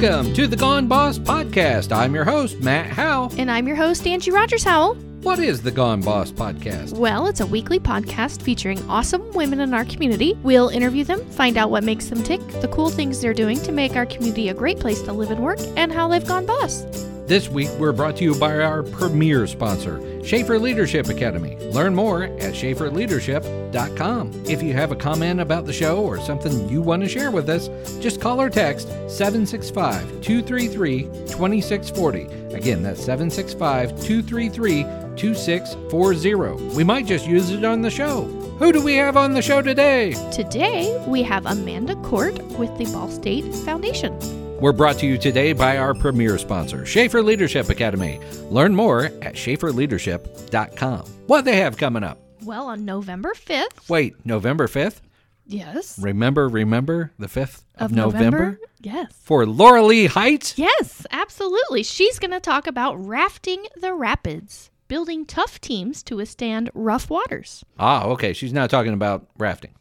Welcome 0.00 0.32
to 0.32 0.46
the 0.46 0.56
Gone 0.56 0.86
Boss 0.86 1.18
Podcast. 1.18 1.94
I'm 1.94 2.14
your 2.14 2.24
host, 2.24 2.58
Matt 2.60 2.86
Howe. 2.86 3.28
And 3.36 3.50
I'm 3.50 3.66
your 3.66 3.76
host, 3.76 4.06
Angie 4.06 4.30
Rogers 4.30 4.64
Howell. 4.64 4.94
What 5.20 5.38
is 5.38 5.60
the 5.60 5.70
Gone 5.70 6.00
Boss 6.00 6.32
Podcast? 6.32 6.94
Well, 6.96 7.26
it's 7.26 7.40
a 7.40 7.46
weekly 7.46 7.78
podcast 7.78 8.40
featuring 8.40 8.82
awesome 8.88 9.30
women 9.32 9.60
in 9.60 9.74
our 9.74 9.84
community. 9.84 10.38
We'll 10.42 10.70
interview 10.70 11.04
them, 11.04 11.22
find 11.32 11.58
out 11.58 11.70
what 11.70 11.84
makes 11.84 12.06
them 12.06 12.22
tick, 12.22 12.40
the 12.62 12.68
cool 12.68 12.88
things 12.88 13.20
they're 13.20 13.34
doing 13.34 13.60
to 13.60 13.72
make 13.72 13.94
our 13.94 14.06
community 14.06 14.48
a 14.48 14.54
great 14.54 14.80
place 14.80 15.02
to 15.02 15.12
live 15.12 15.30
and 15.30 15.42
work, 15.42 15.58
and 15.76 15.92
how 15.92 16.08
they've 16.08 16.26
gone 16.26 16.46
boss. 16.46 17.09
This 17.30 17.48
week, 17.48 17.70
we're 17.78 17.92
brought 17.92 18.16
to 18.16 18.24
you 18.24 18.34
by 18.34 18.58
our 18.58 18.82
premier 18.82 19.46
sponsor, 19.46 20.00
Schaefer 20.24 20.58
Leadership 20.58 21.06
Academy. 21.08 21.54
Learn 21.70 21.94
more 21.94 22.24
at 22.24 22.54
schaeferleadership.com. 22.54 24.42
If 24.46 24.60
you 24.64 24.72
have 24.72 24.90
a 24.90 24.96
comment 24.96 25.38
about 25.38 25.64
the 25.64 25.72
show 25.72 26.02
or 26.02 26.18
something 26.18 26.68
you 26.68 26.82
want 26.82 27.04
to 27.04 27.08
share 27.08 27.30
with 27.30 27.48
us, 27.48 27.68
just 28.00 28.20
call 28.20 28.40
or 28.40 28.50
text 28.50 28.88
765 29.08 30.20
233 30.22 31.02
2640. 31.28 32.22
Again, 32.52 32.82
that's 32.82 32.98
765 33.04 33.90
233 34.02 34.82
2640. 35.14 36.74
We 36.74 36.82
might 36.82 37.06
just 37.06 37.28
use 37.28 37.50
it 37.50 37.64
on 37.64 37.80
the 37.80 37.90
show. 37.90 38.22
Who 38.58 38.72
do 38.72 38.82
we 38.82 38.96
have 38.96 39.16
on 39.16 39.34
the 39.34 39.42
show 39.42 39.62
today? 39.62 40.14
Today, 40.32 41.00
we 41.06 41.22
have 41.22 41.46
Amanda 41.46 41.94
Court 41.94 42.42
with 42.58 42.76
the 42.76 42.86
Ball 42.86 43.08
State 43.08 43.54
Foundation. 43.54 44.18
We're 44.60 44.72
brought 44.72 44.98
to 44.98 45.06
you 45.06 45.16
today 45.16 45.52
by 45.54 45.78
our 45.78 45.94
premier 45.94 46.36
sponsor, 46.36 46.84
Schaefer 46.84 47.22
Leadership 47.22 47.70
Academy. 47.70 48.20
Learn 48.50 48.74
more 48.74 49.04
at 49.04 49.34
schaeferleadership.com. 49.34 51.00
What 51.26 51.44
they 51.46 51.56
have 51.56 51.78
coming 51.78 52.04
up? 52.04 52.18
Well, 52.42 52.66
on 52.66 52.84
November 52.84 53.32
5th. 53.34 53.88
Wait, 53.88 54.14
November 54.26 54.66
5th? 54.66 55.00
Yes. 55.46 55.98
Remember, 55.98 56.46
remember 56.48 57.10
the 57.18 57.26
5th 57.26 57.62
of, 57.76 57.90
Of 57.90 57.92
November? 57.92 58.38
November? 58.38 58.60
Yes. 58.82 59.12
For 59.22 59.46
Laura 59.46 59.82
Lee 59.82 60.06
Heights? 60.06 60.58
Yes, 60.58 61.06
absolutely. 61.10 61.82
She's 61.82 62.18
going 62.18 62.30
to 62.30 62.40
talk 62.40 62.66
about 62.66 62.94
rafting 62.96 63.64
the 63.80 63.94
rapids, 63.94 64.70
building 64.88 65.24
tough 65.24 65.58
teams 65.60 66.02
to 66.04 66.16
withstand 66.16 66.70
rough 66.74 67.08
waters. 67.08 67.64
Ah, 67.78 68.04
okay. 68.04 68.32
She's 68.34 68.52
not 68.52 68.68
talking 68.70 68.92
about 68.92 69.26
rafting. 69.38 69.72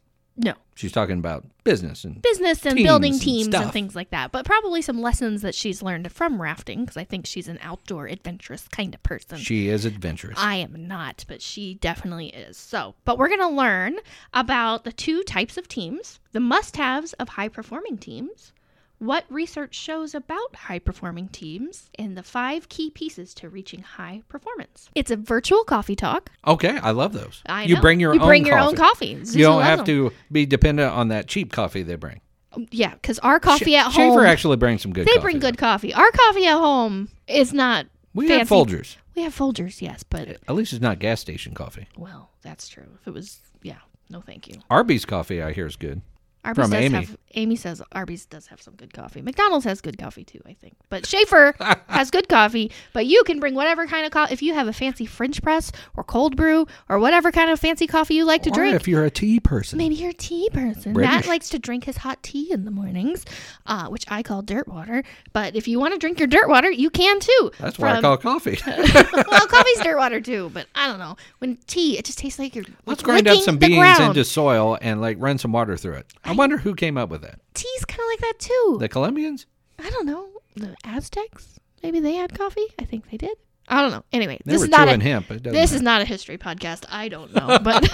No, 0.42 0.54
She's 0.80 0.94
talking 0.94 1.20
about 1.20 1.46
business 1.66 2.06
and 2.06 2.22
business 2.22 2.66
and 2.66 2.78
Teams 2.78 2.88
building 2.88 3.20
teams 3.20 3.48
and, 3.48 3.54
stuff. 3.54 3.74
things 3.74 3.98
like 3.98 4.12
that, 4.12 4.32
but 4.32 4.46
probably 4.46 4.82
some 4.82 5.02
lessons 5.02 5.42
that 5.42 5.54
she's 5.54 5.82
learned 5.82 6.10
from 6.14 6.42
rafting 6.42 6.80
because 6.86 6.96
I 6.96 7.04
think 7.04 7.26
she's 7.26 7.50
an 7.50 7.60
outdoor, 7.62 8.08
adventurous 8.08 8.66
kind 8.70 8.96
of 8.96 9.04
person. 9.04 9.40
she 9.40 9.68
is 9.68 9.84
adventurous. 9.84 10.40
I 10.40 10.56
am 10.56 10.88
not, 10.88 11.26
but 11.28 11.42
she 11.42 11.74
definitely 11.74 12.28
is. 12.28 12.56
So, 12.56 12.96
but 13.04 13.18
we're 13.18 13.28
going 13.28 13.42
to 13.42 13.50
learn 13.50 13.98
about 14.34 14.86
the 14.86 14.94
two 14.94 15.22
types 15.24 15.58
of 15.58 15.68
teams, 15.68 16.22
the 16.32 16.40
must 16.40 16.78
haves 16.78 17.12
of 17.14 17.28
high 17.28 17.50
performing 17.50 17.98
teams, 17.98 18.54
what 19.00 19.26
research 19.30 19.74
shows 19.76 20.14
about 20.14 20.56
high 20.56 20.80
performing 20.80 21.30
teams, 21.30 21.90
and 21.98 22.16
the 22.18 22.24
five 22.24 22.70
key 22.70 22.90
pieces 22.90 23.34
to 23.36 23.50
reaching 23.50 23.82
high 23.82 24.22
performance. 24.30 24.90
It's 24.96 25.10
a 25.12 25.16
virtual 25.18 25.64
coffee 25.64 25.96
talk. 25.96 26.30
okay, 26.46 26.78
I 26.80 26.92
love 26.92 27.14
those. 27.14 27.42
I 27.48 27.64
you 27.64 27.80
bring 27.82 28.00
your 28.00 28.14
you 28.14 28.20
own 28.22 28.28
bring 28.28 28.46
your 28.46 28.58
coffee. 28.58 28.70
own 28.70 28.76
coffee. 28.76 29.38
You 29.38 29.44
don't 29.46 29.62
have 29.64 29.80
them. 29.80 29.86
to 29.88 30.12
be 30.32 30.46
dependent 30.46 30.92
on 30.92 31.08
that 31.10 31.28
cheap 31.28 31.52
coffee 31.52 31.84
they 31.84 31.96
bring. 31.96 32.22
Um, 32.52 32.68
yeah, 32.72 32.94
because 32.94 33.20
our 33.20 33.40
coffee 33.40 33.76
at 33.76 33.92
Schaefer 33.92 34.02
home. 34.20 34.26
actually 34.26 34.58
brings 34.58 34.82
some 34.82 34.92
good 34.92 35.06
they 35.08 35.12
coffee. 35.12 35.22
bring 35.22 35.40
good 35.40 35.56
though. 35.56 35.60
coffee. 35.60 35.94
Our 35.94 36.12
coffee 36.12 36.46
at 36.48 36.58
home 36.58 37.10
is 37.28 37.54
not. 37.54 37.86
We 38.14 38.28
fancy. 38.28 38.40
have 38.40 38.50
Folgers. 38.68 38.98
We 39.16 39.22
have 39.22 39.36
Folgers, 39.36 39.82
yes, 39.82 40.04
but 40.04 40.28
At 40.30 40.56
least 40.56 40.74
it's 40.74 40.82
not 40.82 41.00
gas 41.00 41.20
station 41.22 41.54
coffee. 41.54 41.88
well, 41.98 42.32
that's 42.42 42.68
true. 42.68 42.88
If 43.00 43.08
it 43.08 43.14
was, 43.14 43.40
yeah, 43.62 43.78
no, 44.10 44.22
thank 44.22 44.48
you. 44.48 44.56
Arby's 44.70 45.06
coffee, 45.06 45.42
I 45.42 45.52
hear, 45.54 45.68
is 45.68 45.76
good. 45.76 46.02
Arby's 46.46 46.64
From 46.64 46.72
does 46.72 46.82
Amy. 46.82 46.96
have. 47.06 47.18
Amy 47.36 47.56
says 47.56 47.82
Arby's 47.92 48.26
does 48.26 48.48
have 48.48 48.62
some 48.62 48.76
good 48.76 48.94
coffee. 48.94 49.22
McDonald's 49.22 49.66
has 49.66 49.82
good 49.82 49.98
coffee 49.98 50.24
too, 50.24 50.42
I 50.48 50.54
think. 50.54 50.76
But 50.90 51.06
Schaefer 51.06 51.54
has 51.88 52.10
good 52.10 52.28
coffee. 52.30 52.72
But 52.94 53.06
you 53.06 53.24
can 53.24 53.40
bring 53.40 53.56
whatever 53.56 53.86
kind 53.88 54.06
of 54.06 54.12
coffee. 54.12 54.34
If 54.34 54.42
you 54.42 54.54
have 54.54 54.68
a 54.68 54.74
fancy 54.74 55.06
French 55.06 55.42
press 55.44 55.72
or 55.96 56.04
cold 56.04 56.36
brew 56.36 56.66
or 56.88 56.98
whatever 56.98 57.32
kind 57.32 57.52
of 57.52 57.60
fancy 57.60 57.88
coffee 57.88 58.16
you 58.16 58.26
like 58.26 58.44
to 58.44 58.50
or 58.52 58.54
drink, 58.54 58.76
if 58.76 58.88
you're 58.88 59.06
a 59.06 59.12
tea 59.12 59.40
person. 59.40 59.78
Maybe 59.78 59.96
you're 59.96 60.10
a 60.12 60.14
tea 60.14 60.50
person. 60.52 60.94
British. 60.94 61.12
Matt 61.12 61.28
likes 61.28 61.50
to 61.50 61.60
drink 61.60 61.84
his 61.84 61.98
hot 61.98 62.24
tea 62.24 62.52
in 62.52 62.66
the 62.66 62.72
mornings, 62.72 63.26
uh, 63.68 63.88
which 63.88 64.06
I 64.08 64.24
call 64.24 64.42
dirt 64.42 64.68
water. 64.68 65.04
But 65.34 65.56
if 65.56 65.68
you 65.68 65.80
want 65.80 65.94
to 65.94 66.00
drink 66.00 66.20
your 66.20 66.28
dirt 66.28 66.48
water, 66.50 66.72
you 66.72 66.90
can 66.90 67.20
too. 67.20 67.52
That's 67.60 67.78
what 67.78 67.92
I 67.92 68.02
call 68.02 68.18
coffee. 68.18 68.58
well, 68.66 69.48
coffee's 69.48 69.82
dirt 69.82 69.98
water 69.98 70.22
too, 70.22 70.50
but 70.54 70.68
I 70.74 70.88
don't 70.88 71.00
know. 71.00 71.16
When 71.40 71.58
tea, 71.68 71.98
it 71.98 72.06
just 72.06 72.18
tastes 72.18 72.40
like 72.40 72.56
you're 72.56 72.66
Let's 72.86 73.04
grind 73.04 73.28
up 73.28 73.40
some 73.42 73.58
beans 73.58 73.76
ground. 73.78 74.04
into 74.04 74.24
soil 74.24 74.78
and 74.82 75.02
like 75.02 75.18
run 75.20 75.38
some 75.38 75.52
water 75.52 75.78
through 75.78 75.96
it. 75.96 76.08
I 76.30 76.34
wonder 76.34 76.58
who 76.58 76.76
came 76.76 76.98
up 76.98 77.10
with 77.10 77.22
that. 77.22 77.40
Tea's 77.54 77.86
kind 77.86 78.00
of 78.00 78.06
like 78.08 78.20
that 78.20 78.40
too. 78.40 78.78
The 78.80 78.90
Colombians? 78.90 79.46
I 79.78 79.90
don't 79.90 80.06
know. 80.06 80.30
The 80.56 80.76
Aztecs? 80.84 81.60
Maybe 81.82 82.00
they 82.00 82.14
had 82.16 82.38
coffee. 82.38 82.66
I 82.78 82.84
think 82.86 83.10
they 83.10 83.18
did. 83.18 83.38
I 83.72 83.82
don't 83.82 83.92
know. 83.92 84.04
Anyway, 84.12 84.40
They 84.46 84.54
this 84.54 84.64
is 84.64 84.70
not 84.70 84.88
a, 84.88 84.98
hemp. 85.00 85.28
This 85.28 85.44
matter. 85.44 85.76
is 85.76 85.82
not 85.82 86.02
a 86.02 86.06
history 86.06 86.38
podcast. 86.40 86.86
I 86.90 87.08
don't 87.08 87.34
know, 87.36 87.60
but 87.60 87.88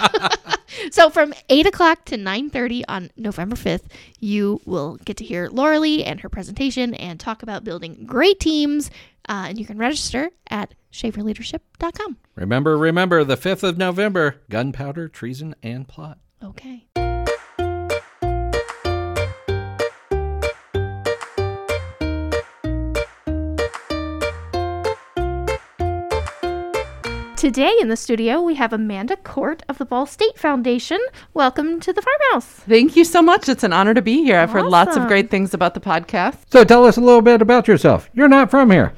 so 0.92 1.10
from 1.10 1.34
eight 1.50 1.66
o'clock 1.66 2.06
to 2.06 2.18
nine 2.18 2.50
thirty 2.50 2.86
on 2.88 3.12
November 3.18 3.58
fifth, 3.58 3.90
you 4.20 4.62
will 4.66 4.96
get 5.04 5.18
to 5.18 5.26
hear 5.26 5.50
Laura 5.52 5.80
Lee 5.80 6.04
and 6.04 6.22
her 6.22 6.30
presentation 6.30 6.94
and 6.94 7.20
talk 7.20 7.44
about 7.44 7.64
building 7.66 8.06
great 8.06 8.40
teams. 8.40 8.90
Uh, 9.28 9.48
and 9.50 9.60
you 9.60 9.66
can 9.66 9.78
register 9.78 10.30
at 10.50 10.74
schaeferleadership.com. 10.94 12.18
Remember, 12.36 12.78
remember, 12.78 13.24
the 13.24 13.36
5th 13.36 13.64
of 13.64 13.78
November 13.78 14.42
gunpowder, 14.50 15.08
treason, 15.10 15.56
and 15.64 15.88
plot. 15.88 16.20
Okay. 16.44 16.86
Today 27.46 27.78
in 27.80 27.90
the 27.90 27.96
studio, 27.96 28.42
we 28.42 28.56
have 28.56 28.74
Amanda 28.74 29.16
Court 29.18 29.62
of 29.70 29.78
the 29.78 29.86
Ball 29.86 30.08
State 30.08 30.36
Foundation. 30.36 31.00
Welcome 31.36 31.80
to 31.82 31.94
the 31.94 32.02
farmhouse. 32.02 32.48
Thank 32.48 32.96
you 32.96 33.06
so 33.06 33.22
much. 33.22 33.48
It's 33.48 33.64
an 33.64 33.72
honor 33.72 33.94
to 33.94 34.02
be 34.02 34.24
here. 34.24 34.40
I've 34.40 34.50
heard 34.50 34.66
lots 34.66 34.98
of 34.98 35.06
great 35.06 35.30
things 35.30 35.54
about 35.54 35.76
the 35.76 35.80
podcast. 35.80 36.38
So 36.50 36.64
tell 36.64 36.86
us 36.86 36.98
a 36.98 37.02
little 37.02 37.22
bit 37.22 37.44
about 37.44 37.68
yourself. 37.68 38.10
You're 38.16 38.28
not 38.28 38.50
from 38.50 38.72
here. 38.72 38.94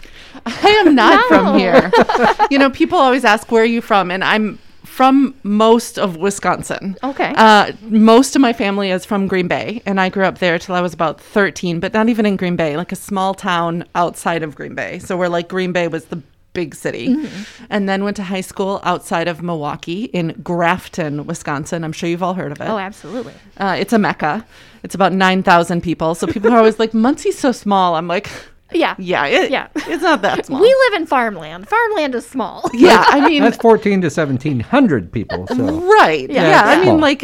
I 0.46 0.82
am 0.86 0.96
not 0.96 1.30
No. 1.30 1.38
from 1.38 1.60
here. 1.60 1.92
you 2.50 2.58
know, 2.58 2.70
people 2.70 2.98
always 2.98 3.26
ask, 3.26 3.52
where 3.52 3.64
are 3.64 3.66
you 3.66 3.82
from? 3.82 4.12
And 4.12 4.24
I'm 4.24 4.60
from 4.86 5.36
most 5.44 6.00
of 6.00 6.16
Wisconsin. 6.16 6.96
Okay. 7.04 7.34
Uh, 7.36 7.74
most 7.82 8.34
of 8.34 8.42
my 8.42 8.54
family 8.54 8.92
is 8.92 9.04
from 9.04 9.28
Green 9.28 9.50
Bay, 9.50 9.82
and 9.86 10.00
I 10.00 10.08
grew 10.08 10.24
up 10.24 10.38
there 10.38 10.58
till 10.58 10.74
I 10.74 10.80
was 10.80 10.94
about 10.94 11.20
13, 11.20 11.82
but 11.82 11.94
not 11.94 12.08
even 12.08 12.26
in 12.26 12.38
Green 12.38 12.56
Bay, 12.56 12.78
like 12.78 12.94
a 12.94 12.96
small 12.96 13.34
town 13.34 13.84
outside 13.94 14.42
of 14.42 14.56
Green 14.56 14.74
Bay. 14.74 15.00
So 15.00 15.18
where 15.18 15.28
like 15.28 15.50
Green 15.50 15.74
Bay 15.74 15.90
was 15.90 16.06
the 16.06 16.22
big 16.62 16.74
city. 16.76 17.06
And 17.70 17.88
then 17.88 18.04
went 18.04 18.18
to 18.18 18.24
high 18.24 18.42
school 18.52 18.80
outside 18.84 19.28
of 19.28 19.44
Milwaukee 19.44 20.06
in 20.20 20.28
Grafton, 20.44 21.26
Wisconsin. 21.28 21.84
I'm 21.84 21.92
sure 21.94 22.10
you've 22.10 22.24
all 22.24 22.34
heard 22.34 22.52
of 22.52 22.60
it. 22.60 22.66
oh, 22.68 22.80
absolutely. 22.90 23.34
Uh, 23.58 23.76
it's 23.80 23.94
a 23.94 24.00
mecca. 24.00 24.44
It's 24.84 24.96
about 24.96 25.14
9,000 25.14 25.82
people. 25.82 26.16
So 26.16 26.26
people 26.28 26.52
are 26.52 26.58
always 26.58 26.80
like, 26.80 26.94
Muncie's 26.94 27.38
so 27.38 27.52
small. 27.52 27.96
I'm 27.96 28.08
like, 28.08 28.28
Yeah. 28.74 28.96
yeah, 28.98 29.26
it, 29.28 29.52
Yeah. 29.52 29.68
it's 29.76 30.02
not 30.04 30.22
that 30.24 30.46
small. 30.48 30.60
We 30.60 30.68
live 30.90 31.02
in 31.02 31.06
farmland. 31.08 31.68
Farmland 31.70 32.16
is 32.16 32.26
small. 32.26 32.70
yeah, 32.74 33.06
I 33.08 33.20
mean, 33.30 33.44
That's 33.44 33.58
14 33.58 34.02
to 34.02 34.08
1700 34.08 35.12
people. 35.12 35.46
So 35.48 35.56
right. 36.00 36.28
Yeah. 36.30 36.42
Yeah, 36.42 36.50
Yeah, 36.50 36.64
I 36.66 36.84
mean, 36.84 37.00
like, 37.00 37.24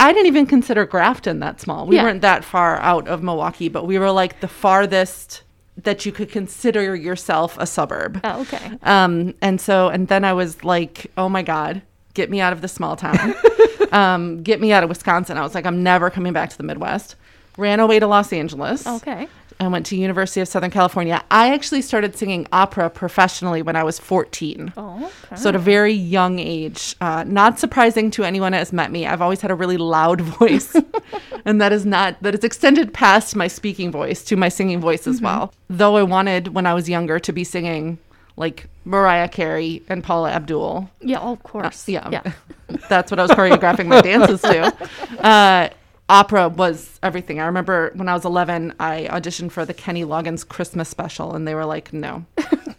I 0.00 0.12
didn't 0.12 0.26
even 0.26 0.46
consider 0.46 0.84
Grafton 0.84 1.38
that 1.40 1.60
small. 1.60 1.86
We 1.86 1.94
Yeah. 1.96 2.02
weren't 2.04 2.22
that 2.22 2.44
far 2.44 2.78
out 2.80 3.06
of 3.08 3.22
Milwaukee, 3.22 3.68
but 3.70 3.86
we 3.86 3.98
were 4.00 4.10
like 4.10 4.40
the 4.40 4.48
farthest 4.48 5.42
that 5.76 6.06
you 6.06 6.12
could 6.12 6.30
consider 6.30 6.94
yourself 6.94 7.56
a 7.58 7.66
suburb. 7.66 8.20
Oh, 8.24 8.42
okay. 8.42 8.78
Um, 8.82 9.34
and 9.40 9.60
so, 9.60 9.88
and 9.88 10.08
then 10.08 10.24
I 10.24 10.32
was 10.32 10.62
like, 10.64 11.10
oh 11.16 11.28
my 11.28 11.42
God, 11.42 11.82
get 12.14 12.30
me 12.30 12.40
out 12.40 12.52
of 12.52 12.60
the 12.60 12.68
small 12.68 12.96
town. 12.96 13.34
um, 13.92 14.42
get 14.42 14.60
me 14.60 14.72
out 14.72 14.82
of 14.82 14.88
Wisconsin. 14.88 15.36
I 15.36 15.42
was 15.42 15.54
like, 15.54 15.66
I'm 15.66 15.82
never 15.82 16.10
coming 16.10 16.32
back 16.32 16.50
to 16.50 16.56
the 16.56 16.62
Midwest. 16.62 17.16
Ran 17.56 17.80
away 17.80 17.98
to 17.98 18.06
Los 18.06 18.32
Angeles. 18.32 18.86
Okay. 18.86 19.28
I 19.60 19.68
went 19.68 19.86
to 19.86 19.96
University 19.96 20.40
of 20.40 20.48
Southern 20.48 20.70
California. 20.70 21.22
I 21.30 21.52
actually 21.54 21.82
started 21.82 22.16
singing 22.16 22.46
opera 22.52 22.90
professionally 22.90 23.62
when 23.62 23.76
I 23.76 23.84
was 23.84 23.98
14. 23.98 24.72
Oh, 24.76 25.12
okay. 25.26 25.36
So 25.36 25.48
at 25.50 25.54
a 25.54 25.58
very 25.58 25.92
young 25.92 26.38
age, 26.38 26.96
uh, 27.00 27.24
not 27.26 27.58
surprising 27.58 28.10
to 28.12 28.24
anyone 28.24 28.52
that 28.52 28.58
has 28.58 28.72
met 28.72 28.90
me. 28.90 29.06
I've 29.06 29.22
always 29.22 29.40
had 29.40 29.50
a 29.50 29.54
really 29.54 29.76
loud 29.76 30.20
voice, 30.40 30.74
and 31.44 31.60
that 31.60 31.72
is 31.72 31.86
not 31.86 32.20
that 32.22 32.34
is 32.34 32.44
extended 32.44 32.92
past 32.92 33.36
my 33.36 33.46
speaking 33.48 33.90
voice 33.90 34.24
to 34.24 34.36
my 34.36 34.48
singing 34.48 34.80
voice 34.80 35.06
as 35.06 35.20
well. 35.20 35.52
Though 35.68 35.96
I 35.96 36.02
wanted 36.02 36.48
when 36.48 36.66
I 36.66 36.74
was 36.74 36.88
younger 36.88 37.18
to 37.18 37.32
be 37.32 37.44
singing 37.44 37.98
like 38.36 38.66
Mariah 38.84 39.28
Carey 39.28 39.82
and 39.88 40.02
Paula 40.02 40.30
Abdul. 40.32 40.90
Yeah, 41.00 41.20
oh, 41.20 41.32
of 41.34 41.42
course. 41.44 41.88
Yeah, 41.88 42.08
Yeah. 42.10 42.32
that's 42.88 43.10
what 43.10 43.20
I 43.20 43.22
was 43.22 43.30
choreographing 43.30 43.86
my 43.86 44.00
dances 44.00 44.40
to. 44.42 44.74
Uh, 45.24 45.68
opera 46.08 46.48
was 46.48 46.98
everything. 47.02 47.40
I 47.40 47.46
remember 47.46 47.92
when 47.94 48.08
I 48.08 48.14
was 48.14 48.24
11, 48.24 48.74
I 48.80 49.08
auditioned 49.10 49.52
for 49.52 49.64
the 49.64 49.74
Kenny 49.74 50.04
Loggins 50.04 50.46
Christmas 50.46 50.88
special, 50.88 51.34
and 51.34 51.46
they 51.46 51.54
were 51.54 51.64
like, 51.64 51.92
no, 51.92 52.24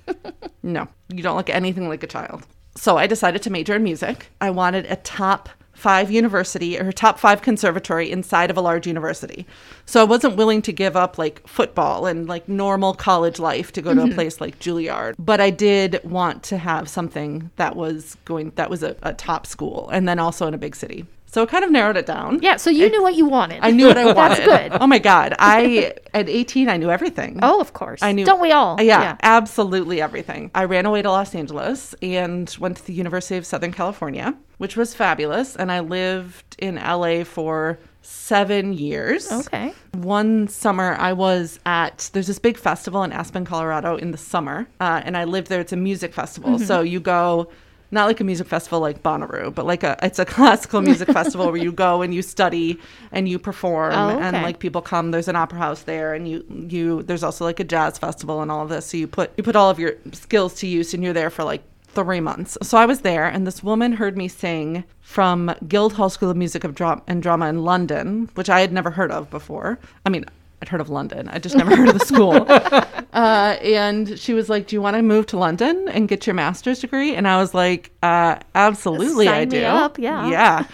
no, 0.63 0.88
you 1.10 1.24
don't 1.24 1.38
look 1.38 1.50
anything 1.50 1.89
like 1.89 2.04
a 2.04 2.07
child. 2.07 2.45
So 2.75 2.98
I 2.98 3.07
decided 3.07 3.42
to 3.44 3.50
major 3.50 3.75
in 3.75 3.83
music. 3.83 4.27
I 4.42 4.50
wanted 4.50 4.86
a 4.88 4.98
top 4.98 5.50
five 5.75 6.10
university 6.10 6.80
or 6.80 6.92
top 6.92 7.19
five 7.19 7.42
conservatory 7.42 8.10
inside 8.10 8.50
of 8.50 8.57
a 8.57 8.62
large 8.62 8.88
university. 8.88 9.45
So 9.86 10.01
I 10.01 10.06
wasn't 10.06 10.38
willing 10.38 10.62
to 10.63 10.72
give 10.72 10.95
up 10.95 11.18
like 11.18 11.45
football 11.48 12.06
and 12.06 12.27
like 12.27 12.48
normal 12.48 12.94
college 12.94 13.39
life 13.39 13.72
to 13.74 13.81
go 13.81 13.94
to 13.94 14.01
a 14.01 14.06
mm-hmm. 14.06 14.16
place 14.16 14.39
like 14.39 14.57
Juilliard. 14.60 15.16
But 15.19 15.42
I 15.42 15.50
did 15.50 16.00
want 16.04 16.44
to 16.44 16.57
have 16.57 16.88
something 16.88 17.51
that 17.57 17.75
was 17.75 18.16
going 18.25 18.51
that 18.56 18.69
was 18.69 18.83
a, 18.83 18.95
a 19.04 19.13
top 19.13 19.45
school 19.45 19.89
and 19.92 20.07
then 20.07 20.18
also 20.18 20.48
in 20.48 20.54
a 20.54 20.57
big 20.57 20.75
city. 20.75 21.06
So 21.36 21.44
it 21.44 21.50
kind 21.50 21.66
of 21.66 21.70
narrowed 21.70 21.98
it 21.98 22.06
down. 22.06 22.40
Yeah, 22.42 22.56
so 22.56 22.70
you 22.70 22.90
knew 22.90 23.02
what 23.04 23.16
you 23.16 23.26
wanted. 23.26 23.60
I 23.62 23.72
knew 23.72 23.88
what 23.88 23.98
I 23.98 24.14
wanted. 24.14 24.38
That's 24.48 24.70
good. 24.72 24.78
Oh 24.80 24.88
my 24.88 25.00
god. 25.00 25.36
I 25.38 25.94
at 26.14 26.30
18 26.30 26.70
I 26.70 26.78
knew 26.78 26.90
everything. 26.90 27.40
Oh, 27.44 27.60
of 27.60 27.74
course. 27.74 28.02
I 28.02 28.14
knew 28.14 28.24
Don't 28.24 28.40
we 28.40 28.54
all? 28.54 28.82
Yeah, 28.82 29.18
absolutely 29.22 30.02
everything. 30.02 30.50
I 30.56 30.64
ran 30.64 30.86
away 30.86 31.02
to 31.02 31.12
Los 31.12 31.36
Angeles 31.36 31.94
and 32.02 32.50
went 32.58 32.78
to 32.78 32.86
the 32.86 32.94
University 32.94 33.36
of 33.36 33.46
Southern 33.46 33.74
California, 33.74 34.34
which 34.60 34.78
was 34.78 34.94
fabulous. 34.94 35.58
And 35.58 35.74
I 35.74 35.82
lived 35.82 36.56
in 36.58 36.76
LA 36.76 37.26
for 37.26 37.80
seven 38.02 38.72
years. 38.72 39.30
Okay. 39.30 39.74
One 39.92 40.48
summer, 40.48 40.96
I 40.98 41.12
was 41.12 41.60
at 41.66 42.10
there's 42.14 42.28
this 42.28 42.40
big 42.40 42.56
festival 42.58 43.04
in 43.04 43.12
Aspen, 43.12 43.44
Colorado, 43.44 43.98
in 43.98 44.12
the 44.12 44.18
summer, 44.18 44.70
uh, 44.80 45.02
and 45.04 45.18
I 45.18 45.26
lived 45.26 45.50
there. 45.50 45.60
It's 45.60 45.74
a 45.74 45.76
music 45.76 46.14
festival, 46.14 46.52
Mm-hmm. 46.52 46.64
so 46.64 46.80
you 46.80 47.02
go. 47.02 47.50
Not 47.92 48.06
like 48.08 48.20
a 48.20 48.24
music 48.24 48.48
festival 48.48 48.80
like 48.80 49.04
Bonnaroo, 49.04 49.54
but 49.54 49.66
like 49.66 49.84
a 49.84 49.98
it's 50.02 50.20
a 50.20 50.26
classical 50.36 50.82
music 50.82 51.08
festival 51.10 51.48
where 51.48 51.58
you 51.62 51.72
go 51.72 52.02
and 52.02 52.14
you 52.14 52.22
study 52.22 52.80
and 53.12 53.30
you 53.30 53.40
perform 53.40 53.94
Oh, 53.94 54.20
and 54.20 54.38
like 54.42 54.60
people 54.60 54.82
come. 54.82 55.12
There's 55.12 55.28
an 55.28 55.36
opera 55.36 55.60
house 55.60 55.84
there, 55.84 56.14
and 56.14 56.28
you 56.28 56.44
you 56.70 57.04
there's 57.04 57.24
also 57.24 57.46
like 57.46 57.60
a 57.60 57.64
jazz 57.64 57.98
festival 57.98 58.42
and 58.42 58.52
all 58.52 58.64
of 58.64 58.70
this. 58.70 58.86
So 58.88 58.98
you 58.98 59.08
put 59.08 59.32
you 59.38 59.44
put 59.44 59.56
all 59.56 59.70
of 59.70 59.80
your 59.80 59.94
skills 60.14 60.56
to 60.56 60.68
use, 60.68 60.94
and 60.94 61.04
you're 61.04 61.14
there 61.14 61.30
for 61.30 61.44
like 61.44 61.64
three 61.88 62.20
months. 62.20 62.58
So 62.62 62.78
I 62.78 62.86
was 62.86 63.02
there, 63.02 63.26
and 63.26 63.48
this 63.48 63.64
woman 63.64 63.94
heard 63.94 64.18
me 64.18 64.28
sing 64.28 64.84
from 65.00 65.56
Guildhall 65.68 66.10
School 66.10 66.30
of 66.30 66.36
Music 66.38 66.64
of 66.66 66.76
Dra- 66.76 67.02
and 67.08 67.24
Drama 67.24 67.48
in 67.48 67.64
London, 67.64 68.30
which 68.36 68.50
I 68.50 68.60
had 68.60 68.74
never 68.74 68.92
heard 68.92 69.12
of 69.12 69.30
before. 69.30 69.80
I 70.06 70.10
mean. 70.10 70.26
I'd 70.62 70.69
heard 70.69 70.81
of 70.81 70.90
London. 70.90 71.28
I 71.30 71.40
just 71.40 71.56
never 71.56 71.75
heard 71.75 71.90
of 71.90 72.00
the 72.00 72.06
school. 72.06 72.48
Uh, 73.16 73.57
and 73.63 74.19
she 74.19 74.34
was 74.34 74.50
like, 74.50 74.68
"Do 74.68 74.75
you 74.75 74.81
want 74.81 74.98
to 74.98 75.02
move 75.02 75.25
to 75.28 75.38
London 75.38 75.88
and 75.88 76.10
get 76.10 76.28
your 76.28 76.34
master's 76.34 76.80
degree?" 76.80 77.16
And 77.16 77.30
I 77.30 77.38
was 77.38 77.54
like, 77.54 77.92
uh, 78.04 78.36
"Absolutely, 78.54 79.30
I 79.30 79.31
Sign 79.46 79.50
me 79.50 79.60
do." 79.60 79.66
up, 79.66 79.98
yeah. 79.98 80.28
Yeah. 80.28 80.66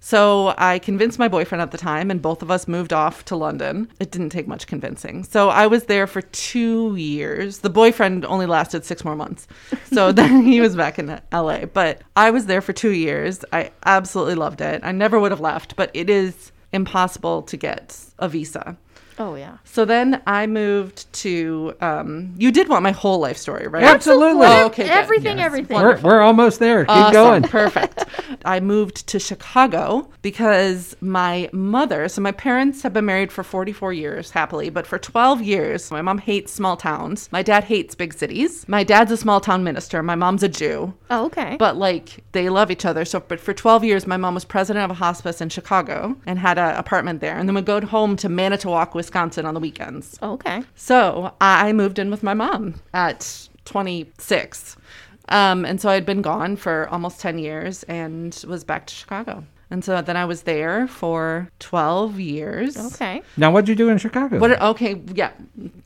So 0.00 0.54
I 0.58 0.78
convinced 0.80 1.18
my 1.18 1.28
boyfriend 1.28 1.62
at 1.62 1.70
the 1.70 1.78
time, 1.78 2.10
and 2.10 2.20
both 2.20 2.42
of 2.42 2.50
us 2.50 2.68
moved 2.68 2.92
off 2.92 3.24
to 3.24 3.36
London. 3.36 3.90
It 4.00 4.10
didn't 4.10 4.30
take 4.30 4.46
much 4.46 4.66
convincing. 4.66 5.24
So 5.24 5.48
I 5.48 5.66
was 5.66 5.84
there 5.84 6.06
for 6.06 6.20
two 6.20 6.94
years. 6.96 7.60
The 7.60 7.70
boyfriend 7.70 8.26
only 8.26 8.44
lasted 8.44 8.84
six 8.84 9.02
more 9.02 9.16
months. 9.16 9.46
So 9.92 10.12
then 10.20 10.42
he 10.42 10.60
was 10.60 10.76
back 10.76 10.98
in 10.98 11.20
LA. 11.32 11.64
But 11.66 12.02
I 12.16 12.30
was 12.30 12.46
there 12.46 12.60
for 12.60 12.72
two 12.72 12.90
years. 12.90 13.46
I 13.50 13.72
absolutely 13.86 14.34
loved 14.34 14.60
it. 14.60 14.82
I 14.84 14.92
never 14.92 15.18
would 15.18 15.32
have 15.32 15.40
left, 15.40 15.74
but 15.74 15.90
it 15.94 16.10
is 16.10 16.52
impossible 16.72 17.42
to 17.42 17.56
get 17.56 17.98
a 18.18 18.28
visa. 18.28 18.76
Oh, 19.18 19.34
yeah. 19.36 19.58
So 19.64 19.84
then 19.84 20.22
I 20.26 20.46
moved 20.46 21.12
to. 21.14 21.74
Um, 21.80 22.34
you 22.36 22.50
did 22.50 22.68
want 22.68 22.82
my 22.82 22.90
whole 22.90 23.18
life 23.20 23.36
story, 23.36 23.66
right? 23.68 23.84
Absolutely. 23.84 24.46
Oh, 24.46 24.66
okay, 24.66 24.84
good. 24.84 24.90
Everything, 24.92 25.40
everything. 25.40 25.76
We're, 25.76 25.98
we're 26.00 26.20
almost 26.20 26.58
there. 26.58 26.84
Keep 26.84 26.90
Awesome. 26.90 27.12
going. 27.12 27.42
Perfect. 27.60 28.04
I 28.44 28.60
moved 28.60 29.06
to 29.08 29.18
Chicago 29.18 30.10
because 30.22 30.96
my 31.00 31.48
mother, 31.52 32.08
so 32.08 32.20
my 32.20 32.32
parents 32.32 32.82
have 32.82 32.92
been 32.92 33.04
married 33.06 33.30
for 33.30 33.44
44 33.44 33.92
years 33.92 34.30
happily, 34.30 34.68
but 34.70 34.86
for 34.86 34.98
12 34.98 35.42
years, 35.42 35.90
my 35.90 36.02
mom 36.02 36.18
hates 36.18 36.52
small 36.52 36.76
towns. 36.76 37.28
My 37.30 37.42
dad 37.42 37.64
hates 37.64 37.94
big 37.94 38.14
cities. 38.14 38.66
My 38.68 38.82
dad's 38.82 39.12
a 39.12 39.16
small 39.16 39.40
town 39.40 39.62
minister. 39.62 40.02
My 40.02 40.14
mom's 40.16 40.42
a 40.42 40.48
Jew. 40.48 40.92
Oh, 41.10 41.26
okay. 41.26 41.56
But 41.58 41.76
like 41.76 42.24
they 42.32 42.48
love 42.48 42.70
each 42.70 42.84
other. 42.84 43.04
So, 43.04 43.20
but 43.20 43.38
for 43.38 43.54
12 43.54 43.84
years, 43.84 44.06
my 44.06 44.16
mom 44.16 44.34
was 44.34 44.44
president 44.44 44.84
of 44.84 44.90
a 44.90 44.94
hospice 44.94 45.40
in 45.40 45.48
Chicago 45.50 46.16
and 46.26 46.38
had 46.38 46.58
an 46.58 46.74
apartment 46.76 47.20
there, 47.20 47.36
and 47.36 47.48
then 47.48 47.54
would 47.54 47.64
go 47.64 47.80
home 47.84 48.16
to 48.16 48.28
Manitowoc, 48.28 48.94
Wisconsin 48.94 49.03
on 49.12 49.54
the 49.54 49.60
weekends. 49.60 50.18
okay. 50.22 50.62
So 50.74 51.32
I 51.40 51.72
moved 51.72 51.98
in 51.98 52.10
with 52.10 52.22
my 52.22 52.34
mom 52.34 52.80
at 52.92 53.48
26. 53.64 54.76
Um, 55.30 55.64
and 55.64 55.80
so 55.80 55.88
I'd 55.88 56.04
been 56.06 56.22
gone 56.22 56.56
for 56.56 56.88
almost 56.90 57.20
10 57.20 57.38
years 57.38 57.82
and 57.84 58.44
was 58.46 58.64
back 58.64 58.86
to 58.86 58.94
Chicago. 58.94 59.44
And 59.70 59.82
so 59.84 60.02
then 60.02 60.16
I 60.16 60.24
was 60.26 60.42
there 60.42 60.86
for 60.86 61.50
12 61.58 62.20
years. 62.20 62.76
Okay. 62.94 63.22
Now, 63.36 63.50
what'd 63.50 63.68
you 63.68 63.74
do 63.74 63.88
in 63.88 63.98
Chicago? 63.98 64.38
What? 64.38 64.60
Okay, 64.60 65.00
yeah. 65.14 65.32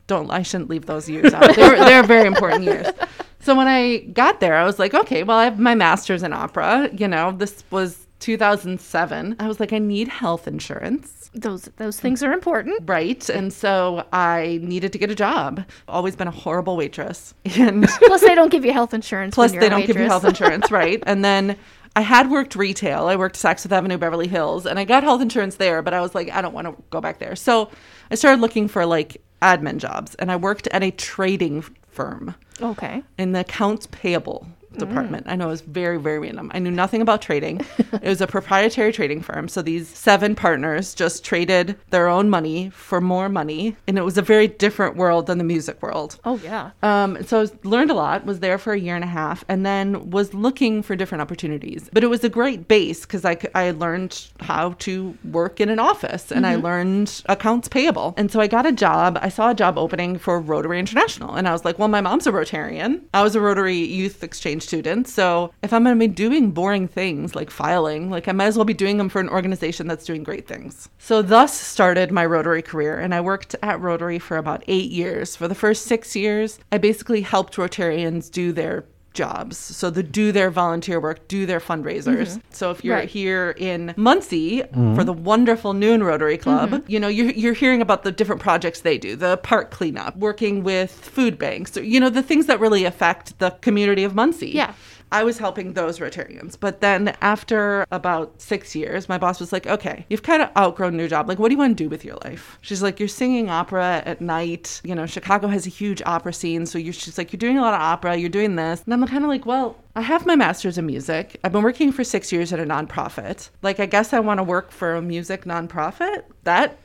Don't 0.07 0.29
I 0.29 0.43
shouldn't 0.43 0.69
leave 0.69 0.85
those 0.85 1.09
years 1.09 1.33
out. 1.33 1.55
They're 1.55 1.77
they're 1.77 2.03
very 2.03 2.27
important 2.27 2.63
years. 2.63 2.87
So 3.41 3.55
when 3.55 3.69
I 3.69 3.99
got 3.99 4.41
there, 4.41 4.55
I 4.55 4.65
was 4.65 4.79
like, 4.79 4.93
okay, 4.93 5.23
well, 5.23 5.37
I 5.37 5.45
have 5.45 5.57
my 5.57 5.73
master's 5.73 6.23
in 6.23 6.33
opera. 6.33 6.89
You 6.93 7.07
know, 7.07 7.31
this 7.31 7.63
was 7.71 8.05
2007. 8.19 9.37
I 9.39 9.47
was 9.47 9.61
like, 9.61 9.71
I 9.71 9.79
need 9.79 10.09
health 10.09 10.45
insurance. 10.45 11.18
Those 11.33 11.63
those 11.77 11.99
things 11.99 12.23
are 12.23 12.31
important. 12.33 12.81
Right. 12.89 13.27
And 13.29 13.53
so 13.53 14.05
I 14.11 14.59
needed 14.63 14.91
to 14.93 14.97
get 14.97 15.11
a 15.11 15.15
job. 15.15 15.63
Always 15.87 16.15
been 16.15 16.27
a 16.27 16.31
horrible 16.31 16.75
waitress. 16.75 17.33
And 17.57 17.87
Plus, 18.07 18.21
they 18.21 18.35
don't 18.35 18.51
give 18.51 18.65
you 18.65 18.73
health 18.73 18.93
insurance. 18.93 19.35
plus, 19.35 19.51
they 19.51 19.69
don't 19.69 19.85
give 19.85 19.97
you 19.97 20.05
health 20.05 20.25
insurance. 20.33 20.71
Right. 20.71 21.03
And 21.05 21.23
then 21.23 21.55
I 21.95 22.01
had 22.01 22.29
worked 22.31 22.55
retail. 22.55 23.07
I 23.07 23.15
worked 23.15 23.35
Saks 23.35 23.61
Fifth 23.63 23.71
Avenue, 23.71 23.97
Beverly 23.97 24.27
Hills, 24.27 24.65
and 24.65 24.79
I 24.79 24.85
got 24.85 25.03
health 25.03 25.21
insurance 25.21 25.55
there, 25.55 25.81
but 25.81 25.93
I 25.93 26.01
was 26.01 26.13
like, 26.15 26.29
I 26.31 26.41
don't 26.41 26.53
want 26.53 26.67
to 26.67 26.75
go 26.91 27.01
back 27.01 27.19
there. 27.19 27.35
So 27.35 27.69
I 28.11 28.15
started 28.15 28.41
looking 28.41 28.67
for 28.67 28.85
like 28.85 29.21
admin 29.41 29.77
jobs, 29.77 30.15
and 30.15 30.31
I 30.31 30.35
worked 30.35 30.67
at 30.67 30.83
a 30.83 30.91
trading 30.91 31.63
firm 31.87 32.35
Okay. 32.61 33.01
in 33.17 33.31
the 33.33 33.39
accounts 33.41 33.87
payable 33.91 34.47
Mm. 34.73 34.79
department. 34.79 35.25
I 35.27 35.35
know 35.35 35.47
it 35.47 35.51
was 35.51 35.61
very, 35.61 35.97
very 35.97 36.19
random. 36.19 36.51
I 36.53 36.59
knew 36.59 36.71
nothing 36.71 37.01
about 37.01 37.21
trading. 37.21 37.61
it 37.77 38.07
was 38.07 38.21
a 38.21 38.27
proprietary 38.27 38.91
trading 38.93 39.21
firm. 39.21 39.47
So 39.47 39.61
these 39.61 39.87
seven 39.87 40.35
partners 40.35 40.93
just 40.93 41.23
traded 41.23 41.75
their 41.89 42.07
own 42.07 42.29
money 42.29 42.69
for 42.69 43.01
more 43.01 43.29
money. 43.29 43.75
And 43.87 43.97
it 43.97 44.03
was 44.03 44.17
a 44.17 44.21
very 44.21 44.47
different 44.47 44.95
world 44.95 45.25
than 45.27 45.37
the 45.39 45.43
music 45.43 45.81
world. 45.81 46.19
Oh 46.23 46.39
yeah. 46.43 46.71
Um, 46.83 47.23
so 47.23 47.37
I 47.37 47.41
was- 47.41 47.55
learned 47.63 47.89
a 47.91 47.93
lot, 47.95 48.25
was 48.25 48.39
there 48.41 48.57
for 48.57 48.73
a 48.73 48.79
year 48.79 48.95
and 48.95 49.03
a 49.03 49.07
half, 49.07 49.43
and 49.49 49.65
then 49.65 50.09
was 50.11 50.33
looking 50.33 50.83
for 50.83 50.95
different 50.95 51.21
opportunities. 51.21 51.89
But 51.91 52.03
it 52.03 52.07
was 52.07 52.23
a 52.23 52.29
great 52.29 52.67
base 52.67 53.01
because 53.01 53.25
I, 53.25 53.37
I 53.55 53.71
learned 53.71 54.27
how 54.39 54.73
to 54.79 55.17
work 55.31 55.59
in 55.59 55.69
an 55.69 55.79
office 55.79 56.31
and 56.31 56.45
I 56.45 56.55
learned 56.55 57.23
accounts 57.27 57.67
payable. 57.67 58.13
And 58.17 58.31
so 58.31 58.39
I 58.39 58.47
got 58.47 58.65
a 58.65 58.71
job. 58.71 59.17
I 59.21 59.29
saw 59.29 59.49
a 59.49 59.55
job 59.55 59.77
opening 59.77 60.17
for 60.17 60.39
Rotary 60.39 60.79
International. 60.79 61.33
And 61.35 61.47
I 61.47 61.51
was 61.53 61.65
like, 61.65 61.79
well, 61.79 61.87
my 61.87 62.01
mom's 62.01 62.27
a 62.27 62.31
Rotarian. 62.31 63.01
I 63.13 63.23
was 63.23 63.35
a 63.35 63.41
Rotary 63.41 63.75
Youth 63.77 64.23
Exchange 64.23 64.58
student. 64.59 65.07
So 65.07 65.53
if 65.63 65.73
I'm 65.73 65.83
going 65.83 65.95
to 65.95 66.07
be 66.07 66.13
doing 66.13 66.51
boring 66.51 66.87
things 66.87 67.35
like 67.35 67.49
filing, 67.49 68.09
like 68.09 68.27
I 68.27 68.31
might 68.31 68.47
as 68.47 68.57
well 68.57 68.65
be 68.65 68.73
doing 68.73 68.97
them 68.97 69.09
for 69.09 69.19
an 69.19 69.29
organization 69.29 69.87
that's 69.87 70.05
doing 70.05 70.23
great 70.23 70.47
things. 70.47 70.89
So 70.97 71.21
thus 71.21 71.53
started 71.53 72.11
my 72.11 72.25
Rotary 72.25 72.61
career. 72.61 72.99
And 72.99 73.13
I 73.13 73.21
worked 73.21 73.55
at 73.61 73.79
Rotary 73.79 74.19
for 74.19 74.37
about 74.37 74.63
eight 74.67 74.91
years. 74.91 75.35
For 75.35 75.47
the 75.47 75.55
first 75.55 75.85
six 75.85 76.15
years, 76.15 76.59
I 76.71 76.77
basically 76.77 77.21
helped 77.21 77.55
Rotarians 77.55 78.31
do 78.31 78.51
their 78.51 78.85
jobs. 79.13 79.57
So 79.57 79.89
the 79.89 80.03
do 80.03 80.31
their 80.31 80.49
volunteer 80.49 80.99
work, 80.99 81.27
do 81.27 81.45
their 81.45 81.59
fundraisers. 81.59 82.27
Mm-hmm. 82.27 82.39
So 82.51 82.71
if 82.71 82.83
you're 82.83 82.95
Right. 82.95 83.09
here 83.09 83.55
in 83.57 83.93
Muncie 83.97 84.61
mm-hmm. 84.61 84.95
for 84.95 85.03
the 85.03 85.13
wonderful 85.13 85.73
Noon 85.73 86.03
Rotary 86.03 86.37
Club, 86.37 86.69
mm-hmm. 86.69 86.91
you 86.91 86.99
know, 86.99 87.07
you're, 87.07 87.31
you're 87.31 87.53
hearing 87.53 87.81
about 87.81 88.03
the 88.03 88.11
different 88.11 88.41
projects 88.41 88.81
they 88.81 88.97
do, 88.97 89.15
the 89.15 89.37
park 89.37 89.71
cleanup, 89.71 90.15
working 90.17 90.63
with 90.63 90.91
food 90.91 91.37
banks, 91.37 91.75
you 91.75 91.99
know, 91.99 92.09
the 92.09 92.23
things 92.23 92.45
that 92.45 92.59
really 92.59 92.85
affect 92.85 93.39
the 93.39 93.51
community 93.61 94.03
of 94.03 94.15
Muncie. 94.15 94.51
Yeah. 94.51 94.73
I 95.11 95.23
was 95.23 95.39
helping 95.39 95.73
those 95.73 95.99
Rotarians. 95.99 96.57
But 96.59 96.81
then 96.81 97.15
after 97.21 97.85
about 97.91 98.41
six 98.41 98.75
years, 98.75 99.09
my 99.09 99.17
boss 99.17 99.39
was 99.39 99.51
like, 99.51 99.67
okay, 99.67 100.05
you've 100.09 100.23
kind 100.23 100.41
of 100.41 100.49
outgrown 100.55 100.99
your 100.99 101.07
job. 101.07 101.27
Like, 101.27 101.39
what 101.39 101.49
do 101.49 101.55
you 101.55 101.57
want 101.57 101.77
to 101.77 101.83
do 101.83 101.89
with 101.89 102.05
your 102.05 102.17
life? 102.23 102.57
She's 102.61 102.81
like, 102.81 102.99
you're 102.99 103.07
singing 103.07 103.49
opera 103.49 104.03
at 104.05 104.21
night. 104.21 104.81
You 104.83 104.95
know, 104.95 105.05
Chicago 105.05 105.47
has 105.47 105.65
a 105.65 105.69
huge 105.69 106.01
opera 106.05 106.33
scene. 106.33 106.65
So 106.65 106.77
you're, 106.77 106.93
she's 106.93 107.17
like, 107.17 107.33
you're 107.33 107.39
doing 107.39 107.57
a 107.57 107.61
lot 107.61 107.73
of 107.73 107.81
opera, 107.81 108.17
you're 108.17 108.29
doing 108.29 108.55
this. 108.55 108.83
And 108.83 108.93
I'm 108.93 109.05
kind 109.07 109.23
of 109.23 109.29
like, 109.29 109.45
well, 109.45 109.77
I 109.95 110.01
have 110.01 110.25
my 110.25 110.35
master's 110.35 110.77
in 110.77 110.85
music. 110.85 111.39
I've 111.43 111.51
been 111.51 111.63
working 111.63 111.91
for 111.91 112.03
six 112.03 112.31
years 112.31 112.53
at 112.53 112.59
a 112.59 112.65
nonprofit. 112.65 113.49
Like, 113.61 113.79
I 113.79 113.85
guess 113.85 114.13
I 114.13 114.19
want 114.19 114.37
to 114.37 114.43
work 114.43 114.71
for 114.71 114.95
a 114.95 115.01
music 115.01 115.45
nonprofit. 115.45 116.23
That 116.43 116.77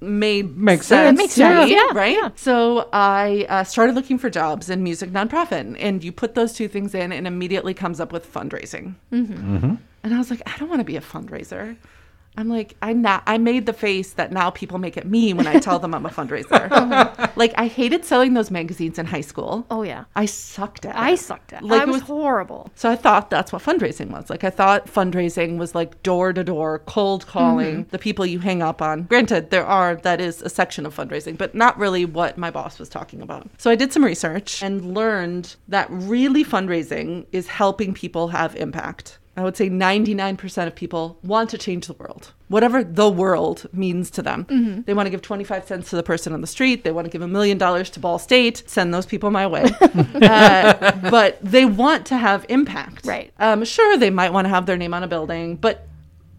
made 0.00 0.56
Makes 0.56 0.86
sense. 0.86 1.08
sense. 1.08 1.18
Makes 1.18 1.34
sense, 1.34 1.68
me, 1.68 1.74
yeah, 1.74 1.86
right? 1.92 2.16
yeah. 2.16 2.30
So 2.36 2.88
I 2.92 3.46
uh, 3.48 3.64
started 3.64 3.94
looking 3.94 4.18
for 4.18 4.30
jobs 4.30 4.70
in 4.70 4.82
music 4.82 5.10
nonprofit, 5.10 5.76
and 5.78 6.02
you 6.04 6.12
put 6.12 6.34
those 6.34 6.52
two 6.52 6.68
things 6.68 6.94
in, 6.94 7.12
and 7.12 7.26
immediately 7.26 7.74
comes 7.74 8.00
up 8.00 8.12
with 8.12 8.32
fundraising. 8.32 8.94
Mm-hmm. 9.12 9.74
And 10.02 10.14
I 10.14 10.18
was 10.18 10.30
like, 10.30 10.42
I 10.46 10.56
don't 10.58 10.68
want 10.68 10.80
to 10.80 10.84
be 10.84 10.96
a 10.96 11.00
fundraiser. 11.00 11.76
I'm 12.36 12.48
like, 12.48 12.76
I'm 12.82 13.02
not, 13.02 13.22
I 13.26 13.38
made 13.38 13.66
the 13.66 13.72
face 13.72 14.12
that 14.14 14.32
now 14.32 14.50
people 14.50 14.78
make 14.78 14.96
at 14.96 15.06
me 15.06 15.32
when 15.32 15.46
I 15.46 15.58
tell 15.58 15.78
them 15.78 15.94
I'm 15.94 16.06
a 16.06 16.10
fundraiser. 16.10 16.70
Uh-huh. 16.76 17.28
like, 17.36 17.52
I 17.56 17.66
hated 17.66 18.04
selling 18.04 18.34
those 18.34 18.50
magazines 18.50 18.98
in 18.98 19.06
high 19.06 19.22
school. 19.22 19.66
Oh 19.70 19.82
yeah. 19.82 20.04
I 20.14 20.26
sucked 20.26 20.84
at 20.84 20.94
it. 20.94 20.98
I 20.98 21.14
sucked 21.14 21.52
at. 21.52 21.62
it. 21.62 21.66
Like, 21.66 21.80
I 21.80 21.84
it 21.84 21.86
was 21.86 21.96
was- 21.96 22.02
horrible. 22.02 22.70
So 22.74 22.90
I 22.90 22.96
thought 22.96 23.30
that's 23.30 23.52
what 23.52 23.62
fundraising 23.62 24.10
was. 24.10 24.28
Like 24.30 24.44
I 24.44 24.50
thought 24.50 24.86
fundraising 24.86 25.56
was 25.58 25.74
like 25.74 26.02
door 26.02 26.32
to 26.32 26.44
door, 26.44 26.80
cold 26.80 27.26
calling 27.26 27.80
mm-hmm. 27.82 27.90
the 27.90 27.98
people 27.98 28.26
you 28.26 28.38
hang 28.38 28.62
up 28.62 28.82
on. 28.82 29.04
Granted, 29.04 29.50
there 29.50 29.66
are 29.66 29.96
that 29.96 30.20
is 30.20 30.42
a 30.42 30.48
section 30.48 30.86
of 30.86 30.94
fundraising, 30.94 31.36
but 31.36 31.54
not 31.54 31.78
really 31.78 32.04
what 32.04 32.36
my 32.36 32.50
boss 32.50 32.78
was 32.78 32.88
talking 32.88 33.22
about. 33.22 33.48
So 33.58 33.70
I 33.70 33.74
did 33.74 33.92
some 33.92 34.04
research 34.04 34.62
and 34.62 34.94
learned 34.94 35.56
that 35.68 35.86
really 35.90 36.44
fundraising 36.44 37.26
is 37.32 37.48
helping 37.48 37.94
people 37.94 38.28
have 38.28 38.54
impact. 38.56 39.18
I 39.36 39.44
would 39.44 39.56
say 39.56 39.68
99% 39.68 40.66
of 40.66 40.74
people 40.74 41.18
want 41.22 41.50
to 41.50 41.58
change 41.58 41.86
the 41.86 41.92
world. 41.92 42.32
Whatever 42.48 42.82
the 42.82 43.08
world 43.10 43.66
means 43.72 44.10
to 44.12 44.22
them. 44.22 44.82
They 44.86 44.94
want 44.94 45.06
to 45.06 45.10
give 45.10 45.20
25 45.20 45.66
cents 45.66 45.90
to 45.90 45.96
the 45.96 46.02
person 46.02 46.32
on 46.32 46.40
the 46.40 46.46
street. 46.46 46.84
They 46.84 46.92
want 46.92 47.04
to 47.04 47.10
give 47.10 47.20
a 47.22 47.28
million 47.28 47.58
dollars 47.58 47.90
to 47.90 48.00
Ball 48.00 48.18
State. 48.18 48.62
Send 48.66 48.94
those 48.94 49.04
people 49.04 49.30
my 49.30 49.46
way. 49.46 49.64
uh, 49.82 50.92
but 51.10 51.38
they 51.42 51.64
want 51.66 52.06
to 52.06 52.16
have 52.16 52.46
impact. 52.48 53.04
Right. 53.06 53.32
Um, 53.38 53.64
sure, 53.64 53.96
they 53.98 54.10
might 54.10 54.32
want 54.32 54.46
to 54.46 54.48
have 54.48 54.64
their 54.64 54.76
name 54.76 54.94
on 54.94 55.02
a 55.02 55.08
building, 55.08 55.56
but 55.56 55.86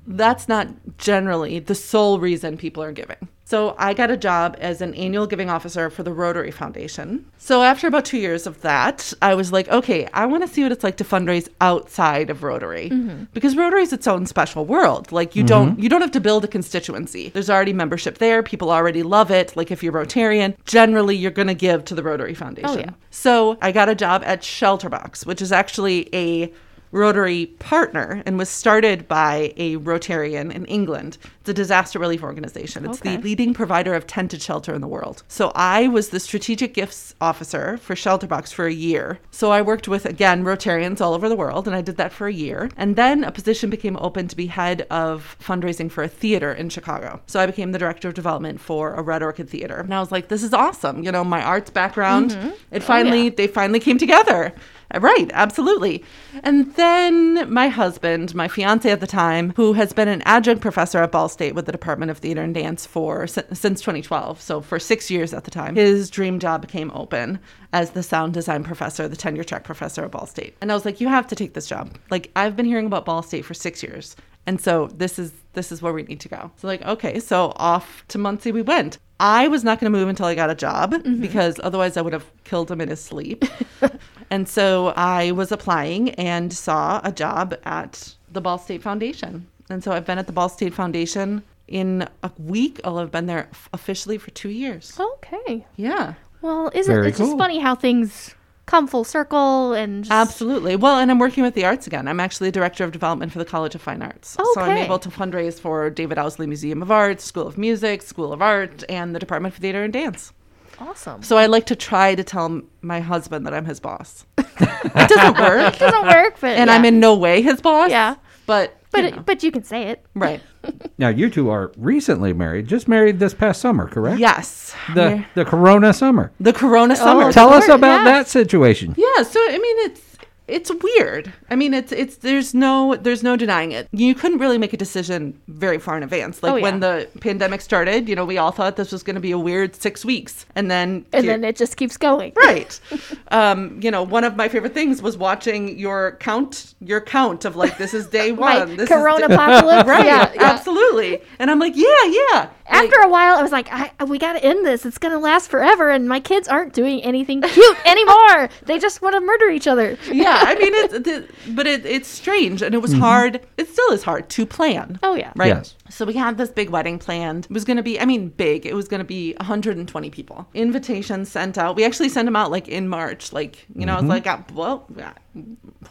that's 0.08 0.48
not 0.48 0.70
generally 0.98 1.60
the 1.60 1.76
sole 1.76 2.20
reason 2.20 2.58
people 2.58 2.82
are 2.82 2.92
giving. 2.92 3.28
So 3.48 3.76
I 3.78 3.94
got 3.94 4.12
a 4.12 4.18
job 4.18 4.58
as 4.60 4.82
an 4.82 4.94
annual 4.96 5.26
giving 5.26 5.50
officer 5.50 5.90
for 5.90 6.04
the 6.04 6.12
Rotary 6.12 6.52
Foundation. 6.52 7.26
So 7.38 7.64
after 7.64 7.88
about 7.88 8.04
two 8.04 8.18
years 8.18 8.46
of 8.46 8.60
that, 8.62 9.14
I 9.22 9.36
was 9.36 9.54
like, 9.54 9.70
okay, 9.70 10.06
I 10.14 10.26
want 10.26 10.46
to 10.46 10.54
see 10.54 10.64
what 10.64 10.74
it's 10.74 10.84
like 10.84 10.98
to 10.98 11.06
fundraise 11.06 11.48
outside 11.62 12.30
of 12.30 12.44
Rotary 12.44 12.90
mm-hmm. 12.90 13.24
because 13.34 13.56
Rotary 13.56 13.84
is 13.84 13.94
its 13.94 14.06
own 14.06 14.26
special 14.26 14.66
world. 14.66 15.14
Like 15.14 15.34
you 15.34 15.44
don't 15.44 15.72
mm-hmm. 15.72 15.82
you 15.82 15.88
don't 15.88 16.02
have 16.02 16.12
to 16.12 16.20
build 16.20 16.44
a 16.44 16.48
constituency. 16.50 17.30
There's 17.30 17.50
already 17.50 17.72
membership 17.72 18.18
there. 18.18 18.44
People 18.44 18.70
already 18.70 19.02
love 19.02 19.32
it. 19.32 19.56
Like 19.56 19.72
if 19.72 19.82
you're 19.82 19.94
Rotarian, 19.94 20.58
generally 20.66 21.16
you're 21.16 21.32
going 21.32 21.48
to 21.48 21.54
give 21.56 21.86
to 21.86 21.96
the 21.96 22.04
Rotary 22.04 22.34
Foundation. 22.34 22.70
Oh, 22.70 22.80
yeah. 22.80 22.92
So 23.12 23.58
I 23.62 23.72
got 23.72 23.88
a 23.88 23.96
job 23.96 24.24
at 24.26 24.42
Shelterbox, 24.42 25.26
which 25.26 25.42
is 25.42 25.54
actually 25.54 26.14
a 26.14 26.52
Rotary 26.98 27.46
partner 27.60 28.24
and 28.26 28.38
was 28.38 28.50
started 28.50 29.08
by 29.08 29.54
a 29.56 29.78
Rotarian 29.78 30.54
in 30.54 30.66
England. 30.66 31.18
It's 31.42 31.50
a 31.50 31.54
disaster 31.54 32.00
relief 32.00 32.24
organization. 32.24 32.86
It's 32.86 33.00
Okay. 33.00 33.16
the 33.16 33.22
leading 33.22 33.54
provider 33.54 33.94
of 33.94 34.08
tented 34.08 34.42
shelter 34.42 34.74
in 34.74 34.82
the 34.82 34.88
world. 34.88 35.24
So 35.28 35.52
I 35.56 35.88
was 35.88 36.10
the 36.10 36.20
strategic 36.20 36.74
gifts 36.74 37.16
officer 37.22 37.78
for 37.78 37.96
Shelterbox 37.96 38.52
for 38.54 38.66
a 38.66 38.74
year. 38.74 39.20
So 39.32 39.52
I 39.52 39.62
worked 39.62 39.88
with, 39.88 40.06
again, 40.06 40.44
Rotarians 40.44 41.00
all 41.00 41.14
over 41.14 41.30
the 41.30 41.36
world, 41.36 41.68
and 41.68 41.76
I 41.76 41.82
did 41.82 41.98
that 41.98 42.12
for 42.12 42.28
a 42.28 42.34
year. 42.34 42.70
And 42.76 42.96
then 42.96 43.24
a 43.24 43.32
position 43.32 43.70
became 43.70 43.98
open 44.02 44.28
to 44.28 44.36
be 44.36 44.48
head 44.48 44.88
of 44.90 45.38
fundraising 45.40 45.90
for 45.92 46.04
a 46.04 46.08
theater 46.08 46.52
in 46.52 46.70
Chicago. 46.70 47.22
So 47.28 47.40
I 47.40 47.46
became 47.46 47.72
the 47.72 47.80
director 47.80 48.08
of 48.08 48.14
development 48.14 48.60
for 48.60 48.94
a 48.96 49.02
Red 49.02 49.24
Orchid 49.24 49.50
Theater. 49.50 49.78
And 49.78 49.94
I 49.94 50.00
was 50.00 50.12
like, 50.12 50.28
this 50.28 50.44
is 50.44 50.54
awesome. 50.54 51.04
You 51.04 51.12
know, 51.12 51.24
my 51.24 51.42
arts 51.42 51.70
background, 51.70 52.32
mm-hmm. 52.32 52.50
it 52.72 52.84
finally, 52.84 53.22
oh, 53.22 53.24
yeah. 53.26 53.32
they 53.38 53.48
finally 53.48 53.80
came 53.80 53.98
together. 53.98 54.54
Uh, 54.94 55.00
right, 55.00 55.30
absolutely. 55.34 56.04
And 56.44 56.74
then 56.76 57.52
my 57.52 57.68
husband, 57.68 58.34
my 58.34 58.48
fiance 58.48 58.90
at 58.90 59.00
the 59.00 59.08
time, 59.08 59.54
who 59.56 59.74
has 59.74 59.94
been 59.94 60.08
an 60.08 60.22
adjunct 60.24 60.62
professor 60.62 61.00
at 61.00 61.12
Ball 61.12 61.30
State 61.30 61.56
with 61.56 61.66
the 61.66 61.72
Department 61.72 62.12
of 62.12 62.20
Theater 62.20 62.42
and 62.42 62.54
Dance 62.54 62.86
for 62.86 63.28
since 63.28 63.82
2012, 63.82 64.42
so 64.42 64.62
for 64.62 64.80
6 64.80 65.12
years 65.12 65.34
at 65.34 65.44
the 65.44 65.52
time. 65.52 65.76
His 65.76 66.10
dream 66.10 66.40
job 66.40 66.62
became 66.62 66.92
open 66.94 67.40
as 67.74 67.92
the 67.92 68.04
sound 68.04 68.34
design 68.34 68.64
professor, 68.64 69.08
the 69.08 69.16
tenure 69.16 69.44
track 69.44 69.64
professor 69.64 70.04
at 70.04 70.12
Ball 70.12 70.26
State. 70.26 70.56
And 70.62 70.72
I 70.72 70.76
was 70.76 70.86
like, 70.86 71.02
you 71.02 71.08
have 71.08 71.28
to 71.28 71.36
take 71.36 71.54
this 71.54 71.68
job. 71.68 71.98
Like 72.10 72.32
I've 72.36 72.56
been 72.56 72.66
hearing 72.66 72.86
about 72.86 73.06
Ball 73.06 73.22
State 73.24 73.46
for 73.46 73.54
6 73.54 73.84
years. 73.84 74.16
And 74.46 74.62
so 74.62 74.88
this 74.88 75.20
is 75.20 75.34
this 75.54 75.72
is 75.72 75.82
where 75.82 75.92
we 75.92 76.04
need 76.04 76.22
to 76.22 76.30
go. 76.30 76.52
So 76.56 76.68
like, 76.68 76.82
okay, 76.84 77.20
so 77.20 77.52
off 77.58 78.06
to 78.08 78.18
Muncie 78.18 78.54
we 78.54 78.62
went. 78.62 78.98
I 79.20 79.48
was 79.48 79.64
not 79.64 79.80
going 79.80 79.92
to 79.92 79.98
move 79.98 80.10
until 80.10 80.26
I 80.26 80.36
got 80.36 80.50
a 80.50 80.56
job 80.56 80.94
mm-hmm. 80.94 81.22
because 81.22 81.60
otherwise 81.64 81.98
I 81.98 82.02
would 82.02 82.14
have 82.14 82.26
killed 82.44 82.70
him 82.70 82.82
in 82.82 82.90
his 82.90 83.02
sleep. 83.02 83.46
and 84.30 84.48
so 84.48 84.94
I 84.96 85.32
was 85.32 85.52
applying 85.52 86.12
and 86.12 86.54
saw 86.54 87.02
a 87.04 87.12
job 87.12 87.56
at 87.64 88.16
the 88.32 88.42
Ball 88.42 88.58
State 88.58 88.82
Foundation. 88.82 89.48
And 89.70 89.84
so 89.84 89.92
I've 89.92 90.06
been 90.06 90.18
at 90.18 90.28
the 90.28 90.34
Ball 90.34 90.50
State 90.50 90.74
Foundation 90.74 91.44
in 91.68 92.08
a 92.24 92.32
week. 92.38 92.80
I'll 92.84 92.98
have 93.00 93.12
been 93.12 93.26
there 93.26 93.50
officially 93.74 94.18
for 94.18 94.32
two 94.32 94.50
years. 94.50 94.98
Okay. 95.00 95.66
Yeah. 95.76 96.14
Well, 96.42 96.72
isn't 96.74 96.94
Very 96.94 97.10
it's 97.10 97.18
just 97.18 97.38
funny 97.38 97.60
how 97.60 97.76
things 97.76 98.36
come 98.68 98.86
full 98.86 99.04
circle 99.04 99.74
and 99.74 100.04
just, 100.04 100.12
Absolutely. 100.12 100.76
Well, 100.76 101.00
and 101.00 101.10
I'm 101.10 101.18
working 101.18 101.44
with 101.44 101.56
the 101.56 101.66
arts 101.66 101.88
again. 101.88 102.08
I'm 102.08 102.20
actually 102.20 102.50
a 102.50 102.52
director 102.52 102.84
of 102.84 102.92
development 102.92 103.32
for 103.32 103.40
the 103.40 103.46
College 103.46 103.74
of 103.74 103.82
Fine 103.82 104.04
Arts. 104.04 104.38
So 104.54 104.62
I'm 104.62 104.78
able 104.78 105.00
to 105.00 105.10
fundraise 105.10 105.60
for 105.60 105.90
David 105.90 106.20
Owsley 106.20 106.46
Museum 106.46 106.82
of 106.84 106.92
Art, 106.92 107.20
School 107.20 107.48
of 107.48 107.58
Music, 107.58 108.04
School 108.04 108.32
of 108.32 108.42
Art, 108.42 108.84
and 108.88 109.16
the 109.16 109.20
Department 109.20 109.56
for 109.56 109.62
Theater 109.62 109.84
and 109.84 109.92
Dance. 109.92 110.34
awesome. 110.80 111.24
So 111.24 111.38
I 111.38 111.48
like 111.48 111.66
to 111.68 111.76
try 111.76 112.14
to 112.14 112.24
tell 112.24 112.62
my 112.82 113.00
husband 113.00 113.48
that 113.48 113.54
I'm 113.54 113.66
his 113.66 113.80
boss. 113.80 114.26
it 114.38 115.10
doesn't 115.10 115.40
work. 115.40 115.74
It 115.76 115.80
doesn't 115.80 116.06
work, 116.06 116.38
but 116.40 116.58
and 116.58 116.68
yeah. 116.68 116.76
I'm 116.76 116.86
in 116.86 117.00
no 117.00 117.16
way 117.16 117.42
his 117.42 117.62
boss. 117.62 117.90
Yeah. 117.90 118.16
But 118.46 118.78
but 119.02 119.10
you 119.10 119.16
know, 119.16 119.24
but 119.24 119.44
you 119.44 119.52
can 119.52 119.64
say 119.64 119.84
it. 119.90 120.06
right. 120.14 120.42
Now 120.98 121.10
you 121.10 121.30
two 121.30 121.50
are 121.50 121.72
recently 121.78 122.34
married, 122.34 122.68
just 122.68 122.88
married 122.88 123.20
this 123.20 123.34
past 123.34 123.62
summer, 123.62 123.88
correct? 123.88 124.20
Yes. 124.20 124.76
The 124.94 125.02
We're- 125.02 125.28
the 125.36 125.46
Corona 125.46 125.94
summer. 125.94 126.32
the 126.40 126.52
Corona 126.52 126.94
oh, 126.94 126.98
summer. 126.98 127.32
Tell 127.32 127.54
us 127.54 127.68
about 127.70 128.00
yeah. 128.00 128.04
that 128.04 128.28
situation. 128.28 128.94
Yeah, 128.98 129.24
so 129.24 129.40
I 129.40 129.58
mean 129.58 129.76
it's 129.90 130.02
it's 130.48 130.72
weird. 130.72 131.32
I 131.50 131.56
mean 131.56 131.74
it's 131.74 131.92
it's 131.92 132.18
there's 132.18 132.54
no 132.54 132.96
there's 132.96 133.24
no 133.24 133.36
denying 133.36 133.72
it. 133.74 133.88
You 133.92 134.16
couldn't 134.16 134.38
really 134.40 134.58
make 134.58 134.74
a 134.74 134.78
decision 134.78 135.40
very 135.48 135.78
far 135.78 135.98
in 135.98 136.04
advance. 136.04 136.42
Like 136.42 136.54
Oh, 136.54 136.56
yeah. 136.56 136.62
when 136.64 136.80
the 136.80 137.08
pandemic 137.22 137.62
started, 137.62 138.08
you 138.08 138.16
know, 138.16 138.26
we 138.26 138.38
all 138.38 138.52
thought 138.52 138.76
this 138.78 138.92
was 138.92 139.04
going 139.04 139.16
to 139.16 139.20
be 139.22 139.32
a 139.32 139.38
weird 139.40 139.76
6 139.76 140.06
weeks. 140.06 140.46
And 140.56 140.72
then 140.72 141.06
And 141.14 141.28
then 141.28 141.44
it 141.44 141.56
just 141.58 141.76
keeps 141.78 141.98
going. 141.98 142.34
Right. 142.36 142.80
Um, 143.30 143.78
you 143.84 143.92
know, 143.92 144.04
one 144.04 144.24
of 144.24 144.38
my 144.38 144.48
favorite 144.48 144.74
things 144.74 145.02
was 145.02 145.18
watching 145.18 145.78
your 145.78 146.16
count 146.22 146.76
your 146.80 147.02
count 147.02 147.44
of 147.44 147.58
like 147.58 147.78
this 147.78 147.94
is 147.94 148.08
day 148.08 148.32
My 148.32 148.60
1. 148.60 148.78
This 148.78 148.88
Corona 148.90 149.28
day- 149.28 149.34
apocalypse. 149.34 149.88
Right. 149.96 150.06
Yeah, 150.06 150.32
yeah. 150.34 150.44
Absolutely. 150.44 151.22
And 151.40 151.52
I'm 151.52 151.60
like, 151.60 151.74
yeah, 151.76 151.86
yeah. 152.06 152.50
Like, 152.70 152.84
After 152.86 153.00
a 153.00 153.10
while, 153.10 153.36
I 153.36 153.42
was 153.42 153.52
like, 153.54 153.70
I, 153.72 153.92
we 154.04 154.18
got 154.18 154.34
to 154.34 154.44
end 154.44 154.66
this. 154.66 154.86
It's 154.86 154.98
going 154.98 155.14
to 155.14 155.20
last 155.20 155.50
forever. 155.50 155.90
And 155.90 156.08
my 156.10 156.20
kids 156.20 156.48
aren't 156.50 156.74
doing 156.74 157.02
anything 157.02 157.42
cute 157.54 157.78
anymore. 157.86 158.50
They 158.66 158.78
just 158.78 159.02
want 159.02 159.16
to 159.16 159.22
murder 159.22 159.50
each 159.50 159.68
other. 159.68 159.98
yeah, 160.12 160.42
I 160.44 160.56
mean 160.56 160.74
it's 160.74 160.94
the, 160.94 161.28
but 161.54 161.66
it, 161.66 161.86
it's 161.86 162.10
strange 162.10 162.62
and 162.62 162.76
it 162.76 162.80
was 162.80 162.94
hard. 162.94 163.40
It 163.58 163.70
still 163.70 163.92
is 163.92 164.04
hard 164.04 164.30
to 164.32 164.46
plan. 164.46 165.00
Oh, 165.02 165.16
yeah. 165.16 165.32
Right. 165.36 165.48
Yes. 165.48 165.76
So 165.90 166.06
we 166.06 166.14
had 166.14 166.38
this 166.38 166.50
big 166.50 166.70
wedding 166.70 167.00
planned. 167.00 167.46
It 167.46 167.52
was 167.52 167.64
going 167.64 167.78
to 167.78 167.84
be, 167.84 168.00
I 168.00 168.06
mean, 168.06 168.30
big. 168.30 168.66
It 168.66 168.76
was 168.76 168.88
going 168.90 169.00
to 169.00 169.06
be 169.06 169.34
120 169.36 170.10
people. 170.10 170.46
Invitations 170.54 171.32
sent 171.32 171.58
out. 171.58 171.76
We 171.78 171.86
actually 171.86 172.10
sent 172.10 172.26
them 172.26 172.36
out 172.36 172.52
like 172.52 172.68
in 172.68 172.90
March. 172.90 173.32
Like, 173.32 173.66
you 173.74 173.86
know, 173.86 173.94
I 173.96 174.02
was 174.02 174.10
like, 174.10 174.28
uh, 174.28 174.40
well, 174.54 174.86
yeah, 174.96 175.14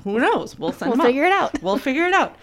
who 0.05 0.19
knows? 0.21 0.59
We'll 0.59 0.73
send 0.73 0.91
We'll 0.91 0.99
them 0.99 1.07
figure 1.07 1.25
it 1.25 1.33
out. 1.33 1.63
We'll 1.63 1.79
figure 1.79 2.07
it 2.07 2.13
out. 2.15 2.37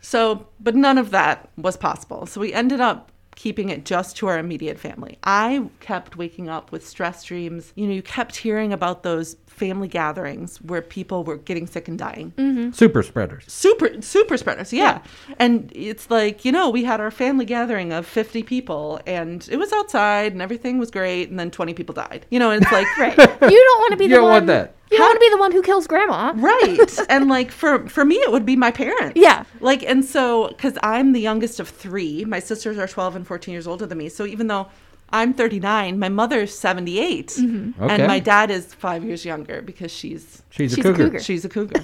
So, 0.00 0.48
but 0.58 0.74
none 0.74 0.98
of 0.98 1.10
that 1.12 1.48
was 1.56 1.76
possible. 1.76 2.26
So 2.26 2.40
we 2.40 2.52
ended 2.52 2.80
up 2.80 3.11
keeping 3.34 3.68
it 3.70 3.84
just 3.84 4.16
to 4.16 4.26
our 4.26 4.38
immediate 4.38 4.78
family. 4.78 5.18
I 5.24 5.68
kept 5.80 6.16
waking 6.16 6.48
up 6.48 6.72
with 6.72 6.86
stress 6.86 7.24
dreams. 7.24 7.72
You 7.74 7.86
know, 7.86 7.94
you 7.94 8.02
kept 8.02 8.36
hearing 8.36 8.72
about 8.72 9.02
those 9.02 9.36
family 9.62 9.88
gatherings 10.00 10.50
where 10.68 10.82
people 10.98 11.18
were 11.28 11.36
getting 11.48 11.66
sick 11.74 11.86
and 11.90 11.98
dying 12.08 12.28
mm-hmm. 12.36 12.70
Super 12.82 13.02
spreaders. 13.10 13.44
super 13.64 13.88
super 14.14 14.36
spreaders 14.42 14.72
yeah. 14.72 14.96
and 15.38 15.54
it's 15.90 16.06
like 16.18 16.36
you 16.46 16.52
know 16.56 16.66
we 16.76 16.82
had 16.90 16.98
our 17.04 17.10
family 17.22 17.44
gathering 17.56 17.92
of 17.98 18.04
50 18.06 18.42
people 18.42 19.00
and 19.06 19.36
it 19.54 19.58
was 19.64 19.72
outside 19.78 20.30
and 20.32 20.40
everything 20.46 20.74
was 20.84 20.90
great 20.90 21.24
and 21.30 21.38
then 21.40 21.50
20 21.50 21.74
people 21.74 21.94
died 21.94 22.26
you 22.30 22.38
know 22.42 22.50
and 22.52 22.62
it's 22.62 22.72
like 22.78 22.90
Right. 23.04 23.16
You 23.54 23.60
don't 23.68 23.80
want 23.82 23.92
to 23.92 23.96
be 24.02 24.04
You 24.04 24.10
the 24.10 24.16
don't 24.16 24.24
one. 24.24 24.32
want 24.32 24.46
that. 24.54 24.74
You 24.90 24.98
don't 24.98 25.06
want 25.08 25.16
to 25.16 25.26
be 25.26 25.30
the 25.36 25.38
one 25.44 25.52
who 25.56 25.62
kills 25.62 25.86
grandma. 25.86 26.32
right 26.36 26.90
and 27.08 27.28
like 27.36 27.50
for 27.60 27.72
for 27.88 28.04
me 28.04 28.16
it 28.26 28.30
would 28.34 28.46
be 28.52 28.56
my 28.66 28.70
parents 28.70 29.14
Yeah. 29.28 29.44
like 29.60 29.82
and 29.92 30.04
so 30.04 30.24
because 30.48 30.76
i'm 30.82 31.12
the 31.18 31.20
youngest 31.28 31.60
of 31.60 31.68
three 31.84 32.14
my 32.34 32.40
sisters 32.50 32.76
are 32.82 32.88
12 32.88 33.16
and 33.16 33.24
14 33.26 33.52
years 33.56 33.66
older 33.66 33.86
than 33.90 33.98
me 33.98 34.08
so 34.18 34.22
even 34.34 34.46
though 34.52 34.64
i'm 35.12 35.32
39 35.34 35.98
my 35.98 36.08
mother's 36.08 36.56
78 36.56 37.36
and 37.38 37.74
Okay. 37.80 38.06
my 38.06 38.18
dad 38.18 38.50
is 38.50 38.72
five 38.74 39.04
years 39.04 39.24
younger 39.24 39.62
because 39.62 39.90
she's 39.92 40.42
She's, 40.50 40.74
She's 40.74 40.84
a 40.84 40.90
a 40.90 40.92
cougar. 40.92 41.04
cougar. 41.04 41.20
She's 41.20 41.44
a 41.44 41.48
cougar. 41.48 41.82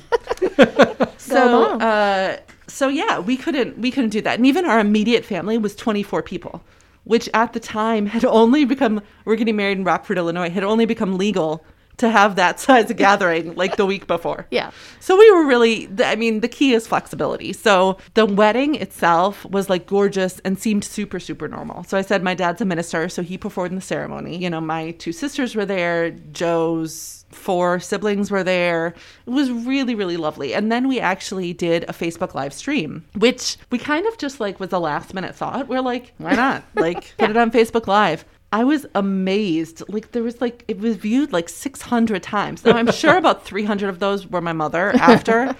so, 1.16 1.78
uh, 1.80 2.36
so 2.66 2.88
yeah, 2.88 3.18
we 3.18 3.36
couldn't 3.36 3.78
we 3.78 3.90
couldn't 3.90 4.10
do 4.10 4.20
that, 4.22 4.36
and 4.36 4.46
even 4.46 4.64
our 4.66 4.78
immediate 4.78 5.24
family 5.24 5.56
was 5.56 5.74
24 5.74 6.22
people, 6.22 6.62
which 7.04 7.30
at 7.32 7.54
the 7.54 7.60
time 7.60 8.04
had 8.06 8.24
only 8.26 8.66
become 8.66 9.00
we're 9.24 9.36
getting 9.36 9.56
married 9.56 9.78
in 9.78 9.84
Rockford, 9.84 10.18
Illinois, 10.18 10.50
had 10.50 10.64
only 10.64 10.84
become 10.84 11.16
legal 11.16 11.64
to 11.98 12.08
have 12.08 12.36
that 12.36 12.58
size 12.60 12.92
gathering 12.92 13.54
like 13.54 13.76
the 13.76 13.86
week 13.86 14.06
before. 14.06 14.46
Yeah. 14.50 14.70
So 15.00 15.16
we 15.16 15.30
were 15.30 15.46
really, 15.46 15.88
I 16.02 16.16
mean, 16.16 16.40
the 16.40 16.48
key 16.48 16.72
is 16.72 16.86
flexibility. 16.86 17.52
So 17.52 17.98
the 18.14 18.26
wedding 18.26 18.74
itself 18.74 19.44
was 19.44 19.68
like 19.68 19.86
gorgeous 19.86 20.40
and 20.40 20.58
seemed 20.58 20.84
super, 20.84 21.20
super 21.20 21.48
normal. 21.48 21.84
So 21.84 21.98
I 21.98 22.02
said, 22.02 22.22
my 22.22 22.34
dad's 22.34 22.60
a 22.60 22.64
minister, 22.64 23.08
so 23.08 23.22
he 23.22 23.38
performed 23.38 23.76
the 23.76 23.82
ceremony. 23.82 24.36
You 24.36 24.50
know, 24.50 24.60
my 24.60 24.92
two 24.92 25.12
sisters 25.12 25.54
were 25.54 25.66
there, 25.66 26.10
Joe's 26.10 27.18
four 27.30 27.78
siblings 27.80 28.30
were 28.30 28.42
there. 28.42 28.94
It 29.26 29.30
was 29.30 29.50
really, 29.50 29.94
really 29.94 30.16
lovely. 30.16 30.54
And 30.54 30.72
then 30.72 30.88
we 30.88 31.00
actually 31.00 31.52
did 31.52 31.84
a 31.84 31.92
Facebook 31.92 32.34
live 32.34 32.52
stream, 32.52 33.04
which 33.16 33.56
we 33.70 33.78
kind 33.78 34.06
of 34.06 34.18
just 34.18 34.40
like 34.40 34.58
was 34.60 34.72
a 34.72 34.78
last 34.78 35.14
minute 35.14 35.34
thought. 35.34 35.68
We're 35.68 35.80
like, 35.80 36.12
why 36.18 36.34
not? 36.34 36.64
Like, 36.78 37.16
put 37.18 37.30
it 37.30 37.36
on 37.36 37.50
Facebook 37.50 37.88
Live. 37.88 38.24
I 38.52 38.64
was 38.64 38.86
amazed. 38.94 39.82
Like 39.88 40.12
there 40.12 40.22
was 40.22 40.40
like 40.40 40.64
it 40.68 40.78
was 40.78 40.96
viewed 40.96 41.32
like 41.32 41.48
600 41.48 42.22
times. 42.22 42.64
Now 42.64 42.76
I'm 42.76 42.90
sure 42.92 43.16
about 43.16 43.44
300 43.44 43.88
of 43.88 43.98
those 43.98 44.26
were 44.26 44.40
my 44.40 44.52
mother 44.52 44.90
after. 44.94 45.54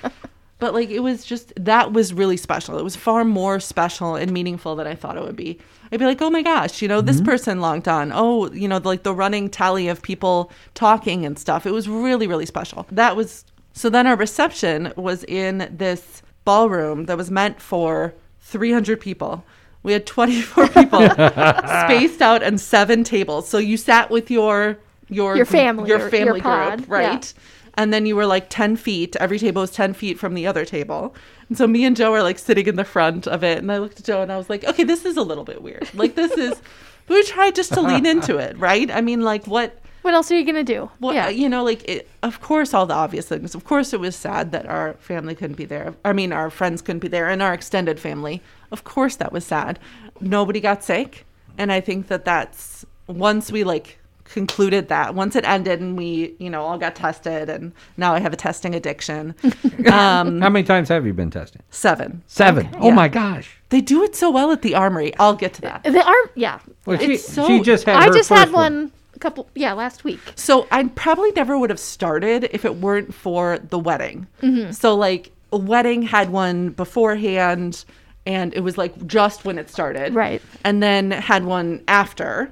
but 0.59 0.73
like 0.73 0.88
it 0.88 1.00
was 1.00 1.25
just 1.25 1.52
that 1.57 1.92
was 1.92 2.14
really 2.14 2.37
special. 2.37 2.78
It 2.78 2.85
was 2.85 2.97
far 2.97 3.25
more 3.25 3.61
special 3.61 4.14
and 4.14 4.33
meaningful 4.33 4.75
than 4.75 4.87
I 4.87 4.95
thought 4.95 5.16
it 5.16 5.23
would 5.23 5.37
be. 5.37 5.59
I'd 5.92 6.00
be 6.00 6.07
like, 6.07 6.23
"Oh 6.23 6.30
my 6.30 6.42
gosh, 6.42 6.80
you 6.80 6.88
know, 6.88 7.00
this 7.00 7.16
mm-hmm. 7.16 7.26
person 7.26 7.61
logged 7.61 7.88
on. 7.88 8.11
Oh, 8.14 8.50
you 8.52 8.68
know, 8.68 8.78
like 8.78 9.02
the 9.02 9.14
running 9.14 9.50
tally 9.50 9.88
of 9.88 10.02
people 10.02 10.50
talking 10.75 11.26
and 11.26 11.38
stuff. 11.38 11.66
It 11.66 11.73
was 11.73 11.88
really 11.88 12.26
really 12.26 12.47
special." 12.47 12.87
That 12.90 13.16
was 13.16 13.45
so 13.73 13.90
then 13.90 14.07
our 14.07 14.16
reception 14.16 14.92
was 14.97 15.25
in 15.25 15.68
this 15.71 16.23
ballroom 16.45 17.04
that 17.04 17.16
was 17.18 17.30
meant 17.30 17.61
for 17.61 18.14
300 18.40 18.99
people. 18.99 19.45
We 19.82 19.92
had 19.92 20.06
24 20.06 20.68
people 20.68 21.00
spaced 21.08 22.20
out 22.23 22.42
and 22.42 22.61
seven 22.61 23.04
tables. 23.04 23.49
So 23.49 23.58
you 23.58 23.76
sat 23.76 24.11
with 24.11 24.30
your 24.30 24.78
your 25.08 25.37
Your 25.37 25.47
family, 25.47 25.88
your 25.88 25.99
your- 26.00 26.11
family 26.11 26.40
your 26.40 26.42
pod, 26.42 26.78
group, 26.78 26.90
right? 26.90 27.35
And 27.75 27.94
then 27.94 28.04
you 28.06 28.16
were 28.16 28.26
like 28.26 28.50
10 28.50 28.76
feet. 28.76 29.14
Every 29.16 29.38
table 29.38 29.62
was 29.62 29.70
10 29.70 29.94
feet 29.94 30.18
from 30.18 30.35
the 30.35 30.47
other 30.49 30.64
table. 30.64 31.14
And 31.49 31.56
so 31.56 31.66
me 31.66 31.85
and 31.85 31.97
Joe 31.97 32.12
are 32.12 32.23
like 32.25 32.38
sitting 32.38 32.66
in 32.66 32.75
the 32.76 32.85
front 32.85 33.28
of 33.28 33.44
it. 33.44 33.58
And 33.58 33.70
I 33.70 33.78
looked 33.78 34.00
at 34.00 34.04
Joe 34.06 34.20
and 34.20 34.32
I 34.32 34.37
was 34.37 34.50
like, 34.50 34.64
okay, 34.64 34.82
this 34.85 35.04
is 35.04 35.16
a 35.16 35.23
little 35.23 35.44
bit 35.44 35.62
weird. 35.62 35.88
Like, 35.94 36.16
this 36.16 36.32
is, 36.32 36.61
we 37.08 37.23
tried 37.23 37.54
just 37.54 37.73
to 37.75 37.80
lean 37.80 38.04
into 38.14 38.37
it, 38.38 38.58
right? 38.58 38.90
I 38.90 39.00
mean, 39.00 39.23
like, 39.23 39.47
what, 39.47 39.78
What 40.02 40.14
else 40.14 40.30
are 40.30 40.38
you 40.38 40.44
gonna 40.44 40.64
do? 40.64 40.90
well, 41.00 41.14
yeah. 41.14 41.28
you 41.28 41.48
know, 41.48 41.64
like, 41.64 41.86
it, 41.88 42.08
of 42.22 42.40
course, 42.40 42.72
all 42.74 42.86
the 42.86 42.94
obvious 42.94 43.26
things. 43.28 43.54
Of 43.54 43.64
course, 43.64 43.92
it 43.92 44.00
was 44.00 44.16
sad 44.16 44.52
that 44.52 44.66
our 44.66 44.94
family 44.94 45.34
couldn't 45.34 45.56
be 45.56 45.64
there. 45.64 45.94
I 46.04 46.12
mean, 46.12 46.32
our 46.32 46.50
friends 46.50 46.82
couldn't 46.82 47.00
be 47.00 47.08
there 47.08 47.28
and 47.28 47.42
our 47.42 47.52
extended 47.52 47.98
family. 48.00 48.42
Of 48.70 48.84
course, 48.84 49.16
that 49.16 49.32
was 49.32 49.44
sad. 49.44 49.78
Nobody 50.20 50.60
got 50.60 50.82
sick. 50.84 51.24
And 51.58 51.72
I 51.72 51.80
think 51.80 52.06
that 52.08 52.24
that's 52.24 52.86
once 53.08 53.50
we 53.50 53.64
like 53.64 53.98
concluded 54.24 54.88
that, 54.88 55.14
once 55.14 55.34
it 55.34 55.44
ended 55.44 55.80
and 55.80 55.96
we, 55.96 56.34
you 56.38 56.50
know, 56.50 56.62
all 56.62 56.78
got 56.78 56.94
tested 56.94 57.48
and 57.48 57.72
now 57.96 58.14
I 58.14 58.20
have 58.20 58.32
a 58.32 58.36
testing 58.36 58.74
addiction. 58.74 59.34
um, 59.90 60.40
How 60.40 60.50
many 60.50 60.62
times 60.64 60.88
have 60.90 61.06
you 61.06 61.12
been 61.14 61.30
tested? 61.30 61.62
seven. 61.70 62.22
Seven. 62.26 62.68
Oh 62.78 62.88
Yeah. 62.88 62.94
my 62.94 63.08
gosh. 63.08 63.56
They 63.70 63.80
do 63.80 64.04
it 64.04 64.14
so 64.14 64.30
well 64.30 64.52
at 64.52 64.62
the 64.62 64.74
armory. 64.74 65.14
I'll 65.18 65.34
get 65.34 65.54
to 65.54 65.60
that. 65.62 65.82
the 65.84 66.04
arm. 66.06 66.30
Yeah. 66.34 66.60
Well, 66.86 66.98
she, 66.98 67.16
so- 67.16 67.46
she 67.46 67.60
just 67.60 67.84
had 67.84 67.96
I 67.96 68.06
her 68.06 68.12
just 68.12 68.28
first 68.28 68.38
had 68.40 68.52
one 68.52 68.92
a 68.94 68.97
couple. 69.18 69.48
Yeah, 69.54 69.72
last 69.72 70.04
week. 70.04 70.20
So 70.34 70.66
I 70.70 70.84
probably 70.84 71.32
never 71.32 71.58
would 71.58 71.70
have 71.70 71.80
started 71.80 72.48
if 72.52 72.64
it 72.64 72.76
weren't 72.76 73.14
for 73.14 73.58
the 73.58 73.78
wedding. 73.78 74.26
Mm-hmm. 74.42 74.72
So 74.72 74.94
like 74.94 75.32
a 75.52 75.56
wedding 75.56 76.02
had 76.02 76.30
one 76.30 76.70
beforehand 76.70 77.84
and 78.26 78.52
it 78.52 78.60
was 78.60 78.76
like 78.76 79.06
just 79.06 79.44
when 79.44 79.58
it 79.58 79.70
started. 79.70 80.14
Right. 80.14 80.42
And 80.64 80.82
then 80.82 81.10
had 81.10 81.44
one 81.44 81.82
after 81.88 82.50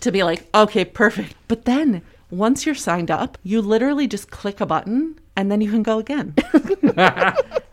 to 0.00 0.12
be 0.12 0.24
like, 0.24 0.44
okay, 0.54 0.84
perfect. 0.84 1.34
But 1.46 1.64
then 1.64 2.02
once 2.30 2.66
you're 2.66 2.74
signed 2.74 3.10
up, 3.10 3.38
you 3.44 3.62
literally 3.62 4.08
just 4.08 4.30
click 4.30 4.60
a 4.60 4.66
button 4.66 5.18
and 5.36 5.50
then 5.50 5.60
you 5.60 5.70
can 5.70 5.84
go 5.84 5.98
again. 5.98 6.34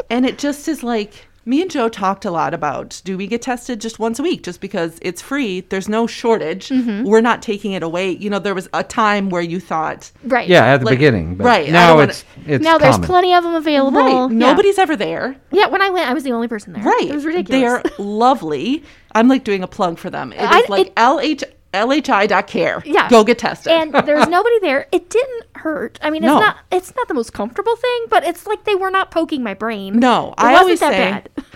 and 0.10 0.26
it 0.26 0.38
just 0.38 0.68
is 0.68 0.84
like 0.84 1.28
me 1.46 1.62
and 1.62 1.70
Joe 1.70 1.90
talked 1.90 2.24
a 2.26 2.32
lot 2.32 2.54
about 2.54 3.02
do 3.04 3.18
we 3.18 3.28
get 3.28 3.42
tested 3.42 3.82
just 3.82 4.00
once 4.00 4.18
a 4.20 4.24
week 4.24 4.44
just 4.44 4.62
because 4.62 4.98
it's 5.02 5.22
free? 5.22 5.62
There's 5.62 5.90
no 5.90 6.08
shortage. 6.08 6.70
Mm-hmm. 6.70 7.04
We're 7.04 7.22
not 7.22 7.42
taking 7.42 7.74
it 7.74 7.84
away. 7.84 8.12
You 8.12 8.30
know, 8.30 8.40
there 8.40 8.56
was 8.56 8.70
a 8.74 8.84
time 8.84 9.30
where 9.30 9.42
you 9.42 9.60
thought, 9.60 10.12
Right. 10.24 10.48
Yeah, 10.48 10.66
at 10.66 10.78
the 10.80 10.86
Like, 10.86 10.94
beginning. 10.98 11.36
But 11.36 11.44
right, 11.46 11.70
Now 11.70 11.88
don't 11.90 11.98
wanna- 11.98 12.10
it's 12.12 12.26
it's 12.48 12.64
Now 12.64 12.78
there's 12.78 12.98
plenty 13.00 13.34
of 13.34 13.44
them 13.44 13.56
available. 13.56 14.00
right, 14.00 14.32
Yeah. 14.32 14.38
nobody's 14.38 14.78
ever 14.80 14.96
there. 14.96 15.36
Yeah. 15.52 15.68
When 15.68 15.82
I 15.82 15.90
went, 15.90 16.10
I 16.10 16.14
was 16.14 16.24
the 16.24 16.32
only 16.32 16.48
person 16.48 16.74
there. 16.74 16.84
Right. 16.84 17.08
It 17.10 17.14
was 17.16 17.26
ridiculous. 17.26 17.82
They're 17.84 17.84
lovely. 18.06 18.84
I'm 19.16 19.28
like 19.28 19.44
doing 19.44 19.64
a 19.64 19.68
plug 19.68 19.98
for 20.00 20.10
them. 20.10 20.32
It 20.34 20.42
is 20.42 20.48
I- 20.50 20.66
like 20.70 20.94
LH, 20.96 21.44
LHI.care. 21.74 22.82
Yeah. 22.86 23.10
Go 23.10 23.24
get 23.24 23.40
tested. 23.40 23.72
and 23.72 23.94
there's 24.06 24.28
nobody 24.28 24.60
there. 24.60 24.88
It 24.92 25.10
didn't 25.10 25.44
hurt. 25.56 26.00
I 26.02 26.10
mean, 26.10 26.24
it's 26.24 26.28
No. 26.28 26.40
not 26.40 26.58
it's 26.72 26.96
not 26.96 27.08
the 27.08 27.14
most 27.14 27.34
comfortable 27.34 27.76
thing, 27.76 28.06
but 28.10 28.24
it's 28.24 28.46
like 28.46 28.64
they 28.66 28.76
were 28.76 28.92
not 28.92 29.12
poking 29.12 29.44
my 29.44 29.54
brain. 29.54 29.98
no, 30.00 30.30
it 30.30 30.36
I 30.38 30.52
wasn't 30.54 30.62
always 30.64 30.80
that 30.82 30.92
say 30.92 31.00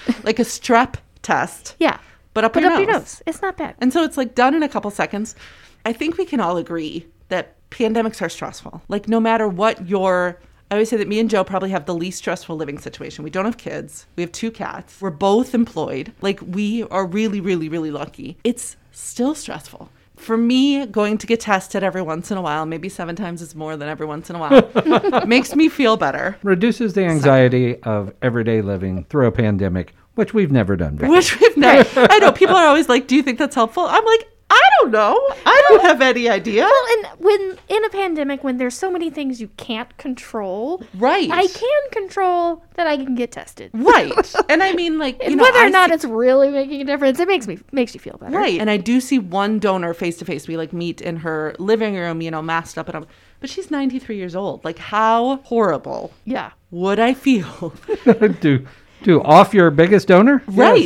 bad. 0.07 0.24
like 0.25 0.39
a 0.39 0.43
strep 0.43 0.95
test, 1.21 1.75
Yeah, 1.79 1.97
but 2.33 2.43
up, 2.43 2.53
put 2.53 2.63
your, 2.63 2.71
up 2.71 2.79
nose. 2.79 2.88
your 2.88 2.93
nose. 3.00 3.21
It's 3.25 3.41
not 3.41 3.57
bad. 3.57 3.75
And 3.79 3.91
so 3.93 4.03
it's 4.03 4.17
like 4.17 4.36
done 4.36 4.53
in 4.55 4.63
a 4.63 4.69
couple 4.69 4.89
seconds. 4.91 5.36
I 5.86 5.93
think 5.93 6.17
we 6.17 6.25
can 6.25 6.39
all 6.39 6.57
agree 6.57 7.05
that 7.29 7.55
pandemics 7.69 8.21
are 8.21 8.29
stressful. 8.29 8.81
Like 8.88 9.07
no 9.07 9.19
matter 9.19 9.47
what 9.47 9.88
your 9.88 10.39
I 10.69 10.75
always 10.75 10.89
say 10.89 10.97
that 10.97 11.07
me 11.07 11.19
and 11.19 11.29
Joe 11.29 11.45
probably 11.45 11.69
have 11.69 11.86
the 11.86 11.95
least 11.95 12.17
stressful 12.17 12.55
living 12.57 12.77
situation. 12.77 13.24
We 13.24 13.29
don't 13.29 13.45
have 13.45 13.57
kids. 13.57 14.05
We 14.17 14.24
have 14.24 14.33
two 14.33 14.51
cats. 14.51 15.00
We're 15.00 15.12
both 15.12 15.53
employed. 15.55 16.12
Like 16.21 16.39
we 16.41 16.83
are 16.83 17.05
really 17.05 17.39
really 17.41 17.69
really 17.69 17.91
lucky. 17.91 18.38
It's 18.43 18.75
still 18.91 19.34
stressful. 19.36 19.89
For 20.17 20.36
me, 20.38 20.86
going 20.88 21.17
to 21.19 21.27
get 21.27 21.39
tested 21.39 21.84
every 21.84 22.01
once 22.01 22.32
in 22.32 22.38
a 22.38 22.41
while, 22.41 22.65
maybe 22.65 22.89
seven 22.89 23.15
times 23.15 23.41
is 23.41 23.56
more 23.56 23.77
than 23.77 23.88
every 23.88 24.06
once 24.06 24.30
in 24.30 24.36
a 24.36 24.39
while, 24.39 25.25
makes 25.25 25.56
me 25.56 25.69
feel 25.69 25.95
better. 25.95 26.38
reduces 26.43 26.93
the 26.93 27.06
anxiety 27.06 27.82
of 27.84 28.13
everyday 28.21 28.62
living 28.62 29.06
through 29.06 29.27
a 29.27 29.32
pandemic, 29.32 29.93
which 30.15 30.34
we've 30.34 30.51
never 30.51 30.75
done 30.75 30.95
before. 30.95 31.15
Which 31.15 31.39
we've 31.39 31.56
never. 31.58 32.08
I 32.10 32.17
know 32.19 32.32
people 32.32 32.56
are 32.56 32.67
always 32.67 32.89
like, 32.89 33.08
"Do 33.08 33.15
you 33.15 33.23
think 33.23 33.39
that's 33.39 33.56
helpful?" 33.56 33.86
I'm 33.86 34.03
like, 34.03 34.27
I 34.58 34.70
don't 34.82 34.91
know. 34.91 35.20
I 35.46 35.63
don't 35.70 35.82
have 35.82 36.02
any 36.02 36.28
idea. 36.30 36.63
Well, 36.63 36.86
and 36.98 37.20
when 37.20 37.58
in 37.70 37.86
a 37.86 37.89
pandemic, 37.89 38.43
when 38.43 38.58
there's 38.58 38.76
so 38.78 38.89
many 38.91 39.10
things 39.10 39.39
you 39.41 39.50
can't 39.58 39.96
control, 39.98 40.84
Right. 40.96 41.30
I 41.32 41.48
can 41.48 41.82
control 41.91 42.63
that 42.76 42.88
I 42.88 42.96
can 42.98 43.15
get 43.15 43.32
tested. 43.32 43.72
Right. 43.74 44.12
And 44.50 44.63
I 44.63 44.74
mean, 44.74 44.98
like, 44.98 45.15
you 45.22 45.28
And 45.28 45.38
know, 45.38 45.43
whether 45.43 45.60
I 45.60 45.67
or 45.67 45.70
not 45.70 45.89
see- 45.89 45.96
it's 45.96 46.06
really 46.06 46.50
making 46.50 46.82
a 46.82 46.86
difference, 46.86 47.20
it 47.20 47.28
makes 47.28 47.48
me 47.48 47.60
makes 47.72 47.93
you 47.93 48.00
feel 48.00 48.17
better. 48.17 48.36
right. 48.38 48.60
And 48.60 48.70
I 48.70 48.78
do 48.78 49.00
see 49.02 49.20
one 49.20 49.60
donor 49.60 49.93
face 49.93 50.17
to 50.17 50.26
face. 50.26 50.48
We 50.48 50.58
like 50.58 50.74
meet 50.74 51.02
in 51.02 51.17
her 51.17 51.56
living 51.60 51.96
room, 51.96 52.22
you 52.22 52.32
know, 52.32 52.41
masked 52.41 52.78
up 52.78 52.88
and 52.88 52.98
up. 52.98 53.08
But 53.39 53.50
she's 53.50 53.70
93 53.70 54.15
years 54.17 54.36
old. 54.36 54.63
Like, 54.65 54.80
how 54.80 55.38
horrible 55.43 56.12
Yeah. 56.26 56.52
would 56.72 57.00
I 57.00 57.13
feel? 57.13 57.74
do 58.41 58.65
do 59.04 59.22
off 59.22 59.54
your 59.54 59.70
biggest 59.70 60.08
donor. 60.08 60.41
Right. 60.48 60.84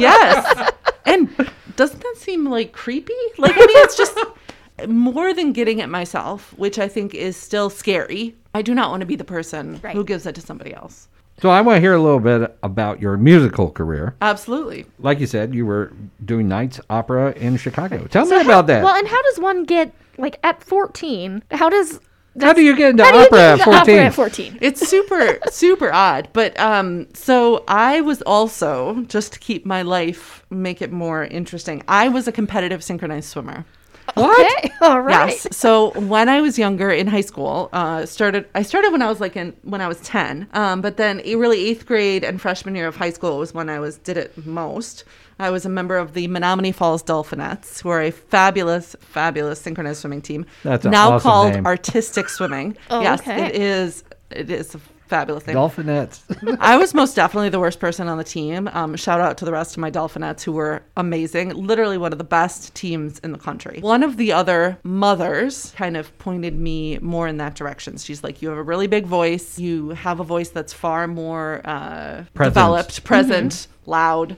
yes. 0.00 0.72
And 1.06 1.28
doesn't 1.76 2.00
that 2.02 2.14
seem 2.18 2.46
like 2.48 2.72
creepy? 2.72 3.12
Like, 3.38 3.52
I 3.56 3.60
mean, 3.60 3.68
it's 3.84 3.96
just 3.96 4.18
more 4.88 5.32
than 5.34 5.52
getting 5.52 5.78
it 5.78 5.88
myself, 5.88 6.52
which 6.58 6.78
I 6.78 6.88
think 6.88 7.14
is 7.14 7.36
still 7.36 7.70
scary. 7.70 8.34
I 8.54 8.62
do 8.62 8.74
not 8.74 8.90
want 8.90 9.00
to 9.00 9.06
be 9.06 9.16
the 9.16 9.24
person 9.24 9.80
Right. 9.82 9.94
who 9.94 10.04
gives 10.04 10.26
it 10.26 10.34
to 10.36 10.40
somebody 10.40 10.74
else. 10.74 11.08
So 11.42 11.50
I 11.50 11.60
want 11.60 11.76
to 11.76 11.80
hear 11.80 11.92
a 11.92 12.00
little 12.00 12.18
bit 12.20 12.56
about 12.62 13.00
your 13.00 13.18
musical 13.18 13.70
career. 13.70 14.14
Absolutely. 14.22 14.86
Like 14.98 15.20
you 15.20 15.26
said, 15.26 15.54
you 15.54 15.66
were 15.66 15.92
doing 16.24 16.48
nights 16.48 16.80
opera 16.88 17.32
in 17.32 17.58
Chicago. 17.58 18.06
Tell 18.06 18.24
me 18.24 18.40
about 18.40 18.66
that. 18.68 18.82
Well, 18.82 18.94
and 18.96 19.06
how 19.06 19.20
does 19.22 19.38
one 19.38 19.64
get 19.64 19.92
like 20.16 20.38
at 20.42 20.64
14? 20.64 21.42
How 21.50 21.68
does 21.68 22.00
How 22.40 22.52
do 22.52 22.62
you 22.62 22.76
get 22.76 22.90
into 22.90 23.04
how 23.04 23.12
do 23.12 23.18
you 23.18 23.24
opera 23.24 23.38
get 23.38 23.44
at 23.44 23.52
into 23.52 23.64
14? 23.64 23.80
opera 23.80 24.04
at 24.06 24.14
14? 24.14 24.58
It's 24.62 24.88
super, 24.88 25.38
super 25.50 25.92
odd. 25.92 26.28
But 26.32 26.58
um, 26.58 27.08
so 27.14 27.64
I 27.68 28.00
was 28.00 28.22
also, 28.22 29.04
just 29.08 29.32
to 29.34 29.38
keep 29.38 29.64
my 29.64 29.82
life, 29.82 30.44
make 30.50 30.82
it 30.82 30.92
more 30.92 31.24
interesting, 31.24 31.82
I 31.88 32.08
was 32.08 32.28
a 32.28 32.32
competitive 32.32 32.82
synchronized 32.82 33.28
swimmer. 33.28 33.64
What? 34.14 34.56
Okay. 34.64 34.72
All 34.80 35.00
right. 35.00 35.30
Yes. 35.30 35.48
So 35.50 35.90
when 36.00 36.28
I 36.28 36.40
was 36.40 36.58
younger 36.58 36.90
in 36.90 37.06
high 37.06 37.22
school, 37.22 37.68
uh, 37.72 38.06
started 38.06 38.46
I 38.54 38.62
started 38.62 38.92
when 38.92 39.02
I 39.02 39.08
was 39.08 39.20
like 39.20 39.36
in 39.36 39.52
when 39.62 39.80
I 39.80 39.88
was 39.88 40.00
ten. 40.00 40.48
Um, 40.52 40.80
but 40.80 40.96
then 40.96 41.20
really 41.24 41.68
eighth 41.68 41.86
grade 41.86 42.24
and 42.24 42.40
freshman 42.40 42.74
year 42.74 42.86
of 42.86 42.96
high 42.96 43.10
school 43.10 43.38
was 43.38 43.52
when 43.52 43.68
I 43.68 43.80
was 43.80 43.98
did 43.98 44.16
it 44.16 44.46
most. 44.46 45.04
I 45.38 45.50
was 45.50 45.66
a 45.66 45.68
member 45.68 45.96
of 45.98 46.14
the 46.14 46.28
Menomonee 46.28 46.74
Falls 46.74 47.02
Dolphinettes, 47.02 47.82
who 47.82 47.90
are 47.90 48.00
a 48.02 48.10
fabulous, 48.10 48.96
fabulous 49.00 49.60
synchronized 49.60 50.00
swimming 50.00 50.22
team. 50.22 50.46
That's 50.62 50.84
an 50.86 50.92
now 50.92 51.12
awesome 51.12 51.22
called 51.22 51.52
name. 51.54 51.66
artistic 51.66 52.28
swimming. 52.28 52.76
Oh, 52.90 53.00
yes, 53.02 53.20
okay. 53.20 53.46
it 53.46 53.54
is. 53.56 54.04
It 54.30 54.50
is 54.50 54.74
a 54.74 54.78
fabulous 55.08 55.44
thing. 55.44 55.54
Dolphinettes. 55.54 56.56
I 56.60 56.76
was 56.78 56.94
most 56.94 57.14
definitely 57.14 57.48
the 57.50 57.60
worst 57.60 57.78
person 57.80 58.08
on 58.08 58.16
the 58.18 58.24
team. 58.24 58.68
Um, 58.72 58.96
shout 58.96 59.20
out 59.20 59.36
to 59.38 59.44
the 59.44 59.52
rest 59.52 59.72
of 59.76 59.78
my 59.78 59.90
Dolphinettes 59.90 60.42
who 60.42 60.52
were 60.52 60.82
amazing. 60.96 61.50
Literally 61.50 61.98
one 61.98 62.12
of 62.12 62.18
the 62.18 62.24
best 62.24 62.74
teams 62.74 63.18
in 63.20 63.32
the 63.32 63.38
country. 63.38 63.80
One 63.80 64.02
of 64.02 64.16
the 64.16 64.32
other 64.32 64.78
mothers 64.84 65.72
kind 65.76 65.96
of 65.96 66.16
pointed 66.18 66.58
me 66.58 66.98
more 66.98 67.28
in 67.28 67.36
that 67.36 67.54
direction. 67.54 67.98
She's 67.98 68.24
like, 68.24 68.40
You 68.42 68.48
have 68.48 68.58
a 68.58 68.62
really 68.62 68.86
big 68.86 69.06
voice. 69.06 69.58
You 69.58 69.90
have 69.90 70.18
a 70.20 70.24
voice 70.24 70.48
that's 70.48 70.72
far 70.72 71.06
more 71.06 71.60
uh, 71.64 72.24
Present. 72.34 72.54
developed, 72.54 73.04
present, 73.04 73.66
loud. 73.84 74.36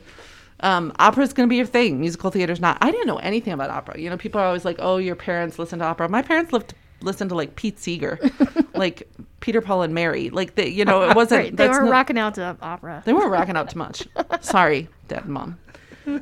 Um, 0.60 0.92
opera 0.98 1.22
is 1.22 1.32
going 1.32 1.48
to 1.48 1.50
be 1.50 1.56
your 1.56 1.66
thing. 1.66 2.00
Musical 2.00 2.30
theater's 2.30 2.60
not. 2.60 2.78
I 2.80 2.90
didn't 2.90 3.06
know 3.06 3.18
anything 3.18 3.52
about 3.52 3.70
opera. 3.70 3.98
You 3.98 4.10
know, 4.10 4.16
people 4.16 4.40
are 4.40 4.46
always 4.46 4.64
like, 4.64 4.76
"Oh, 4.80 4.96
your 4.96 5.14
parents 5.14 5.58
listen 5.58 5.78
to 5.78 5.84
opera." 5.84 6.08
My 6.08 6.22
parents 6.22 6.52
lived 6.52 6.74
listen 7.00 7.28
to 7.28 7.34
like 7.34 7.54
Pete 7.56 7.78
Seeger, 7.78 8.18
like 8.74 9.08
Peter, 9.40 9.60
Paul, 9.60 9.82
and 9.82 9.94
Mary. 9.94 10.30
Like 10.30 10.56
they, 10.56 10.68
you 10.68 10.84
know, 10.84 11.02
it 11.08 11.14
wasn't. 11.14 11.42
Right. 11.42 11.56
They 11.56 11.68
were 11.68 11.82
not- 11.82 11.90
rocking 11.90 12.18
out 12.18 12.34
to 12.34 12.56
opera. 12.60 13.02
they 13.06 13.12
weren't 13.12 13.30
rocking 13.30 13.56
out 13.56 13.70
too 13.70 13.78
much. 13.78 14.06
Sorry, 14.40 14.88
dad 15.06 15.24
and 15.24 15.32
mom. 15.34 15.58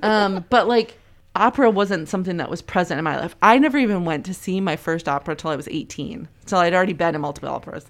Um, 0.03 0.45
but 0.51 0.69
like 0.69 0.99
opera 1.35 1.71
wasn't 1.71 2.09
something 2.09 2.39
that 2.39 2.51
was 2.51 2.63
present 2.63 2.99
in 2.99 3.05
my 3.05 3.19
life. 3.19 3.37
I 3.43 3.59
never 3.59 3.79
even 3.79 4.05
went 4.05 4.27
to 4.27 4.35
see 4.35 4.61
my 4.61 4.77
first 4.77 5.09
opera 5.09 5.37
till 5.37 5.51
I 5.51 5.57
was 5.57 5.69
18. 5.69 6.29
So 6.47 6.57
I'd 6.57 6.75
already 6.75 6.93
been 6.93 7.15
in 7.15 7.21
multiple 7.21 7.51
operas. 7.51 7.87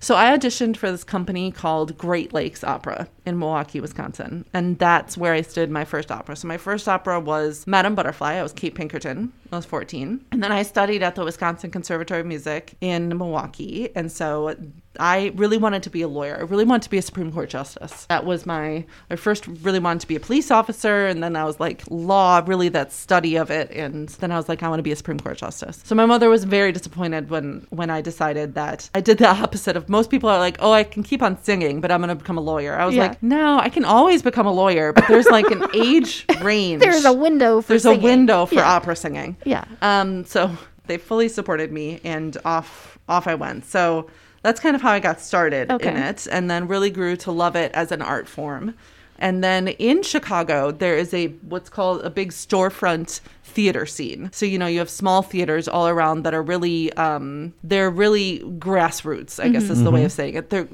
So 0.00 0.14
I 0.16 0.36
auditioned 0.36 0.76
for 0.76 0.90
this 0.90 1.04
company 1.04 1.50
called 1.50 1.96
Great 1.98 2.32
Lakes 2.32 2.62
Opera 2.64 3.08
in 3.26 3.38
Milwaukee, 3.38 3.80
Wisconsin. 3.80 4.44
And 4.52 4.78
that's 4.78 5.16
where 5.16 5.32
I 5.32 5.40
stood 5.42 5.70
my 5.70 5.84
first 5.84 6.10
opera. 6.10 6.36
So 6.36 6.46
my 6.48 6.56
first 6.58 6.88
opera 6.88 7.18
was 7.20 7.66
Madame 7.66 7.94
Butterfly. 7.94 8.34
I 8.34 8.42
was 8.42 8.52
Kate 8.52 8.74
Pinkerton. 8.74 9.32
I 9.52 9.56
was 9.56 9.64
14. 9.66 10.24
And 10.32 10.42
then 10.42 10.52
I 10.52 10.62
studied 10.62 11.02
at 11.02 11.14
the 11.14 11.24
Wisconsin 11.24 11.70
Conservatory 11.70 12.20
of 12.20 12.26
Music 12.26 12.74
in 12.80 13.08
Milwaukee. 13.16 13.88
And 13.94 14.10
so 14.10 14.54
I 15.00 15.32
really 15.36 15.56
wanted 15.58 15.82
to 15.84 15.90
be 15.90 16.02
a 16.02 16.08
lawyer. 16.08 16.36
I 16.36 16.42
really 16.42 16.64
wanted 16.64 16.82
to 16.82 16.90
be 16.90 16.98
a 16.98 17.02
Supreme 17.02 17.32
Court 17.32 17.48
justice. 17.48 18.06
That 18.06 18.24
was 18.24 18.46
my, 18.46 18.84
I 19.10 19.16
first 19.16 19.46
really 19.62 19.78
wanted 19.78 20.00
to 20.00 20.08
be 20.08 20.16
a 20.16 20.20
police 20.20 20.50
officer. 20.50 21.06
And 21.06 21.22
then 21.22 21.34
I 21.36 21.44
was 21.44 21.58
like, 21.60 21.82
law, 21.90 22.42
really 22.46 22.68
that 22.70 22.92
study 22.92 23.36
of 23.36 23.50
it. 23.50 23.70
And 23.70 24.08
then 24.08 24.32
I 24.32 24.36
was 24.36 24.48
like, 24.48 24.62
I 24.62 24.68
want 24.68 24.78
to 24.80 24.84
be 24.84 24.92
a 24.92 24.96
Supreme 24.96 25.18
Court 25.20 25.38
justice. 25.38 25.80
So 25.84 25.94
my 25.94 26.06
mother 26.06 26.28
was 26.28 26.44
very 26.44 26.72
disappointed 26.72 27.30
when, 27.30 27.66
when 27.70 27.90
I 27.90 28.00
decided 28.00 28.54
that 28.54 28.90
I 28.94 29.00
did 29.00 29.18
the 29.18 29.28
opposite 29.42 29.76
of 29.76 29.88
most 29.88 30.10
people 30.10 30.28
are 30.28 30.38
like, 30.38 30.56
oh, 30.60 30.72
I 30.72 30.84
can 30.84 31.02
keep 31.02 31.22
on 31.22 31.40
singing, 31.42 31.80
but 31.80 31.90
I'm 31.90 32.00
going 32.00 32.08
to 32.08 32.14
become 32.14 32.38
a 32.38 32.42
lawyer. 32.42 32.74
I 32.76 32.84
was 32.86 32.94
Yeah. 32.94 33.08
like, 33.08 33.13
no, 33.22 33.58
I 33.58 33.68
can 33.68 33.84
always 33.84 34.22
become 34.22 34.46
a 34.46 34.52
lawyer, 34.52 34.92
but 34.92 35.06
there's 35.08 35.26
like 35.26 35.46
an 35.50 35.64
age 35.74 36.24
range. 36.42 36.80
There's 36.82 37.04
a 37.04 37.12
window 37.12 37.60
for 37.60 37.68
There's 37.68 37.82
singing. 37.82 38.00
a 38.00 38.02
window 38.02 38.46
for 38.46 38.56
Yeah. 38.56 38.70
opera 38.72 38.96
singing. 38.96 39.36
Yeah. 39.44 39.64
Um, 39.82 40.24
so 40.24 40.50
they 40.86 40.98
fully 40.98 41.28
supported 41.28 41.72
me, 41.72 42.00
and 42.04 42.36
off 42.44 42.98
off 43.08 43.26
I 43.26 43.34
went. 43.34 43.64
So 43.66 44.08
that's 44.42 44.60
kind 44.60 44.76
of 44.76 44.82
how 44.82 44.90
I 44.92 45.00
got 45.00 45.20
started 45.20 45.70
Okay. 45.70 45.88
in 45.90 45.96
it, 45.96 46.26
and 46.30 46.50
then 46.50 46.68
really 46.68 46.90
grew 46.90 47.16
to 47.16 47.30
love 47.32 47.56
it 47.56 47.72
as 47.72 47.90
an 47.92 48.02
art 48.02 48.28
form. 48.28 48.74
And 49.18 49.44
then 49.44 49.68
in 49.68 50.02
Chicago, 50.02 50.70
there 50.72 50.96
is 50.96 51.14
a 51.14 51.28
what's 51.48 51.70
called 51.70 52.02
a 52.02 52.10
big 52.10 52.32
storefront 52.32 53.20
theater 53.44 53.86
scene. 53.86 54.28
So 54.32 54.44
you 54.44 54.58
know 54.58 54.66
you 54.66 54.80
have 54.80 54.90
small 54.90 55.22
theaters 55.22 55.68
all 55.68 55.86
around 55.86 56.24
that 56.24 56.34
are 56.34 56.42
really 56.42 56.92
um, 56.94 57.54
they're 57.62 57.90
really 57.90 58.40
grassroots. 58.58 59.42
I 59.42 59.48
guess 59.50 59.70
is 59.70 59.82
the 59.84 59.90
way 59.92 60.04
of 60.04 60.10
saying 60.12 60.34
it. 60.34 60.50
They're 60.50 60.66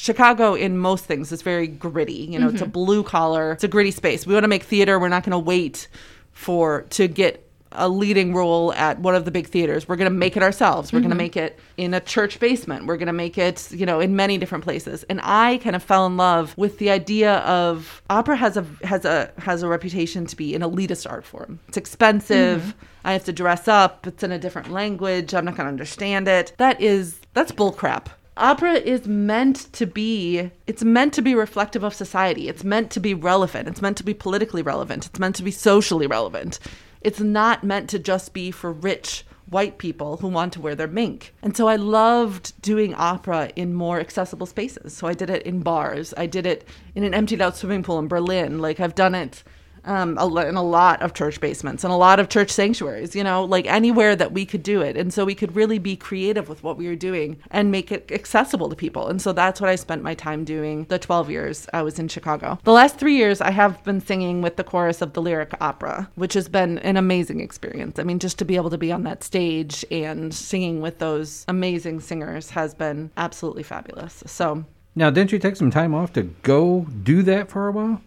Chicago 0.00 0.54
in 0.54 0.78
most 0.78 1.04
things 1.04 1.30
is 1.30 1.42
very 1.42 1.66
gritty. 1.66 2.12
You 2.12 2.38
know, 2.38 2.48
it's 2.48 2.62
a 2.62 2.64
mm-hmm. 2.64 2.72
blue 2.72 3.02
collar, 3.02 3.52
it's 3.52 3.64
a 3.64 3.68
gritty 3.68 3.90
space. 3.90 4.26
We 4.26 4.32
want 4.32 4.44
to 4.44 4.48
make 4.48 4.62
theater. 4.62 4.98
We're 4.98 5.08
not 5.08 5.24
going 5.24 5.32
to 5.32 5.38
wait 5.38 5.88
for 6.32 6.82
to 6.90 7.06
get 7.06 7.46
a 7.72 7.86
leading 7.86 8.34
role 8.34 8.72
at 8.72 8.98
one 8.98 9.14
of 9.14 9.26
the 9.26 9.30
big 9.30 9.46
theaters. 9.46 9.86
We're 9.86 9.96
going 9.96 10.10
to 10.10 10.16
make 10.16 10.38
it 10.38 10.42
ourselves. 10.42 10.90
We're 10.90 11.00
going 11.00 11.10
to 11.10 11.14
mm-hmm. 11.14 11.18
make 11.18 11.36
it 11.36 11.58
in 11.76 11.92
a 11.92 12.00
church 12.00 12.40
basement. 12.40 12.86
We're 12.86 12.96
going 12.96 13.08
to 13.08 13.12
make 13.12 13.36
it, 13.36 13.70
you 13.72 13.84
know, 13.84 14.00
in 14.00 14.16
many 14.16 14.38
different 14.38 14.64
places. 14.64 15.04
And 15.04 15.20
I 15.22 15.58
kind 15.58 15.76
of 15.76 15.82
fell 15.82 16.06
in 16.06 16.16
love 16.16 16.56
with 16.56 16.78
the 16.78 16.90
idea 16.90 17.34
of 17.40 18.02
opera 18.08 18.36
has 18.36 18.56
a 18.56 18.64
has 18.82 19.04
a 19.04 19.30
has 19.36 19.62
a 19.62 19.68
reputation 19.68 20.24
to 20.26 20.34
be 20.34 20.54
an 20.54 20.62
elitist 20.62 21.08
art 21.08 21.26
form. 21.26 21.60
It's 21.68 21.76
expensive. 21.76 22.62
Mm-hmm. 22.62 22.86
I 23.04 23.12
have 23.12 23.24
to 23.24 23.32
dress 23.32 23.68
up. 23.68 24.06
It's 24.06 24.22
in 24.22 24.32
a 24.32 24.38
different 24.38 24.70
language. 24.70 25.34
I'm 25.34 25.44
not 25.44 25.56
going 25.56 25.66
to 25.66 25.70
understand 25.70 26.26
it. 26.26 26.54
That 26.56 26.80
is 26.80 27.20
that's 27.34 27.52
bullcrap 27.52 28.06
opera 28.36 28.74
is 28.74 29.06
meant 29.06 29.72
to 29.72 29.86
be 29.86 30.50
it's 30.66 30.84
meant 30.84 31.12
to 31.14 31.22
be 31.22 31.34
reflective 31.34 31.82
of 31.82 31.94
society. 31.94 32.48
It's 32.48 32.64
meant 32.64 32.90
to 32.92 33.00
be 33.00 33.14
relevant. 33.14 33.68
It's 33.68 33.82
meant 33.82 33.96
to 33.98 34.04
be 34.04 34.14
politically 34.14 34.62
relevant. 34.62 35.06
It's 35.06 35.18
meant 35.18 35.36
to 35.36 35.42
be 35.42 35.50
socially 35.50 36.06
relevant. 36.06 36.58
It's 37.00 37.20
not 37.20 37.64
meant 37.64 37.88
to 37.90 37.98
just 37.98 38.32
be 38.32 38.50
for 38.50 38.72
rich 38.72 39.24
white 39.46 39.78
people 39.78 40.18
who 40.18 40.28
want 40.28 40.52
to 40.52 40.60
wear 40.60 40.76
their 40.76 40.86
mink. 40.86 41.34
And 41.42 41.56
so 41.56 41.66
i 41.66 41.74
loved 41.74 42.60
doing 42.62 42.94
opera 42.94 43.50
in 43.56 43.74
more 43.74 43.98
accessible 43.98 44.46
spaces. 44.46 44.96
So 44.96 45.06
i 45.06 45.14
did 45.14 45.30
it 45.30 45.42
in 45.42 45.60
bars. 45.60 46.14
I 46.16 46.26
did 46.26 46.46
it 46.46 46.66
in 46.94 47.04
an 47.04 47.14
emptied 47.14 47.40
out 47.40 47.56
swimming 47.56 47.82
pool 47.82 47.98
in 47.98 48.08
berlin. 48.08 48.60
Like 48.60 48.80
i've 48.80 48.94
done 48.94 49.14
it 49.14 49.42
um, 49.84 50.16
a 50.18 50.26
in 50.46 50.56
a 50.56 50.62
lot 50.62 51.02
of 51.02 51.14
church 51.14 51.40
basements 51.40 51.84
and 51.84 51.92
a 51.92 51.96
lot 51.96 52.20
of 52.20 52.28
church 52.28 52.50
sanctuaries, 52.50 53.14
you 53.14 53.24
know, 53.24 53.44
like 53.44 53.66
anywhere 53.66 54.16
that 54.16 54.32
we 54.32 54.46
could 54.46 54.62
do 54.62 54.80
it. 54.80 54.96
And 54.96 55.12
so 55.12 55.24
we 55.24 55.34
could 55.34 55.54
really 55.54 55.78
be 55.78 55.96
creative 55.96 56.48
with 56.48 56.62
what 56.62 56.76
we 56.76 56.86
were 56.86 56.96
doing 56.96 57.38
and 57.50 57.70
make 57.70 57.92
it 57.92 58.10
accessible 58.10 58.68
to 58.68 58.76
people. 58.76 59.08
And 59.08 59.20
so 59.20 59.32
that's 59.32 59.60
what 59.60 59.70
I 59.70 59.76
spent 59.76 60.02
my 60.02 60.14
time 60.14 60.44
doing 60.44 60.84
the 60.88 60.98
12 60.98 61.30
years 61.30 61.66
I 61.72 61.82
was 61.82 61.98
in 61.98 62.08
Chicago. 62.08 62.58
The 62.64 62.72
last 62.72 62.96
three 62.96 63.16
years, 63.16 63.40
I 63.40 63.50
have 63.50 63.82
been 63.84 64.00
singing 64.00 64.42
with 64.42 64.56
the 64.56 64.64
chorus 64.64 65.02
of 65.02 65.12
the 65.12 65.22
Lyric 65.22 65.54
Opera, 65.60 66.10
which 66.14 66.34
has 66.34 66.48
been 66.48 66.78
an 66.78 66.96
amazing 66.96 67.40
experience. 67.40 67.98
I 67.98 68.02
mean, 68.02 68.18
just 68.18 68.38
to 68.38 68.44
be 68.44 68.56
able 68.56 68.70
to 68.70 68.78
be 68.78 68.92
on 68.92 69.04
that 69.04 69.24
stage 69.24 69.84
and 69.90 70.32
singing 70.34 70.80
with 70.80 70.98
those 70.98 71.44
amazing 71.48 72.00
singers 72.00 72.50
has 72.50 72.74
been 72.74 73.10
absolutely 73.16 73.62
fabulous. 73.62 74.22
So 74.26 74.64
Now, 74.94 75.10
didn't 75.10 75.32
you 75.32 75.38
take 75.38 75.56
some 75.56 75.70
time 75.70 75.94
off 75.94 76.12
to 76.14 76.22
go 76.42 76.86
do 77.02 77.22
that 77.22 77.48
for 77.48 77.68
a 77.68 77.72
while? 77.72 78.02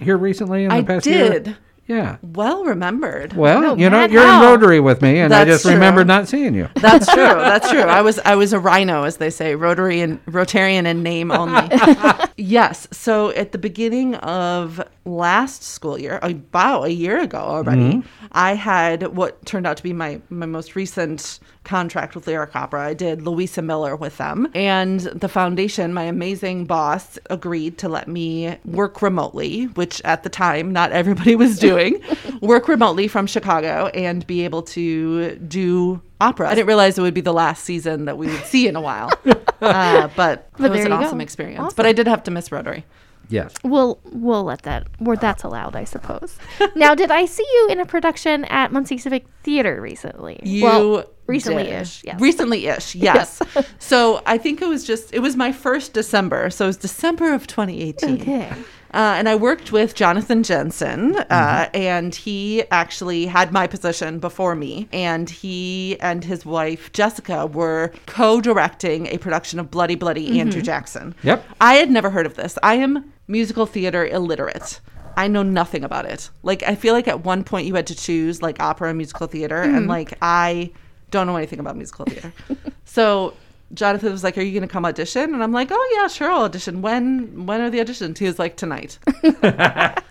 Here 0.00 0.16
recently 0.16 0.64
in 0.64 0.70
the 0.70 0.76
I 0.76 0.82
past 0.82 1.06
year? 1.06 1.30
did. 1.30 1.56
Yeah. 1.88 2.18
Well 2.20 2.64
remembered. 2.64 3.32
Well, 3.32 3.62
No, 3.62 3.74
you 3.74 3.88
know, 3.88 4.04
you're 4.04 4.22
how? 4.22 4.44
in 4.44 4.50
Rotary 4.50 4.78
with 4.78 5.00
me, 5.00 5.20
and 5.20 5.34
I 5.34 5.46
just 5.46 5.62
true. 5.62 5.72
remembered 5.72 6.06
not 6.06 6.28
seeing 6.28 6.54
you. 6.54 6.68
That's 6.74 7.06
true. 7.06 7.16
That's 7.24 7.70
true. 7.70 7.80
I 7.80 8.02
was 8.02 8.18
I 8.26 8.34
was 8.34 8.52
a 8.52 8.60
rhino, 8.60 9.04
as 9.04 9.16
they 9.16 9.30
say, 9.30 9.54
Rotary 9.54 10.02
and 10.02 10.22
Rotarian 10.26 10.84
in 10.86 11.02
name 11.02 11.30
only. 11.30 11.66
yes. 12.36 12.86
So 12.92 13.30
at 13.30 13.52
the 13.52 13.58
beginning 13.58 14.16
of 14.16 14.82
last 15.06 15.62
school 15.62 15.98
year, 15.98 16.18
about 16.20 16.82
a 16.82 16.92
year 16.92 17.20
ago 17.22 17.38
already, 17.38 17.94
mm-hmm. 17.94 18.26
I 18.32 18.54
had 18.54 19.16
what 19.16 19.44
turned 19.46 19.66
out 19.66 19.78
to 19.78 19.82
be 19.82 19.94
my 19.94 20.20
my 20.28 20.44
most 20.44 20.76
recent 20.76 21.40
contract 21.68 22.14
with 22.14 22.26
Lyric 22.26 22.56
Opera. 22.56 22.82
I 22.82 22.94
did 22.94 23.22
Luisa 23.22 23.62
Miller 23.62 23.94
with 23.94 24.16
them, 24.16 24.48
and 24.54 25.00
the 25.00 25.28
foundation. 25.28 25.92
My 25.92 26.04
amazing 26.04 26.64
boss 26.64 27.18
agreed 27.30 27.78
to 27.78 27.88
let 27.88 28.08
me 28.08 28.56
work 28.64 29.02
remotely, 29.02 29.64
which 29.66 30.00
at 30.04 30.22
the 30.22 30.28
time 30.30 30.72
not 30.72 30.90
everybody 30.92 31.36
was 31.36 31.58
doing. 31.68 32.00
work 32.40 32.66
remotely 32.68 33.06
from 33.06 33.26
Chicago 33.26 33.88
and 33.88 34.26
be 34.26 34.44
able 34.44 34.62
to 34.62 35.36
do 35.36 36.00
opera. 36.20 36.48
I 36.48 36.54
didn't 36.54 36.66
realize 36.68 36.98
it 36.98 37.02
would 37.02 37.14
be 37.14 37.20
the 37.20 37.32
last 37.34 37.64
season 37.64 38.06
that 38.06 38.16
we 38.18 38.26
would 38.28 38.44
see 38.44 38.66
in 38.66 38.74
a 38.74 38.80
while, 38.80 39.10
uh, 39.60 40.08
but, 40.16 40.48
But 40.56 40.66
it 40.66 40.70
was 40.70 40.80
an 40.80 40.86
you 40.86 40.88
go. 40.88 40.94
awesome 41.04 41.20
experience. 41.20 41.60
Awesome. 41.60 41.76
But 41.76 41.86
I 41.86 41.92
did 41.92 42.06
have 42.08 42.22
to 42.24 42.30
miss 42.30 42.50
Rotary. 42.50 42.84
Yes. 43.30 43.52
We'll 43.62 44.00
we'll 44.04 44.44
let 44.44 44.62
that 44.62 44.86
where 45.00 45.16
that's 45.16 45.42
allowed, 45.42 45.76
I 45.76 45.84
suppose. 45.84 46.38
now, 46.74 46.94
did 46.94 47.10
I 47.10 47.26
see 47.26 47.44
you 47.46 47.68
in 47.70 47.78
a 47.78 47.84
production 47.84 48.46
at 48.46 48.72
Muncie 48.72 48.96
Civic 48.96 49.26
Theater 49.42 49.82
recently? 49.82 50.40
You 50.42 50.64
well, 50.64 51.04
recently-ish. 51.28 52.00
did. 52.02 52.06
Yes. 52.06 52.20
Recently-ish, 52.20 52.94
yes. 52.96 53.40
so 53.78 54.22
I 54.26 54.38
think 54.38 54.62
it 54.62 54.68
was 54.68 54.84
just 54.84 55.12
it 55.14 55.20
was 55.20 55.36
my 55.36 55.52
first 55.52 55.92
December, 55.92 56.50
so 56.50 56.64
it 56.64 56.68
was 56.68 56.76
December 56.76 57.32
of 57.32 57.46
2018. 57.46 58.22
Okay. 58.22 58.52
Uh, 58.94 59.16
and 59.18 59.28
I 59.28 59.34
worked 59.36 59.70
with 59.70 59.94
Jonathan 59.94 60.42
Jensen, 60.42 61.16
uh, 61.16 61.68
and 61.74 62.14
he 62.14 62.64
actually 62.70 63.26
had 63.26 63.52
my 63.52 63.66
position 63.66 64.18
before 64.18 64.54
me. 64.54 64.88
And 64.92 65.28
he 65.28 65.98
and 66.00 66.24
his 66.24 66.46
wife 66.46 66.90
Jessica 66.92 67.46
were 67.46 67.92
co-directing 68.06 69.06
a 69.08 69.18
production 69.18 69.60
of 69.60 69.70
Bloody 69.70 69.94
Bloody 69.94 70.40
Andrew 70.40 70.62
Jackson. 70.62 71.14
Yep. 71.22 71.44
I 71.60 71.74
had 71.74 71.90
never 71.90 72.08
heard 72.08 72.24
of 72.24 72.34
this. 72.34 72.58
I 72.62 72.76
am 72.76 73.12
musical 73.26 73.66
theater 73.66 74.06
illiterate. 74.06 74.80
I 75.18 75.28
know 75.28 75.42
nothing 75.42 75.84
about 75.84 76.06
it. 76.06 76.30
Like 76.42 76.62
I 76.62 76.74
feel 76.74 76.94
like 76.94 77.08
at 77.08 77.24
one 77.24 77.44
point 77.44 77.66
you 77.66 77.74
had 77.74 77.88
to 77.88 77.94
choose 77.94 78.40
like 78.40 78.60
opera 78.60 78.88
and 78.88 78.96
musical 78.96 79.26
theater, 79.26 79.60
and 79.60 79.86
like 79.88 80.16
I 80.22 80.70
don't 81.10 81.26
know 81.26 81.36
anything 81.36 81.58
about 81.60 81.76
musical 81.76 82.04
theater. 82.04 82.32
so 82.84 83.34
Jonathan 83.74 84.10
was 84.12 84.24
like, 84.24 84.38
"Are 84.38 84.42
you 84.42 84.52
going 84.52 84.66
to 84.66 84.72
come 84.72 84.84
audition?" 84.86 85.34
And 85.34 85.42
I'm 85.42 85.52
like, 85.52 85.68
"Oh 85.70 85.94
yeah, 85.96 86.08
sure, 86.08 86.30
I'll 86.30 86.42
audition. 86.44 86.80
When 86.82 87.44
when 87.46 87.60
are 87.60 87.68
the 87.70 87.78
auditions?" 87.80 88.16
He 88.18 88.24
was 88.26 88.38
like, 88.38 88.56
"Tonight." 88.56 88.98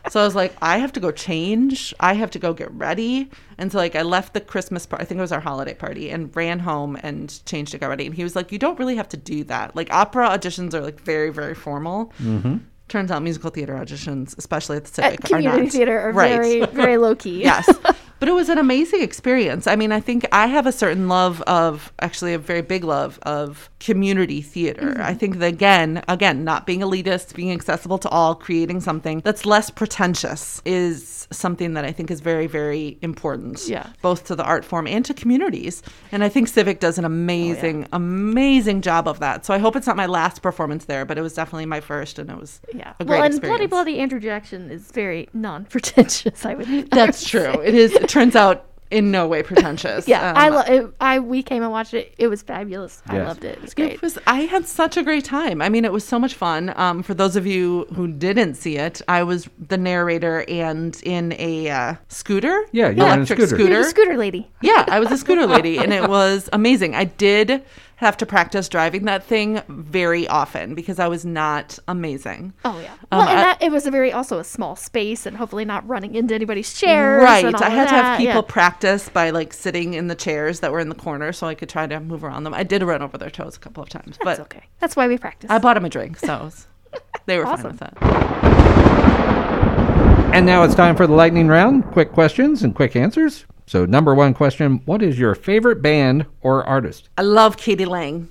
so 0.10 0.19
I 0.21 0.23
was 0.23 0.36
like, 0.36 0.55
"I 0.62 0.77
have 0.77 0.93
to 0.93 0.99
go 0.99 1.12
change. 1.12 1.93
I 1.99 2.13
have 2.13 2.29
to 2.31 2.39
go 2.39 2.53
get 2.53 2.71
ready." 2.71 3.29
And 3.57 3.71
so 3.71 3.77
like 3.79 3.95
I 3.95 4.03
left 4.03 4.33
the 4.36 4.41
Christmas 4.41 4.86
party, 4.86 5.01
I 5.01 5.05
think 5.05 5.17
it 5.17 5.21
was 5.21 5.31
our 5.31 5.39
holiday 5.39 5.73
party, 5.73 6.12
and 6.12 6.33
ran 6.36 6.60
home 6.60 6.97
and 7.01 7.43
changed 7.45 7.71
to 7.71 7.79
get 7.79 7.89
ready. 7.89 8.05
And 8.05 8.13
he 8.15 8.23
was 8.23 8.36
like, 8.36 8.51
"You 8.51 8.60
don't 8.60 8.77
really 8.77 8.95
have 8.95 9.10
to 9.10 9.17
do 9.17 9.43
that. 9.45 9.75
Like 9.75 9.91
opera 9.91 10.29
auditions 10.29 10.73
are 10.75 10.81
like 10.81 10.99
very 11.01 11.31
very 11.31 11.55
formal." 11.55 12.13
Mm-hmm. 12.21 12.57
Turns 12.89 13.12
out 13.12 13.21
musical 13.21 13.49
theater 13.49 13.73
auditions, 13.73 14.38
especially 14.38 14.77
at 14.77 14.86
the 14.86 15.03
At 15.03 15.12
Civic, 15.12 15.23
community 15.23 15.57
are 15.60 15.63
not. 15.63 15.71
theater 15.73 15.99
are 15.99 16.12
Right. 16.13 16.31
very 16.31 16.65
very 16.67 16.97
low 16.97 17.15
key. 17.15 17.41
yes. 17.51 17.67
But 18.19 18.30
it 18.30 18.34
was 18.34 18.49
an 18.49 18.58
amazing 18.58 19.01
experience. 19.01 19.67
I 19.67 19.75
mean, 19.75 19.91
I 19.91 19.99
think 19.99 20.27
I 20.32 20.47
have 20.47 20.65
a 20.65 20.71
certain 20.71 21.08
love 21.08 21.41
of, 21.43 21.93
actually, 21.99 22.34
a 22.34 22.39
very 22.39 22.62
big 22.62 22.84
love 22.84 23.19
of 23.21 23.69
community 23.79 24.41
theater. 24.41 24.95
I 24.97 25.11
mm-hmm. 25.11 25.17
think 25.19 25.37
that, 25.39 25.53
again, 25.53 26.03
again, 26.07 26.43
not 26.43 26.65
being 26.65 26.79
elitist, 26.79 27.35
being 27.35 27.51
accessible 27.51 27.97
to 27.99 28.09
all, 28.09 28.35
creating 28.35 28.81
something 28.81 29.21
that's 29.21 29.45
less 29.45 29.69
pretentious 29.69 30.61
is 30.65 31.27
something 31.31 31.73
that 31.73 31.85
I 31.85 31.91
think 31.91 32.09
is 32.09 32.21
very, 32.21 32.47
very 32.47 32.97
important. 33.01 33.67
Yeah. 33.67 33.87
Both 34.01 34.25
to 34.25 34.35
the 34.35 34.43
art 34.43 34.65
form 34.65 34.87
and 34.87 35.05
to 35.05 35.13
communities. 35.13 35.83
And 36.11 36.23
I 36.23 36.29
think 36.29 36.47
Civic 36.47 36.79
does 36.79 36.97
an 36.97 37.05
oh, 37.05 37.07
amazing, 37.07 37.87
amazing 37.93 38.81
job 38.81 39.07
of 39.07 39.19
that. 39.19 39.45
So 39.45 39.53
I 39.53 39.57
hope 39.59 39.75
it's 39.75 39.87
not 39.87 39.95
my 39.95 40.07
last 40.07 40.41
performance 40.41 40.85
there, 40.85 41.05
but 41.05 41.17
it 41.17 41.21
was 41.21 41.33
definitely 41.33 41.65
my 41.65 41.81
first, 41.81 42.19
and 42.19 42.29
it 42.29 42.37
was 42.37 42.61
Yeah. 42.73 42.93
a 42.99 43.05
great 43.05 43.17
well, 43.17 43.23
and 43.25 43.33
experience. 43.33 43.57
Bloody 43.57 43.67
Bloody 43.67 43.99
Andrew 43.99 44.19
Jackson 44.19 44.71
is 44.71 44.91
very 44.91 45.29
non-pretentious. 45.33 46.45
I 46.45 46.55
would. 46.55 46.67
I 46.69 46.81
That's 46.91 47.21
would 47.21 47.29
true. 47.29 47.53
say. 47.53 47.67
It 47.67 47.75
is. 47.75 47.93
It 47.93 48.09
turns 48.09 48.35
out 48.35 48.65
in 48.91 49.12
no 49.12 49.28
way 49.28 49.43
pretentious. 49.43 50.08
Yeah, 50.08 50.30
Um, 50.32 50.38
I 50.38 50.50
love 50.50 50.69
it. 50.69 50.93
I 51.02 51.19
we 51.19 51.43
came 51.43 51.62
and 51.63 51.71
watched 51.71 51.93
it. 51.93 52.13
It 52.17 52.28
was 52.28 52.41
fabulous. 52.41 53.02
I 53.08 53.19
loved 53.19 53.43
it. 53.43 53.58
It 53.58 53.62
was 53.62 53.73
great. 53.73 53.93
It 53.93 54.02
was. 54.02 54.17
I 54.28 54.41
had 54.41 54.65
such 54.67 54.97
a 54.97 55.04
great 55.04 55.26
time. 55.26 55.62
I 55.62 55.69
mean, 55.69 55.84
it 55.86 55.91
was 55.91 56.04
so 56.06 56.17
much 56.19 56.34
fun. 56.34 56.73
Um, 56.76 57.04
for 57.04 57.13
those 57.13 57.36
of 57.36 57.45
you 57.45 57.86
who 57.95 58.08
didn't 58.08 58.56
see 58.56 58.78
it, 58.78 59.02
I 59.08 59.23
was 59.23 59.50
the 59.67 59.78
narrator 59.78 60.45
and 60.47 61.00
in 61.04 61.34
a 61.39 61.69
uh, 61.69 61.95
scooter. 62.08 62.65
Yeah, 62.71 62.89
you 62.89 62.97
were 62.97 63.08
in 63.08 63.12
a 63.12 63.15
electric 63.15 63.39
scooter. 63.39 63.58
You're 63.58 63.84
scooter. 63.84 63.84
the 63.84 63.89
scooter 63.89 64.17
lady. 64.17 64.50
yeah, 64.62 64.86
I 64.88 65.00
was 65.00 65.12
a 65.12 65.17
scooter 65.17 65.45
lady, 65.47 65.78
and 65.78 65.91
it 65.93 66.08
was 66.17 66.50
amazing. 66.54 66.95
I 66.95 67.06
did 67.06 67.63
have 67.97 68.15
to 68.15 68.25
practice 68.27 68.69
driving 68.69 69.05
that 69.05 69.23
thing 69.23 69.60
very 69.67 70.27
often 70.27 70.75
because 70.75 70.99
I 70.99 71.07
was 71.07 71.25
not 71.25 71.79
amazing. 71.88 72.53
Oh 72.63 72.79
yeah. 72.79 72.93
Um, 73.12 73.19
well, 73.19 73.21
and 73.27 73.39
I- 73.39 73.41
that 73.43 73.62
it 73.63 73.71
was 73.71 73.88
a 73.88 73.91
very 73.91 74.12
also 74.13 74.38
a 74.38 74.43
small 74.43 74.75
space, 74.75 75.25
and 75.25 75.36
hopefully 75.36 75.65
not 75.65 75.88
running 75.88 76.13
into 76.15 76.36
anybody's 76.36 76.73
chairs. 76.79 77.23
Right. 77.23 77.43
and 77.43 77.55
all 77.55 77.63
I 77.63 77.67
of 77.67 77.73
had 77.73 77.83
to 77.89 77.95
have 77.95 78.17
people 78.19 78.33
yeah. 78.36 78.41
practice 78.47 79.10
by 79.10 79.31
like 79.31 79.51
sitting 79.51 79.95
in 79.95 80.07
the 80.07 80.15
chairs 80.15 80.60
that 80.60 80.71
were 80.71 80.79
in 80.79 80.89
the 80.89 80.95
corner 80.95 81.33
so 81.33 81.47
I 81.47 81.55
could 81.55 81.69
try 81.69 81.88
to 81.88 81.99
move 81.99 82.23
around 82.23 82.43
them. 82.43 82.53
I 82.53 82.63
did 82.63 82.83
run 82.83 83.01
over 83.01 83.17
their 83.17 83.31
toes 83.31 83.55
a 83.55 83.60
couple 83.60 83.81
of 83.81 83.89
times, 83.89 84.17
That's 84.23 84.39
but 84.39 84.39
okay. 84.41 84.63
That's 84.79 84.95
why 84.95 85.07
we 85.07 85.17
practice. 85.17 85.49
I 85.49 85.57
bought 85.57 85.73
them 85.73 85.86
a 85.86 85.89
drink, 85.89 86.17
so 86.19 86.27
was- 86.43 86.67
they 87.25 87.38
were 87.39 87.47
Awesome. 87.47 87.75
fine 87.77 87.91
with 87.91 87.99
that. 87.99 88.67
And 90.36 90.45
now 90.45 90.62
it's 90.63 90.75
time 90.75 90.95
for 90.95 91.07
the 91.07 91.13
lightning 91.13 91.47
round. 91.47 91.83
Quick 91.93 92.12
questions 92.12 92.62
and 92.62 92.75
quick 92.75 92.95
answers. 92.95 93.45
So, 93.67 93.86
number 93.86 94.15
one 94.15 94.34
question 94.34 94.82
What 94.86 95.01
is 95.03 95.19
your 95.19 95.36
favorite 95.36 95.82
band 95.82 96.25
or 96.41 96.63
artist? 96.63 97.10
I 97.17 97.21
love 97.21 97.58
k.d. 97.58 97.86
lang. 97.86 98.30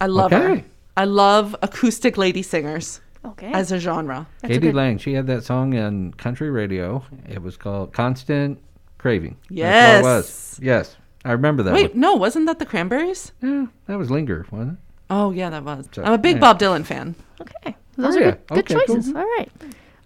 I 0.00 0.06
love 0.06 0.30
her. 0.32 0.62
I 0.96 1.04
love 1.04 1.54
acoustic 1.60 2.16
lady 2.16 2.42
singers 2.42 3.00
okay. 3.24 3.52
as 3.52 3.72
a 3.72 3.78
genre. 3.78 4.26
That's 4.40 4.44
a 4.52 4.54
Katie 4.54 4.68
good- 4.68 4.74
Lang. 4.74 4.98
She 4.98 5.12
had 5.14 5.26
that 5.26 5.44
song 5.44 5.74
in 5.74 6.12
country 6.14 6.50
radio. 6.50 7.04
It 7.28 7.42
was 7.42 7.56
called 7.56 7.92
Constant 7.92 8.58
Craving. 8.98 9.36
That's 9.48 9.50
Yes. 9.50 10.02
what 10.02 10.08
it 10.08 10.12
was. 10.16 10.60
Yes. 10.62 10.96
I 11.24 11.32
remember 11.32 11.62
that 11.64 11.74
Wait, 11.74 11.90
one. 11.92 12.00
no, 12.00 12.14
wasn't 12.14 12.46
that 12.46 12.58
the 12.60 12.66
Cranberries? 12.66 13.32
Yeah, 13.42 13.66
that 13.86 13.98
was 13.98 14.10
Linger, 14.10 14.46
wasn't 14.50 14.72
it? 14.74 14.78
Oh 15.10 15.32
yeah, 15.32 15.50
that 15.50 15.64
was. 15.64 15.88
So, 15.92 16.02
I'm 16.04 16.12
a 16.12 16.18
big 16.18 16.36
yeah. 16.36 16.40
Bob 16.40 16.58
Dylan 16.60 16.84
fan. 16.84 17.14
Okay. 17.40 17.76
Those 17.96 18.16
Oh, 18.16 18.18
are 18.18 18.22
yeah. 18.22 18.30
good, 18.30 18.46
good 18.48 18.58
Okay, 18.58 18.74
cool. 18.86 18.96
choices. 18.96 19.08
All 19.14 19.22
right. 19.38 19.50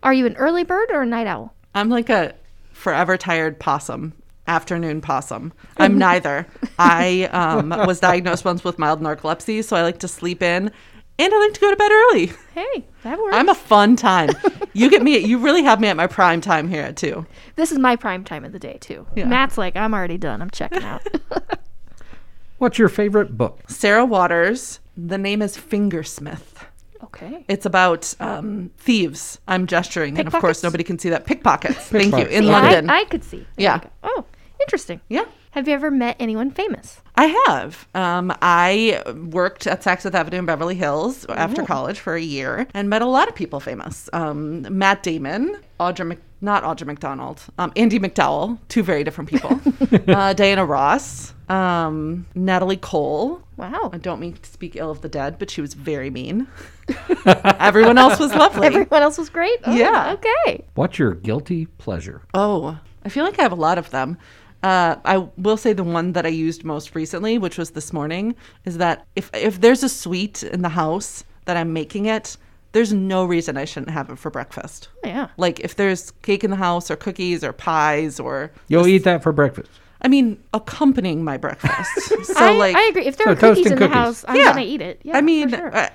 Are 0.03 0.13
you 0.15 0.25
an 0.27 0.37
early 0.37 0.65
bird 0.65 0.89
or 0.91 1.03
a 1.03 1.07
night 1.07 1.27
owl? 1.27 1.53
I'm 1.75 1.89
like 1.91 2.09
a 2.11 2.35
forever 2.73 3.17
tired 3.19 3.59
possum, 3.61 4.13
afternoon 4.51 5.01
possum. 5.01 5.53
I'm 5.79 5.97
neither. 5.97 6.47
I 6.79 7.25
um, 7.33 7.69
was 7.87 8.01
diagnosed 8.01 8.45
once 8.45 8.65
with 8.65 8.79
mild 8.79 9.01
narcolepsy, 9.01 9.63
so 9.65 9.77
I 9.77 9.83
like 9.83 9.99
to 10.01 10.09
sleep 10.09 10.43
in, 10.43 10.71
and 11.19 11.35
I 11.35 11.39
like 11.39 11.55
to 11.55 11.61
go 11.61 11.71
to 11.71 11.77
bed 11.77 11.91
early. 11.91 12.33
Hey, 12.55 12.85
that 13.05 13.19
works. 13.19 13.37
I'm 13.37 13.49
a 13.49 13.55
fun 13.55 13.97
time. 13.97 14.31
You 14.73 14.91
get 14.91 15.03
me. 15.03 15.17
You 15.19 15.39
really 15.39 15.63
have 15.63 15.81
me 15.81 15.89
at 15.89 15.97
my 15.97 16.07
prime 16.07 16.41
time 16.41 16.69
here 16.69 16.83
at 16.83 16.97
two. 16.97 17.27
this 17.57 17.73
is 17.73 17.79
my 17.79 17.97
prime 17.97 18.25
time 18.25 18.45
of 18.45 18.53
the 18.53 18.59
day 18.59 18.77
too. 18.81 19.07
Yeah. 19.17 19.25
Matt's 19.27 19.57
like, 19.57 19.77
I'm 19.77 19.95
already 19.95 20.19
done. 20.19 20.43
I'm 20.43 20.51
checking 20.51 20.83
out. 20.83 21.07
What's 22.59 22.79
your 22.79 22.89
favorite 22.91 23.39
book? 23.39 23.61
Sarah 23.69 24.05
Waters. 24.05 24.81
The 24.97 25.17
name 25.17 25.41
is 25.41 25.57
Fingersmith. 25.57 26.67
okay. 27.05 27.45
It's 27.49 27.65
about 27.65 28.15
um, 28.21 28.71
thieves. 28.77 29.41
I'm 29.49 29.67
gesturing, 29.67 30.19
and 30.19 30.29
of 30.29 30.35
course 30.35 30.63
nobody 30.63 30.85
can 30.85 30.99
see 30.99 31.09
that. 31.09 31.25
Pickpockets. 31.25 31.79
Thank 31.79 32.15
you. 32.17 32.27
In 32.27 32.45
Yeah, 32.45 32.51
London. 32.53 32.91
I, 32.91 32.99
I 33.01 33.05
could 33.05 33.25
see. 33.25 33.39
There 33.39 33.47
Yeah. 33.57 33.81
Oh, 34.03 34.27
interesting. 34.61 35.01
yeah. 35.09 35.25
Have 35.53 35.67
you 35.67 35.75
ever 35.75 35.91
met 35.91 36.15
anyone 36.21 36.53
famous? 36.53 37.01
I 37.17 37.25
have. 37.49 37.89
Um, 37.93 38.33
I 38.41 39.03
worked 39.31 39.67
at 39.67 39.83
Saks 39.83 40.03
Fifth 40.03 40.15
Avenue 40.15 40.39
in 40.39 40.47
Beverly 40.47 40.77
Hills 40.77 41.27
after 41.29 41.65
college 41.65 41.99
for 41.99 42.15
a 42.15 42.21
year 42.23 42.69
and 42.73 42.89
met 42.89 43.03
a 43.03 43.07
lot 43.07 43.27
of 43.29 43.35
people 43.35 43.59
famous. 43.59 44.09
Um, 44.13 44.63
Matt 44.79 45.03
Damon, 45.03 45.57
Audra, 45.81 46.07
Mc, 46.07 46.21
not 46.41 46.63
Audra 46.63 46.87
McDonald, 46.87 47.43
um, 47.59 47.73
Andie 47.75 47.99
MacDowell, 47.99 48.59
two 48.69 48.85
very 48.85 49.03
different 49.03 49.29
people. 49.29 49.61
uh, 50.15 50.35
Diana 50.35 50.65
Ross, 50.65 51.35
um, 51.49 52.27
Natalie 52.37 52.77
Cole. 52.77 53.43
Wow. 53.57 53.91
I 53.93 53.99
don't 53.99 54.21
mean 54.21 54.35
to 54.35 54.49
speak 54.51 54.77
ill 54.77 54.93
of 54.93 55.01
the 55.01 55.09
dead, 55.09 55.37
but 55.41 55.51
she 55.51 55.61
was 55.61 55.75
very 55.75 56.11
mean. 56.11 56.47
Everyone 57.27 57.99
else 57.99 58.21
was 58.21 58.33
lovely. 58.33 58.69
Everyone 58.69 59.03
else 59.03 59.19
was 59.19 59.31
great. 59.31 59.59
Oh, 59.65 59.75
Yeah. 59.75 60.13
Okay. 60.15 60.65
What's 60.75 60.97
your 60.97 61.15
guilty 61.15 61.67
pleasure? 61.67 62.23
Oh, 62.35 62.79
I 63.05 63.09
feel 63.09 63.25
like 63.25 63.39
I 63.39 63.43
have 63.43 63.53
a 63.53 63.57
lot 63.57 63.79
of 63.79 63.91
them. 63.91 64.17
Uh, 64.63 64.97
I 65.05 65.19
will 65.39 65.57
say 65.57 65.73
the 65.73 65.85
one 65.85 66.13
that 66.13 66.27
I 66.27 66.29
used 66.29 66.65
most 66.65 66.95
recently, 66.95 67.39
which 67.39 67.57
was 67.57 67.71
this 67.71 67.93
morning, 67.93 68.35
is 68.65 68.77
that 68.79 69.07
if 69.17 69.31
if 69.35 69.61
there's 69.61 69.83
a 69.83 69.89
sweet 69.89 70.43
in 70.43 70.63
the 70.63 70.69
house 70.69 71.25
that 71.47 71.57
I'm 71.57 71.73
making 71.73 72.07
it, 72.07 72.37
there's 72.73 72.93
no 72.93 73.25
reason 73.25 73.57
I 73.57 73.65
shouldn't 73.65 73.91
have 73.91 74.11
it 74.11 74.19
for 74.19 74.31
breakfast. 74.31 74.89
Oh, 75.05 75.09
yeah. 75.09 75.29
Like 75.39 75.61
if 75.61 75.77
there's 75.77 76.11
cake 76.23 76.45
in 76.45 76.51
the 76.51 76.57
house 76.57 76.91
or 76.91 76.97
cookies 76.97 77.43
or 77.43 77.53
pies 77.53 78.21
or 78.21 78.51
You'll 78.69 78.87
eat 78.87 79.05
that 79.05 79.23
for 79.23 79.33
breakfast. 79.33 79.71
I 80.03 80.09
mean 80.09 80.39
accompanying 80.55 81.25
my 81.25 81.37
breakfast. 81.39 82.09
so 82.27 82.35
I, 82.37 82.53
like 82.53 82.77
I 82.77 82.83
agree. 82.89 83.07
If 83.07 83.17
there 83.17 83.27
So 83.29 83.33
are 83.33 83.37
cookies 83.37 83.67
in 83.67 83.73
and 83.73 83.81
the 83.83 83.89
house, 83.89 84.25
I'm 84.29 84.37
Yeah. 84.37 84.45
gonna 84.53 84.63
eat 84.63 84.83
it. 84.83 85.01
Yeah, 85.05 85.17
I 85.17 85.21
mean, 85.23 85.49
sure. 85.51 85.75
I, 85.77 85.91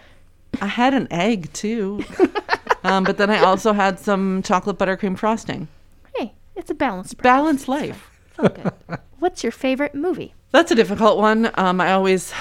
I 0.62 0.66
had 0.68 0.94
an 0.96 1.08
egg 1.12 1.54
too. 1.54 2.04
um, 2.84 3.04
but 3.04 3.18
then 3.18 3.30
I 3.30 3.40
also 3.40 3.74
had 3.74 4.00
some 4.00 4.42
chocolate 4.44 4.78
buttercream 4.78 5.18
frosting. 5.18 5.68
hey, 6.18 6.34
it's 6.56 6.72
a 6.72 6.74
balanced. 6.76 7.18
Balanced 7.18 7.68
life. 7.68 8.10
It's 8.40 8.56
good. 8.56 9.00
What's 9.20 9.44
your 9.44 9.52
favorite 9.52 9.96
movie? 9.96 10.34
That's 10.52 10.72
a 10.72 10.76
difficult 10.76 11.18
one. 11.18 11.50
Um, 11.56 11.82
I 11.82 11.94
always 11.94 12.34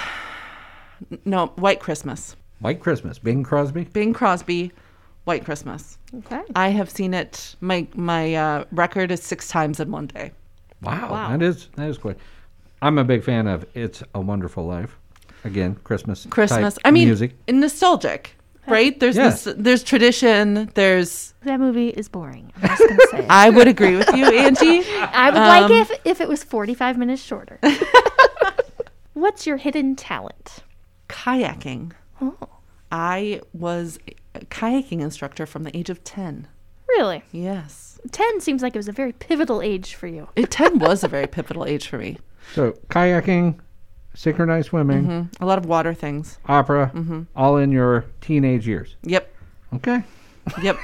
no 1.25 1.47
White 1.57 1.81
Christmas. 1.81 2.37
White 2.61 2.81
Christmas. 2.81 3.19
Bing 3.19 3.43
Crosby. 3.43 3.85
Bing 3.85 4.13
Crosby, 4.13 4.73
White 5.25 5.45
Christmas. 5.45 5.99
Okay. 6.19 6.41
I 6.55 6.69
have 6.69 6.91
seen 6.91 7.15
it. 7.15 7.57
My 7.61 7.87
my 7.95 8.35
uh, 8.35 8.65
record 8.73 9.11
is 9.11 9.23
six 9.23 9.49
times 9.49 9.81
in 9.81 9.91
one 9.91 10.07
day. 10.07 10.33
Wow, 10.83 11.11
Wow. 11.11 11.29
that 11.31 11.43
is 11.43 11.69
that 11.77 11.89
is 11.89 11.99
quite. 11.99 12.17
I'm 12.83 12.99
a 12.99 13.05
big 13.05 13.25
fan 13.25 13.47
of 13.47 13.65
"It's 13.75 14.03
a 14.15 14.21
Wonderful 14.21 14.65
Life." 14.67 14.99
Again, 15.45 15.77
Christmas. 15.85 16.27
Christmas. 16.31 16.75
type 16.75 16.83
I 16.87 16.91
mean, 16.91 17.07
music. 17.09 17.35
nostalgic, 17.49 18.37
right? 18.67 18.99
There's 18.99 19.17
Yeah. 19.17 19.31
this. 19.31 19.49
There's 19.57 19.83
tradition. 19.83 20.71
There's. 20.75 21.35
That 21.43 21.61
movie 21.61 21.89
is 21.91 22.09
boring. 22.09 22.53
I'm 22.57 22.69
just 22.69 22.81
gonna 22.89 22.99
say. 23.11 23.19
it. 23.21 23.27
I 23.29 23.51
would 23.51 23.69
agree 23.69 23.97
with 23.97 24.09
you, 24.15 24.25
Angie. 24.27 24.83
I 24.99 25.31
would 25.31 25.39
like 25.39 25.65
um, 25.65 25.73
if 25.73 25.91
if 26.05 26.21
it 26.21 26.29
was 26.29 26.43
45 26.45 26.97
minutes 26.99 27.23
shorter. 27.23 27.59
What's 29.15 29.47
your 29.47 29.57
hidden 29.59 29.95
talent? 29.97 30.59
Kayaking. 31.09 31.93
Oh, 32.21 32.37
I 32.91 33.41
was 33.53 33.99
a 34.35 34.41
kayaking 34.41 35.01
instructor 35.01 35.47
from 35.47 35.63
the 35.65 35.77
age 35.77 35.91
of 35.91 36.03
ten. 36.05 36.49
really? 36.89 37.23
Yes, 37.33 37.99
10 38.13 38.41
seems 38.41 38.63
like 38.63 38.75
it 38.75 38.79
was 38.79 38.89
a 38.89 38.93
very 38.93 39.13
pivotal 39.13 39.61
age 39.63 39.95
for 39.95 40.07
you. 40.07 40.29
it, 40.37 40.51
ten 40.51 40.79
was 40.87 41.05
a 41.05 41.09
very 41.09 41.27
pivotal 41.27 41.65
age 41.65 41.89
for 41.89 41.99
me. 41.99 42.19
So 42.55 42.73
kayaking, 42.89 43.59
synchronized 44.15 44.69
swimming, 44.69 45.07
Mhm. 45.07 45.29
A 45.41 45.47
lot 45.47 45.59
of 45.59 45.67
water 45.67 45.93
things. 45.95 46.39
opera, 46.47 46.91
Mm-hmm. 46.95 47.23
all 47.37 47.57
in 47.57 47.73
your 47.73 48.05
teenage 48.21 48.67
years. 48.67 48.97
Yep. 49.03 49.31
Okay. 49.75 50.03
Yep. 50.63 50.77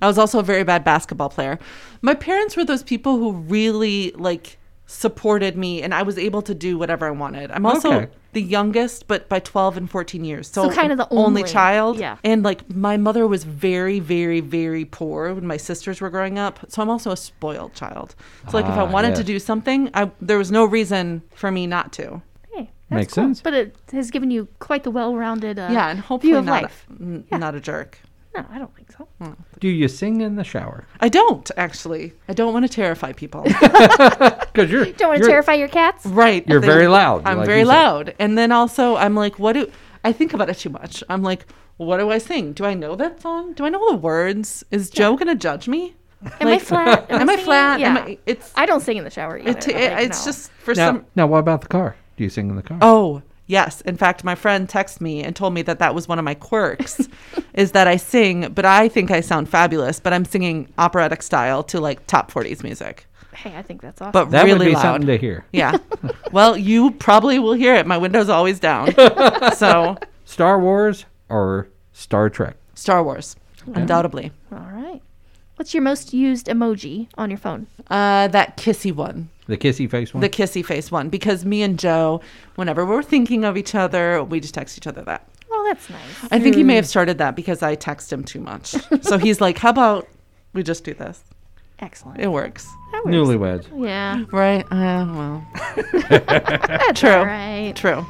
I 0.00 0.06
was 0.06 0.18
also 0.18 0.38
a 0.38 0.42
very 0.42 0.62
bad 0.64 0.84
basketball 0.84 1.28
player. 1.28 1.58
My 2.02 2.14
parents 2.14 2.56
were 2.56 2.64
those 2.64 2.82
people 2.82 3.18
who 3.18 3.32
really 3.32 4.12
like 4.16 4.58
supported 4.86 5.56
me 5.56 5.82
and 5.82 5.92
I 5.94 6.02
was 6.02 6.16
able 6.18 6.42
to 6.42 6.54
do 6.54 6.78
whatever 6.78 7.06
I 7.06 7.10
wanted. 7.10 7.50
I'm 7.50 7.66
also 7.66 7.92
Okay. 7.92 8.08
The 8.32 8.42
youngest 8.42 9.06
but 9.08 9.28
by 9.28 9.40
12 9.40 9.76
and 9.78 9.90
14 9.90 10.24
years. 10.24 10.48
So, 10.48 10.64
So 10.68 10.70
kind 10.74 10.92
of 10.92 10.98
the 10.98 11.08
only 11.10 11.42
only- 11.42 11.42
child. 11.44 11.98
yeah. 11.98 12.16
And 12.22 12.42
like 12.42 12.68
my 12.74 12.96
mother 12.96 13.26
was 13.26 13.44
very 13.44 14.00
very 14.00 14.40
very 14.40 14.84
poor 14.84 15.34
when 15.34 15.46
my 15.46 15.56
sisters 15.56 16.00
were 16.00 16.10
growing 16.10 16.38
up. 16.38 16.58
So 16.68 16.82
I'm 16.82 16.90
also 16.90 17.10
a 17.10 17.16
spoiled 17.16 17.74
child. 17.74 18.14
So 18.50 18.56
like 18.58 18.66
if 18.66 18.72
I 18.72 18.80
Ah, 18.82 18.90
wanted 18.90 19.14
to 19.16 19.24
do 19.24 19.38
something, 19.38 19.90
I 19.94 20.10
there 20.20 20.38
was 20.38 20.50
no 20.50 20.64
reason 20.64 21.22
for 21.34 21.50
me 21.50 21.66
not 21.66 21.92
to. 21.94 22.20
Hey, 22.52 22.70
that's 22.90 22.98
Makes 23.00 23.14
cool. 23.14 23.24
sense. 23.24 23.40
But 23.40 23.54
it 23.54 23.76
has 23.92 24.10
given 24.10 24.30
you 24.30 24.48
quite 24.58 24.82
the 24.84 24.90
well-rounded 24.90 25.58
uh, 25.58 25.68
yeah, 25.70 25.88
and 25.90 26.00
hopefully 26.00 26.32
view 26.32 26.38
of 26.38 26.44
not 26.44 26.62
life. 26.62 26.86
A, 26.90 27.02
n- 27.02 27.24
Yeah. 27.30 27.38
not 27.38 27.54
a 27.54 27.60
jerk. 27.60 27.98
No, 28.34 28.44
I 28.50 28.58
don't 28.58 28.74
think 28.76 28.92
so. 28.92 29.08
Hmm. 29.20 29.32
Do 29.58 29.68
you 29.68 29.88
sing 29.88 30.20
in 30.20 30.36
the 30.36 30.44
shower? 30.44 30.84
I 31.00 31.08
don't 31.08 31.50
actually. 31.56 32.12
I 32.28 32.34
don't 32.34 32.52
want 32.52 32.66
to 32.66 32.72
terrify 32.72 33.12
people. 33.12 33.44
Because 34.58 34.70
you're 34.70 34.86
Don't 34.86 35.08
want 35.10 35.22
to 35.22 35.28
terrify 35.28 35.54
your 35.54 35.68
cats? 35.68 36.04
Right. 36.06 36.46
You're 36.48 36.60
very 36.60 36.88
loud, 36.88 37.22
I'm 37.26 37.38
like 37.38 37.46
very 37.46 37.60
you 37.60 37.66
said. 37.66 37.72
loud. 37.72 38.14
And 38.18 38.36
then 38.36 38.50
also 38.52 38.96
I'm 38.96 39.14
like, 39.14 39.38
what 39.38 39.52
do 39.52 39.70
I 40.04 40.12
think 40.12 40.34
about 40.34 40.48
it 40.50 40.58
too 40.58 40.70
much? 40.70 41.02
I'm 41.08 41.22
like, 41.22 41.46
what 41.76 41.98
do 41.98 42.10
I 42.10 42.18
sing? 42.18 42.52
Do 42.54 42.64
I 42.64 42.74
know 42.74 42.96
that 42.96 43.20
song? 43.20 43.52
Do 43.52 43.64
I 43.64 43.68
know 43.68 43.88
the 43.90 43.96
words? 43.96 44.64
Is 44.70 44.90
Joe 44.90 45.16
gonna 45.16 45.34
judge 45.36 45.68
me? 45.68 45.94
Am 46.40 46.48
I 46.48 46.58
flat? 46.58 47.06
Am 47.10 47.28
I 47.28 47.34
singing? 47.34 47.44
flat? 47.44 47.80
Yeah. 47.80 47.88
Am 47.90 47.96
I, 47.98 48.18
it's 48.26 48.52
I 48.56 48.66
don't 48.66 48.80
sing 48.80 48.96
in 48.96 49.04
the 49.04 49.10
shower 49.10 49.38
either. 49.38 49.50
it, 49.50 49.68
it- 49.68 49.92
like, 49.92 50.06
it's 50.06 50.20
no. 50.26 50.32
just 50.32 50.50
for 50.52 50.74
Now, 50.74 50.88
some 50.88 51.06
now, 51.14 51.26
what 51.28 51.38
about 51.38 51.60
the 51.60 51.68
car? 51.68 51.94
Do 52.16 52.24
you 52.24 52.30
sing 52.30 52.48
in 52.50 52.56
the 52.56 52.62
car? 52.62 52.78
Oh, 52.82 53.22
yes. 53.48 53.80
In 53.80 53.96
fact, 53.96 54.22
my 54.22 54.36
friend 54.36 54.68
texted 54.68 55.00
me 55.00 55.24
and 55.24 55.34
told 55.34 55.52
me 55.52 55.62
that 55.62 55.80
that 55.80 55.94
was 55.94 56.06
one 56.06 56.20
of 56.20 56.24
my 56.24 56.34
quirks 56.34 57.08
is 57.54 57.72
that 57.72 57.88
I 57.88 57.96
sing, 57.96 58.52
but 58.52 58.64
I 58.64 58.88
think 58.88 59.10
I 59.10 59.20
sound 59.20 59.48
fabulous, 59.48 59.98
but 59.98 60.12
I'm 60.12 60.24
singing 60.24 60.72
operatic 60.78 61.22
style 61.22 61.64
to 61.64 61.80
like 61.80 62.06
top 62.06 62.30
40s 62.30 62.62
music. 62.62 63.06
Hey, 63.34 63.56
I 63.56 63.62
think 63.62 63.82
that's 63.82 64.00
awesome. 64.00 64.12
But 64.12 64.30
that 64.30 64.44
really 64.44 64.58
would 64.58 64.64
be 64.66 64.74
loud. 64.74 64.82
something 64.82 65.06
to 65.06 65.16
hear. 65.16 65.44
Yeah. 65.52 65.78
well, 66.32 66.56
you 66.56 66.92
probably 66.92 67.38
will 67.38 67.52
hear 67.52 67.74
it. 67.74 67.86
My 67.86 67.98
window's 67.98 68.28
always 68.28 68.58
down. 68.58 68.94
so, 69.56 69.96
Star 70.24 70.60
Wars 70.60 71.04
or 71.28 71.68
Star 71.92 72.30
Trek? 72.30 72.56
Star 72.74 73.02
Wars, 73.02 73.36
undoubtedly. 73.74 74.32
All 74.52 74.58
right. 74.58 75.00
What's 75.56 75.74
your 75.74 75.82
most 75.82 76.12
used 76.12 76.46
emoji 76.46 77.08
on 77.16 77.30
your 77.30 77.38
phone? 77.38 77.66
Uh, 77.90 78.28
that 78.28 78.56
kissy 78.56 78.92
one, 78.92 79.28
The 79.48 79.56
kissy 79.56 79.90
face 79.90 80.14
one. 80.14 80.20
the 80.20 80.28
kissy 80.28 80.64
face 80.64 80.90
one, 80.92 81.08
because 81.08 81.44
me 81.44 81.62
and 81.62 81.78
Joe, 81.78 82.20
whenever 82.54 82.84
we're 82.86 83.02
thinking 83.02 83.44
of 83.44 83.56
each 83.56 83.74
other, 83.74 84.22
we 84.22 84.38
just 84.40 84.54
text 84.54 84.78
each 84.78 84.86
other 84.86 85.02
that. 85.02 85.26
Oh, 85.50 85.64
that's 85.66 85.88
nice. 85.90 86.28
I 86.30 86.38
think 86.38 86.54
he 86.54 86.62
may 86.62 86.76
have 86.76 86.86
started 86.86 87.18
that 87.18 87.34
because 87.34 87.62
I 87.62 87.74
text 87.74 88.12
him 88.12 88.22
too 88.22 88.40
much. 88.40 88.74
so 89.02 89.16
he's 89.18 89.40
like, 89.40 89.56
"How 89.58 89.70
about 89.70 90.06
we 90.52 90.62
just 90.62 90.84
do 90.84 90.92
this? 90.94 91.22
Excellent. 91.78 92.20
It 92.20 92.28
works." 92.28 92.66
That 92.92 93.04
works. 93.06 93.16
Newlyweds. 93.16 93.84
Yeah. 93.84 94.24
Right? 94.30 94.64
Uh, 94.70 95.06
well, 95.14 95.46
That's 96.10 97.00
True. 97.00 97.10
all 97.10 97.24
right. 97.24 97.72
true. 97.74 98.04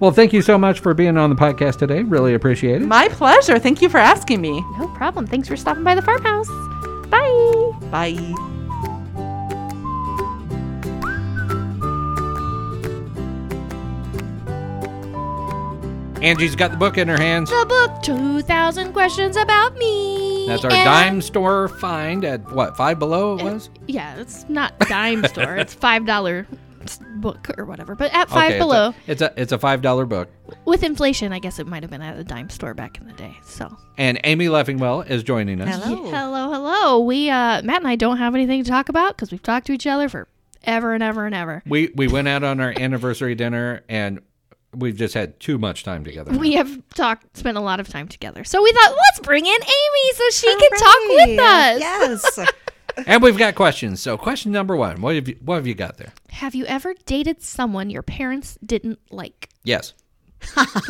Well, 0.00 0.10
thank 0.10 0.32
you 0.32 0.42
so 0.42 0.58
much 0.58 0.80
for 0.80 0.92
being 0.92 1.16
on 1.16 1.30
the 1.30 1.36
podcast 1.36 1.78
today. 1.78 2.02
Really 2.02 2.34
appreciate 2.34 2.82
it. 2.82 2.86
My 2.86 3.08
pleasure. 3.08 3.58
Thank 3.58 3.80
you 3.80 3.88
for 3.88 3.98
asking 3.98 4.40
me. 4.42 4.60
No 4.78 4.88
problem. 4.96 5.26
Thanks 5.26 5.48
for 5.48 5.56
stopping 5.56 5.84
by 5.84 5.94
the 5.94 6.02
farmhouse. 6.02 6.48
Bye. 7.08 7.72
Bye. 7.90 8.55
Angie's 16.26 16.56
got 16.56 16.72
the 16.72 16.76
book 16.76 16.98
in 16.98 17.06
her 17.06 17.16
hands. 17.16 17.50
The 17.50 17.64
book 17.68 18.02
2000 18.02 18.92
questions 18.92 19.36
about 19.36 19.76
me. 19.76 20.46
That's 20.48 20.64
our 20.64 20.72
And- 20.72 20.84
dime 20.84 21.22
store 21.22 21.68
find 21.68 22.24
at 22.24 22.50
what, 22.52 22.76
five 22.76 22.98
below 22.98 23.38
it 23.38 23.44
was? 23.44 23.70
Yeah, 23.86 24.16
it's 24.16 24.44
not 24.48 24.76
dime 24.80 25.24
store. 25.28 25.54
It's 25.56 25.74
$5 25.76 26.46
book 27.20 27.48
or 27.56 27.64
whatever. 27.64 27.94
But 27.94 28.12
at 28.12 28.28
5 28.28 28.36
Okay, 28.38 28.46
it's 28.46 28.56
a- 28.56 28.58
below, 28.58 28.94
It's 29.06 29.22
a, 29.22 29.32
it's 29.36 29.52
a 29.52 29.58
$5 29.58 30.08
book. 30.08 30.28
with 30.64 30.82
inflation, 30.82 31.32
I 31.32 31.38
guess 31.38 31.60
it 31.60 31.66
might 31.68 31.84
have 31.84 31.90
been 31.92 32.02
at 32.02 32.18
a 32.18 32.24
dime 32.24 32.50
store 32.50 32.74
back 32.74 32.98
in 32.98 33.06
the 33.06 33.12
day. 33.12 33.36
So, 33.44 33.76
And 33.96 34.18
Amy 34.24 34.46
Leffingwell 34.46 35.08
is 35.08 35.22
joining 35.22 35.60
us. 35.60 35.84
Hello. 35.84 36.10
hello, 36.10 36.50
hello. 36.52 36.98
We 37.04 37.30
uh 37.30 37.62
Matt 37.62 37.78
and 37.82 37.88
I 37.88 37.94
don't 37.94 38.16
have 38.18 38.34
anything 38.34 38.64
to 38.64 38.68
talk 38.70 38.88
about 38.88 39.16
cuz 39.16 39.30
we've 39.30 39.42
talked 39.44 39.68
to 39.68 39.72
each 39.72 39.86
other 39.86 40.08
for 40.08 40.26
ever 40.64 40.92
and 40.92 41.04
ever 41.04 41.24
and 41.24 41.34
ever. 41.36 41.62
We 41.66 41.92
we 41.94 42.08
went 42.08 42.26
out 42.26 42.42
on 42.42 42.58
our 42.60 42.74
anniversary 42.76 43.36
dinner 43.36 43.82
and 43.88 44.20
we've 44.78 44.96
just 44.96 45.14
had 45.14 45.38
too 45.40 45.58
much 45.58 45.84
time 45.84 46.04
together. 46.04 46.32
We 46.36 46.52
have 46.54 46.80
talked 46.94 47.36
spent 47.36 47.56
a 47.56 47.60
lot 47.60 47.80
of 47.80 47.88
time 47.88 48.08
together. 48.08 48.44
So 48.44 48.62
we 48.62 48.72
thought 48.72 48.94
let's 48.96 49.20
bring 49.20 49.44
in 49.46 49.52
Amy 49.52 50.12
so 50.14 50.24
she 50.30 50.46
can 50.46 50.70
talk 50.78 50.98
with 51.08 51.38
us. 51.38 51.80
Yes. 51.80 52.38
and 53.06 53.22
we've 53.22 53.36
got 53.38 53.54
questions. 53.54 54.00
So 54.00 54.16
question 54.16 54.52
number 54.52 54.76
one, 54.76 55.00
what 55.00 55.14
have 55.14 55.28
you 55.28 55.36
what 55.44 55.56
have 55.56 55.66
you 55.66 55.74
got 55.74 55.96
there? 55.98 56.12
Have 56.30 56.54
you 56.54 56.64
ever 56.66 56.94
dated 57.06 57.42
someone 57.42 57.90
your 57.90 58.02
parents 58.02 58.58
didn't 58.64 58.98
like? 59.10 59.48
Yes. 59.64 59.94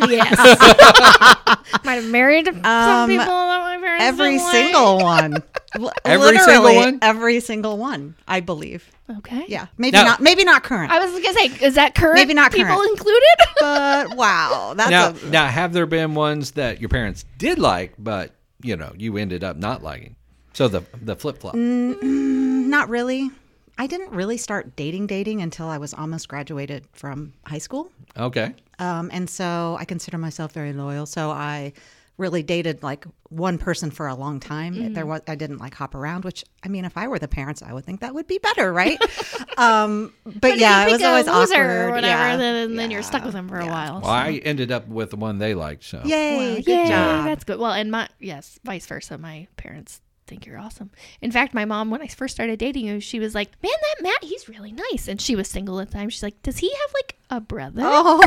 Yes. 0.09 0.37
Might 1.85 1.95
have 1.95 2.11
married 2.11 2.47
some 2.47 2.65
Um, 2.65 3.09
people 3.09 3.25
that 3.25 3.61
my 3.61 3.79
parents 3.81 4.05
every 4.05 4.31
didn't 4.33 4.43
like. 4.45 4.53
single 4.55 4.99
one. 4.99 5.43
L- 5.75 5.93
Every 6.05 6.39
single 6.39 6.75
one? 6.75 6.99
Every 7.03 7.41
single 7.41 7.79
one, 7.79 8.15
I 8.27 8.41
believe. 8.41 8.91
Okay. 9.19 9.45
Yeah. 9.49 9.67
Maybe 9.79 9.93
Now- 9.93 10.05
not 10.05 10.21
maybe 10.21 10.45
not 10.45 10.63
current. 10.65 10.91
I 10.93 10.99
was 11.05 11.13
gonna 11.13 11.35
say, 11.35 11.67
is 11.67 11.75
that 11.77 11.95
current? 11.95 12.15
Maybe 12.17 12.35
not 12.35 12.53
people 12.53 12.75
current. 12.75 12.91
included. 12.91 13.23
but 13.61 14.17
wow. 14.17 14.75
That's 14.77 14.91
Now 14.91 15.11
a 15.11 15.31
now 15.31 15.47
have 15.47 15.73
there 15.73 15.87
been 15.87 16.15
ones 16.15 16.53
that 16.53 16.81
your 16.81 16.89
parents 16.89 17.25
did 17.39 17.59
like 17.59 17.95
but 17.99 18.33
you 18.63 18.77
know, 18.77 18.93
you 18.97 19.17
ended 19.17 19.45
up 19.45 19.57
not 19.57 19.83
liking? 19.83 20.17
So 20.55 20.67
the 20.69 20.83
the 21.01 21.15
flip 21.17 21.39
flop. 21.39 21.55
not 21.55 22.89
really. 22.89 23.31
I 23.79 23.87
didn't 23.87 24.11
really 24.13 24.39
start 24.39 24.75
dating 24.75 25.07
dating 25.07 25.43
until 25.43 25.69
I 25.69 25.77
was 25.79 25.93
almost 25.93 26.29
graduated 26.29 26.87
from 26.95 27.35
high 27.45 27.59
school. 27.59 27.91
Okay. 28.17 28.55
Um, 28.79 29.11
and 29.13 29.29
so 29.29 29.77
I 29.79 29.85
consider 29.85 30.17
myself 30.19 30.53
very 30.53 30.73
loyal. 30.73 31.05
So 31.05 31.31
I 31.31 31.75
really 32.19 32.43
dated 32.43 32.83
like 32.83 33.05
one 33.29 33.59
person 33.59 33.91
for 33.91 34.07
a 34.07 34.15
long 34.15 34.41
time. 34.41 34.95
There 34.95 35.05
was 35.05 35.21
I 35.27 35.35
didn't 35.35 35.59
like 35.59 35.75
hop 35.75 35.95
around, 35.95 36.25
which 36.25 36.45
I 36.63 36.69
mean, 36.69 36.85
if 36.85 36.97
I 36.97 37.09
were 37.09 37.19
the 37.19 37.29
parents, 37.29 37.63
I 37.63 37.73
would 37.73 37.85
think 37.85 38.01
that 38.01 38.15
would 38.15 38.27
be 38.27 38.39
better, 38.39 38.73
right? 38.73 38.99
um, 39.59 40.13
but, 40.25 40.59
yeah, 40.59 40.83
if 40.83 40.87
it 40.87 40.89
you 40.89 40.93
was 40.93 40.99
pick 40.99 41.07
a 41.07 41.33
always 41.33 41.51
loser 41.51 41.63
awkward. 41.63 41.89
or 41.89 41.91
whatever, 41.91 42.07
yeah. 42.07 42.37
then, 42.37 42.77
then 42.77 42.91
you're 42.91 43.03
stuck 43.03 43.25
with 43.25 43.35
them 43.35 43.49
for 43.49 43.59
a 43.59 43.67
while. 43.67 44.01
Well, 44.01 44.11
I 44.11 44.41
ended 44.45 44.73
up 44.73 44.89
with 44.89 45.11
the 45.11 45.17
one 45.17 45.39
they 45.39 45.55
liked, 45.55 45.85
so 45.85 46.03
Yay! 46.05 46.57
good 46.63 46.67
yeah, 46.67 46.89
job. 46.89 47.25
that's 47.27 47.45
good. 47.45 47.59
Well, 47.59 47.73
and 47.73 47.91
my 47.91 48.09
yes, 48.19 48.59
vice 48.65 48.87
versa. 48.87 49.19
My 49.19 49.49
parents 49.57 50.01
think 50.27 50.47
you're 50.47 50.59
awesome. 50.59 50.91
In 51.21 51.31
fact, 51.31 51.55
my 51.55 51.65
mom, 51.65 51.91
when 51.91 52.03
I 52.03 52.07
first 52.09 52.35
started 52.35 52.59
dating 52.59 52.87
you, 52.87 53.01
she 53.01 53.19
was 53.21 53.35
like, 53.35 53.51
"Man, 53.63 53.73
that 53.73 54.03
Matt, 54.03 54.25
he's 54.25 54.49
really 54.49 54.73
nice." 54.73 55.09
And 55.09 55.21
she 55.21 55.37
was 55.37 55.49
single 55.49 55.81
at 55.81 55.89
the 55.89 55.95
time. 55.95 56.09
She's 56.09 56.23
like, 56.23 56.41
"Does 56.43 56.59
he 56.59 56.69
have 56.71 56.95
like 56.95 57.17
a 57.31 57.41
brother?" 57.41 57.83
Oh, 57.85 58.21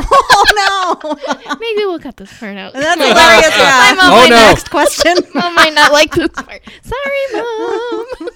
no, 1.46 1.54
Maybe 1.60 1.84
we'll 1.86 1.98
cut 1.98 2.16
this 2.16 2.36
part 2.38 2.56
out. 2.56 2.72
that's 2.72 3.00
hilarious. 3.00 3.56
Yeah. 3.56 3.94
mom 3.96 4.12
Oh, 4.12 4.16
might 4.16 4.30
no. 4.30 4.36
Next 4.36 4.70
question. 4.70 5.14
Mom 5.34 5.54
might 5.54 5.74
not 5.74 5.92
like 5.92 6.14
this 6.14 6.30
part. 6.30 6.62
Sorry, 6.82 7.24
mom. 7.34 8.28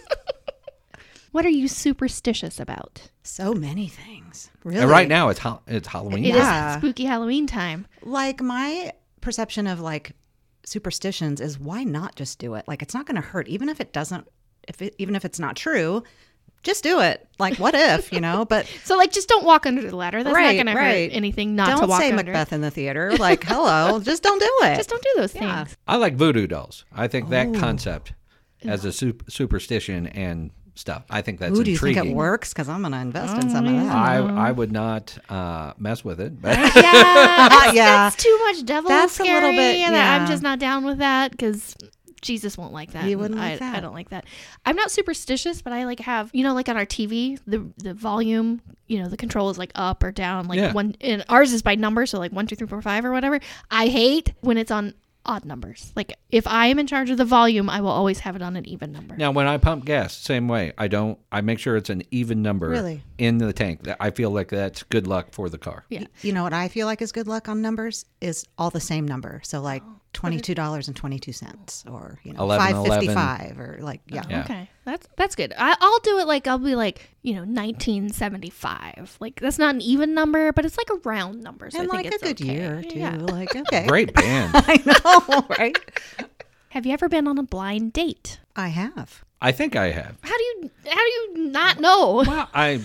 what 1.32 1.44
are 1.44 1.50
you 1.50 1.68
superstitious 1.68 2.60
about? 2.60 3.10
so 3.26 3.54
many 3.54 3.88
things. 3.88 4.50
Really, 4.64 4.80
And 4.82 4.90
right 4.90 5.08
now 5.08 5.30
it's 5.30 5.38
ha- 5.40 5.60
it's 5.66 5.88
Halloween. 5.88 6.26
It 6.26 6.30
is 6.30 6.36
Yeah. 6.36 6.76
spooky 6.76 7.04
Halloween 7.06 7.46
time. 7.46 7.86
like 8.02 8.42
my 8.42 8.92
perception 9.22 9.66
of 9.66 9.80
like 9.80 10.12
superstitions 10.64 11.40
is 11.40 11.58
why 11.58 11.84
not 11.84 12.16
just 12.16 12.38
do 12.38 12.54
it 12.54 12.64
like 12.66 12.82
it's 12.82 12.94
not 12.94 13.06
going 13.06 13.16
to 13.16 13.20
hurt 13.26 13.48
even 13.48 13.68
if 13.68 13.80
it 13.80 13.92
doesn't 13.92 14.26
if 14.68 14.80
it 14.82 14.94
even 14.98 15.14
if 15.14 15.24
it's 15.24 15.38
not 15.38 15.56
true 15.56 16.02
just 16.62 16.82
do 16.82 17.00
it 17.00 17.28
like 17.38 17.58
what 17.58 17.74
if 17.74 18.10
you 18.12 18.20
know 18.20 18.44
but 18.48 18.66
So, 18.84 18.96
like, 18.96 19.12
just 19.12 19.28
don't 19.28 19.44
walk 19.44 19.66
under 19.66 19.82
the 19.82 19.94
ladder. 19.94 20.22
That's 20.24 20.34
Right, 20.34 20.56
not 20.56 20.64
going 20.64 20.76
right. 20.76 20.92
to 20.94 21.00
hurt 21.08 21.16
anything 21.16 21.54
not 21.54 21.66
to 21.66 21.80
don't 21.80 21.88
walk 21.90 22.00
say 22.00 22.10
under. 22.10 22.24
macbeth 22.24 22.52
in 22.54 22.62
the 22.62 22.70
theater 22.70 23.14
like 23.18 23.44
hello 23.52 24.00
just 24.00 24.22
don't 24.22 24.40
do 24.40 24.50
it 24.62 24.76
Just 24.76 24.88
don't 24.88 25.02
do 25.02 25.10
those 25.16 25.34
Yeah. 25.34 25.64
things. 25.64 25.76
I 25.86 25.96
like 25.96 26.14
voodoo 26.14 26.46
dolls. 26.46 26.84
I 26.94 27.06
think 27.08 27.28
that 27.28 27.48
oh. 27.48 27.58
concept 27.60 28.14
as 28.64 28.84
a 28.86 28.92
sup- 28.92 29.30
superstition 29.30 30.06
and 30.06 30.50
stuff. 30.74 31.04
I 31.10 31.22
think 31.22 31.38
that's 31.38 31.58
Ooh, 31.58 31.62
do 31.64 31.70
you 31.70 31.74
intriguing. 31.76 32.02
think 32.02 32.12
it 32.14 32.16
works 32.16 32.52
because 32.52 32.68
i'm 32.68 32.80
going 32.80 32.92
to 32.92 32.98
invest 32.98 33.36
in 33.42 33.48
some 33.50 33.66
of 33.66 33.72
that 33.72 33.94
I 33.94 34.16
I 34.48 34.52
would 34.52 34.72
not 34.72 35.16
uh, 35.28 35.72
mess 35.78 36.04
with 36.04 36.20
it, 36.20 36.40
but 36.42 36.56
Yeah, 36.58 36.70
that's, 36.74 37.74
Yeah. 37.74 37.84
that's 38.10 38.16
too 38.22 38.38
much 38.44 38.64
devil 38.64 38.88
That's 38.88 39.12
a 39.12 39.22
scary, 39.22 39.34
little 39.34 39.50
bit- 39.52 39.76
and 39.86 39.96
I'm 39.96 40.26
just 40.26 40.42
not 40.42 40.58
down 40.58 40.84
with 40.84 40.98
that 40.98 41.30
because 41.30 41.76
Jesus 42.22 42.56
won't 42.56 42.72
like 42.72 42.92
that. 42.92 43.04
He 43.04 43.16
wouldn't 43.16 43.38
I, 43.38 43.56
that. 43.56 43.76
I 43.76 43.80
don't 43.80 43.92
like 43.92 44.08
that. 44.08 44.24
I'm 44.64 44.76
not 44.76 44.90
superstitious, 44.90 45.60
but 45.60 45.74
I 45.74 45.84
like 45.84 46.00
have 46.00 46.30
you 46.32 46.42
know 46.42 46.54
like 46.54 46.68
on 46.70 46.76
our 46.76 46.86
TV 46.86 47.38
the 47.46 47.66
the 47.76 47.92
volume 47.94 48.62
you 48.88 48.98
know 49.02 49.08
the 49.08 49.16
control 49.18 49.50
is 49.50 49.58
like 49.58 49.70
up 49.74 50.02
or 50.02 50.10
down 50.10 50.48
like 50.48 50.58
Yeah. 50.58 50.72
one 50.72 50.96
and 51.02 51.22
ours 51.28 51.52
is 51.52 51.60
by 51.62 51.74
number 51.74 52.06
so 52.06 52.18
like 52.18 52.32
one 52.32 52.46
two 52.46 52.56
three 52.56 52.66
four 52.66 52.80
five 52.82 53.04
or 53.04 53.12
whatever. 53.12 53.40
I 53.70 53.88
hate 53.88 54.32
when 54.40 54.56
it's 54.56 54.70
on 54.70 54.94
odd 55.26 55.44
numbers. 55.44 55.92
Like 55.96 56.16
if 56.30 56.46
I 56.46 56.66
am 56.66 56.78
in 56.78 56.86
charge 56.86 57.10
of 57.10 57.16
the 57.18 57.24
volume, 57.24 57.68
I 57.70 57.80
will 57.80 57.90
always 57.90 58.20
have 58.20 58.36
it 58.36 58.42
on 58.42 58.56
an 58.56 58.66
even 58.68 58.92
number. 58.92 59.16
now 59.16 59.30
when 59.30 59.46
I 59.46 59.56
pump 59.58 59.84
gas, 59.84 60.16
same 60.16 60.48
way. 60.48 60.72
I 60.78 60.88
don't. 60.88 61.18
I 61.32 61.40
make 61.40 61.58
sure 61.58 61.76
it's 61.76 61.90
an 61.90 62.02
even 62.10 62.42
number 62.42 62.68
Really? 62.68 63.02
in 63.18 63.38
the 63.38 63.52
tank. 63.52 63.86
I 64.00 64.10
feel 64.10 64.30
like 64.30 64.48
that's 64.48 64.82
good 64.84 65.06
luck 65.06 65.28
for 65.32 65.48
the 65.48 65.58
car. 65.58 65.84
Yeah. 65.88 66.04
you 66.22 66.32
know 66.32 66.42
what 66.42 66.52
i 66.52 66.68
feel 66.68 66.86
like 66.86 67.00
is 67.02 67.12
good 67.12 67.26
luck 67.28 67.48
on 67.48 67.60
numbers 67.62 68.04
is 68.20 68.46
all 68.58 68.70
the 68.70 68.80
same 68.80 69.06
number 69.06 69.40
so 69.44 69.60
like 69.60 69.82
oh. 69.86 70.00
Oh, 70.22 70.28
$22.22 70.28 71.90
or 71.92 72.18
you 72.22 72.32
know 72.32 72.42
11, 72.42 72.66
555 72.66 73.58
or 73.58 73.78
like 73.80 74.00
yeah 74.06 74.22
Yeah. 74.28 74.40
Okay, 74.42 74.70
that's 74.84 75.08
that's 75.16 75.34
good. 75.34 75.52
I, 75.56 75.76
I'll 75.80 75.98
do 76.00 76.18
it 76.18 76.26
like 76.26 76.46
I'll 76.46 76.58
be 76.58 76.74
like 76.74 77.10
you 77.22 77.34
know 77.34 77.44
1975. 77.44 79.16
Like 79.20 79.40
that's 79.40 79.58
not 79.58 79.74
an 79.74 79.80
even 79.80 80.14
number, 80.14 80.52
but 80.52 80.64
it's 80.64 80.76
like 80.78 80.90
a 80.90 80.96
round 81.08 81.42
number. 81.42 81.70
So 81.70 81.80
and 81.80 81.90
I 81.90 81.94
like 81.96 82.02
think 82.10 82.22
a 82.22 82.28
it's 82.30 82.40
good 82.40 82.48
okay. 82.48 82.54
year 82.54 82.82
too. 82.82 82.98
Yeah. 82.98 83.16
Like 83.16 83.54
okay, 83.56 83.86
Great 83.86 84.14
band. 84.14 84.52
I 84.54 84.82
know, 84.86 85.46
right? 85.58 85.76
Have 86.70 86.86
you 86.86 86.92
ever 86.92 87.08
been 87.08 87.26
on 87.28 87.38
a 87.38 87.42
blind 87.42 87.92
date? 87.92 88.40
I 88.56 88.68
have. 88.68 89.24
I 89.40 89.52
think 89.52 89.76
I 89.76 89.90
have. 89.90 90.16
How 90.22 90.36
do 90.36 90.42
you 90.42 90.70
how 90.86 90.96
do 90.96 91.10
you 91.10 91.48
not 91.50 91.80
know? 91.80 92.24
Well, 92.26 92.48
I. 92.54 92.80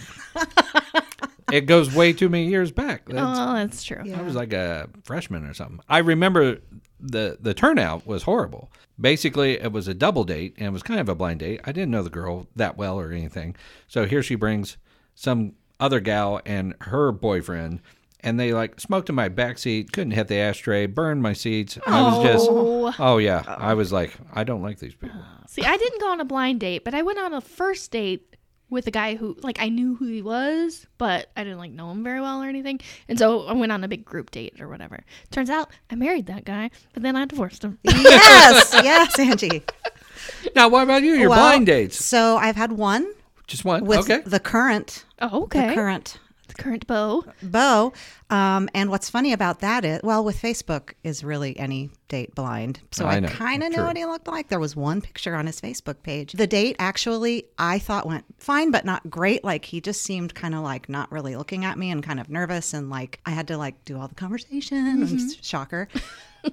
it 1.51 1.61
goes 1.61 1.93
way 1.93 2.13
too 2.13 2.29
many 2.29 2.47
years 2.47 2.71
back. 2.71 3.05
That's, 3.07 3.39
Oh, 3.39 3.53
that's 3.53 3.83
true. 3.83 4.03
I 4.13 4.21
was 4.21 4.35
like 4.35 4.53
a 4.53 4.89
freshman 5.03 5.45
or 5.45 5.53
something. 5.53 5.79
I 5.89 5.99
remember 5.99 6.59
the 6.99 7.37
the 7.39 7.53
turnout 7.53 8.05
was 8.05 8.23
horrible. 8.23 8.69
Basically, 8.99 9.59
it 9.59 9.71
was 9.71 9.87
a 9.87 9.93
double 9.93 10.23
date 10.23 10.55
and 10.57 10.67
it 10.67 10.71
was 10.71 10.83
kind 10.83 10.99
of 10.99 11.07
a 11.07 11.15
blind 11.15 11.39
date. 11.39 11.61
I 11.63 11.71
didn't 11.71 11.91
know 11.91 12.03
the 12.03 12.09
girl 12.09 12.47
that 12.55 12.77
well 12.77 12.99
or 12.99 13.11
anything. 13.11 13.55
So 13.87 14.05
here 14.05 14.21
she 14.21 14.35
brings 14.35 14.77
some 15.15 15.53
other 15.79 15.99
gal 15.99 16.41
and 16.45 16.75
her 16.81 17.11
boyfriend 17.11 17.81
and 18.21 18.39
they 18.39 18.53
like 18.53 18.79
smoked 18.79 19.07
in 19.09 19.15
my 19.15 19.29
back 19.29 19.57
seat, 19.57 19.91
couldn't 19.93 20.11
hit 20.11 20.27
the 20.27 20.35
ashtray, 20.35 20.85
burned 20.87 21.21
my 21.21 21.33
seats. 21.33 21.77
I 21.87 22.01
was 22.01 22.17
oh. 22.17 22.23
just 22.23 22.99
Oh 22.99 23.17
yeah. 23.17 23.43
I 23.47 23.73
was 23.73 23.93
like, 23.93 24.13
I 24.33 24.43
don't 24.43 24.61
like 24.61 24.79
these 24.79 24.95
people. 24.95 25.21
See, 25.47 25.63
I 25.63 25.77
didn't 25.77 26.01
go 26.01 26.11
on 26.11 26.19
a 26.19 26.25
blind 26.25 26.59
date, 26.59 26.83
but 26.83 26.93
I 26.93 27.01
went 27.01 27.19
on 27.19 27.33
a 27.33 27.41
first 27.41 27.91
date 27.91 28.28
with 28.69 28.85
a 28.87 28.91
guy 28.91 29.15
who 29.15 29.35
like 29.41 29.59
I 29.59 29.69
knew 29.69 29.95
who 29.95 30.05
he 30.05 30.21
was, 30.21 30.85
but 30.97 31.29
I 31.35 31.43
didn't 31.43 31.59
like 31.59 31.71
know 31.71 31.89
him 31.91 32.03
very 32.03 32.21
well 32.21 32.41
or 32.43 32.47
anything. 32.47 32.79
And 33.07 33.17
so 33.17 33.45
I 33.47 33.53
went 33.53 33.71
on 33.71 33.83
a 33.83 33.87
big 33.87 34.05
group 34.05 34.31
date 34.31 34.59
or 34.61 34.67
whatever. 34.67 35.03
Turns 35.31 35.49
out 35.49 35.69
I 35.89 35.95
married 35.95 36.27
that 36.27 36.45
guy, 36.45 36.69
but 36.93 37.03
then 37.03 37.15
I 37.15 37.25
divorced 37.25 37.63
him. 37.63 37.77
Yes, 37.85 38.71
yes, 38.73 39.17
Angie. 39.19 39.63
Now 40.55 40.69
what 40.69 40.83
about 40.83 41.03
you? 41.03 41.13
Your 41.15 41.29
Well, 41.29 41.39
blind 41.39 41.65
dates. 41.65 42.03
So 42.03 42.37
I've 42.37 42.55
had 42.55 42.71
one 42.73 43.11
Just 43.47 43.65
one? 43.65 43.85
with 43.85 43.99
okay. 43.99 44.21
the 44.25 44.39
current, 44.39 45.05
Oh, 45.19 45.43
okay. 45.43 45.69
the 45.69 45.73
current 45.73 46.17
The 46.49 46.61
current 46.61 46.85
beau. 46.87 47.23
beau. 47.41 47.93
Um, 48.29 48.69
and 48.75 48.89
what's 48.91 49.09
funny 49.09 49.33
about 49.33 49.61
that 49.61 49.83
is, 49.85 50.01
well, 50.03 50.23
with 50.23 50.39
Facebook 50.39 50.93
is 51.03 51.23
really 51.23 51.57
any 51.57 51.89
date 52.09 52.35
blind. 52.35 52.79
So 52.91 53.05
I 53.05 53.15
I, 53.17 53.21
kind 53.21 53.63
of 53.63 53.69
true. 53.71 53.77
know 53.81 53.87
what 53.87 53.97
he 53.97 54.05
looked 54.05 54.27
like. 54.27 54.49
There 54.49 54.59
was 54.59 54.75
one 54.75 55.01
picture 55.01 55.35
on 55.35 55.45
his 55.47 55.59
Facebook 55.59 56.03
page. 56.03 56.33
The 56.33 56.45
date 56.47 56.75
actually, 56.79 57.45
I 57.57 57.79
thought 57.79 58.05
went 58.05 58.25
fine, 58.37 58.69
but 58.71 58.85
not 58.85 59.09
great. 59.09 59.43
Like 59.43 59.65
he 59.65 59.81
just 59.81 60.01
seemed 60.03 60.35
kind 60.35 60.53
of 60.53 60.61
like 60.61 60.89
not 60.89 61.11
really 61.11 61.35
looking 61.35 61.65
at 61.65 61.77
me 61.77 61.89
and 61.89 62.03
kind 62.03 62.19
of 62.19 62.29
nervous. 62.29 62.73
And 62.73 62.89
like 62.89 63.19
I 63.25 63.31
had 63.31 63.47
to 63.47 63.57
like 63.57 63.83
do 63.85 63.99
all 63.99 64.07
the 64.07 64.15
conversation. 64.15 64.77
and 65.03 65.31
Shocker. 65.45 65.87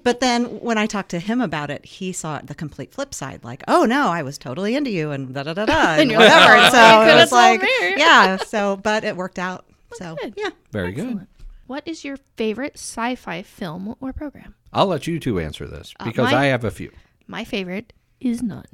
But 0.03 0.19
then 0.21 0.47
when 0.61 0.79
I 0.79 0.87
talked 0.87 1.11
to 1.11 1.21
him 1.21 1.41
about 1.41 1.71
it, 1.71 1.85
he 1.85 2.11
saw 2.13 2.41
the 2.41 2.55
complete 2.57 2.93
flip 2.93 3.15
side. 3.15 3.45
Like, 3.45 3.63
oh 3.69 3.85
no, 3.85 4.09
I 4.09 4.23
was 4.23 4.37
totally 4.39 4.75
into 4.75 4.91
you 4.91 5.11
and 5.13 5.33
da 5.35 5.43
da 5.45 5.53
da 5.55 5.65
da 5.67 5.73
and 6.01 6.11
you're 6.11 6.19
like, 6.19 6.29
whatever. 6.31 6.55
"Oh, 6.55 6.65
And 6.65 6.73
so 6.73 7.15
it 7.17 7.21
was 7.21 7.33
like, 7.33 7.63
me." 7.63 7.69
yeah. 7.97 8.37
So, 8.39 8.77
but 8.79 9.05
it 9.05 9.15
worked 9.17 9.39
out. 9.39 9.66
So 9.95 10.17
yeah. 10.37 10.51
Very 10.73 10.93
good. 10.93 11.27
What 11.67 11.83
is 11.87 12.05
your 12.05 12.17
favorite 12.37 12.75
sci-fi 12.75 13.43
film 13.43 13.95
or 14.01 14.13
program? 14.13 14.55
I'll 14.73 14.87
let 14.87 15.07
you 15.07 15.19
two 15.19 15.41
answer 15.41 15.67
this 15.67 15.93
uh, 15.99 16.05
because 16.05 16.31
my- 16.31 16.39
I 16.39 16.45
have 16.47 16.65
a 16.65 16.71
few. 16.71 16.93
My 17.27 17.45
favorite 17.45 17.93
is 18.21 18.43
none. 18.43 18.67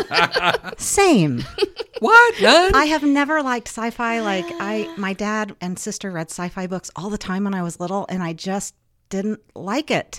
Same. 0.78 1.44
What? 2.00 2.42
None? 2.42 2.74
I 2.74 2.86
have 2.86 3.04
never 3.04 3.44
liked 3.44 3.68
sci-fi. 3.68 4.22
Like 4.22 4.44
I, 4.48 4.92
my 4.98 5.12
dad 5.12 5.54
and 5.60 5.78
sister 5.78 6.10
read 6.10 6.30
sci-fi 6.32 6.66
books 6.66 6.90
all 6.96 7.10
the 7.10 7.18
time 7.18 7.44
when 7.44 7.54
I 7.54 7.62
was 7.62 7.78
little, 7.78 8.06
and 8.08 8.24
I 8.24 8.32
just 8.32 8.74
didn't 9.08 9.38
like 9.54 9.92
it. 9.92 10.18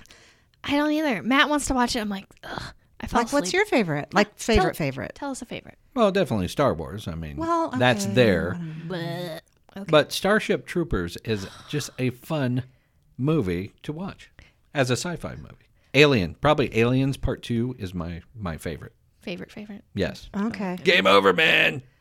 I 0.63 0.77
don't 0.77 0.93
either. 0.93 1.21
Matt 1.21 1.49
wants 1.49 1.65
to 1.65 1.73
watch 1.73 1.97
it. 1.97 1.99
I'm 1.99 2.07
like, 2.07 2.25
ugh. 2.45 2.73
I 3.01 3.07
fell 3.07 3.23
Like, 3.23 3.33
what's 3.33 3.51
your 3.51 3.65
favorite? 3.65 4.13
Like 4.13 4.33
favorite 4.39 4.77
favorite? 4.77 5.11
Tell 5.15 5.31
us 5.31 5.41
a 5.41 5.45
favorite. 5.45 5.77
well, 5.93 6.09
definitely 6.13 6.47
Star 6.47 6.73
Wars. 6.73 7.05
I 7.05 7.15
mean, 7.15 7.35
Well, 7.35 7.71
that's 7.71 8.05
okay, 8.05 8.13
there. 8.13 8.57
Bleh. 8.87 9.41
But 9.87 10.11
Starship 10.11 10.65
Troopers 10.65 11.17
is 11.25 11.47
just 11.67 11.89
a 11.99 12.09
fun 12.11 12.63
movie 13.17 13.73
to 13.83 13.91
watch 13.93 14.29
as 14.73 14.89
a 14.89 14.93
sci-fi 14.93 15.35
movie. 15.35 15.69
Alien, 15.93 16.35
probably 16.35 16.75
Aliens 16.77 17.17
Part 17.17 17.43
Two 17.43 17.75
is 17.77 17.93
my 17.93 18.21
my 18.35 18.57
favorite. 18.57 18.93
Favorite, 19.21 19.51
favorite. 19.51 19.83
Yes. 19.93 20.29
Okay. 20.35 20.77
Game 20.83 21.07
over, 21.07 21.33
man. 21.33 21.81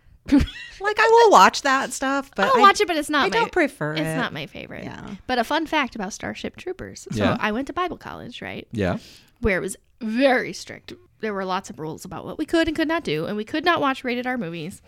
Like 0.80 0.98
I 0.98 1.06
will 1.08 1.30
watch 1.30 1.62
that 1.62 1.92
stuff, 1.92 2.30
but 2.34 2.46
I'll 2.46 2.56
I 2.56 2.60
watch 2.60 2.80
it, 2.80 2.88
but 2.88 2.96
it's 2.96 3.10
not. 3.10 3.26
I 3.26 3.28
my, 3.28 3.36
don't 3.36 3.52
prefer 3.52 3.92
It's 3.92 4.00
it. 4.00 4.16
not 4.16 4.32
my 4.32 4.46
favorite. 4.46 4.82
Yeah. 4.82 5.14
But 5.28 5.38
a 5.38 5.44
fun 5.44 5.64
fact 5.66 5.94
about 5.94 6.12
Starship 6.12 6.56
Troopers. 6.56 7.06
So 7.12 7.22
Yeah. 7.22 7.36
I 7.38 7.52
went 7.52 7.68
to 7.68 7.72
Bible 7.72 7.98
college, 7.98 8.42
right? 8.42 8.66
Yeah. 8.72 8.98
Where 9.42 9.58
it 9.58 9.60
was 9.60 9.76
very 10.02 10.52
strict. 10.52 10.92
There 11.20 11.32
were 11.32 11.44
lots 11.44 11.70
of 11.70 11.78
rules 11.78 12.04
about 12.04 12.24
what 12.24 12.36
we 12.36 12.44
could 12.44 12.66
and 12.66 12.76
could 12.76 12.88
not 12.88 13.04
do, 13.04 13.26
and 13.26 13.36
we 13.36 13.44
could 13.44 13.64
not 13.64 13.80
watch 13.80 14.02
rated 14.02 14.26
R 14.26 14.36
movies. 14.36 14.82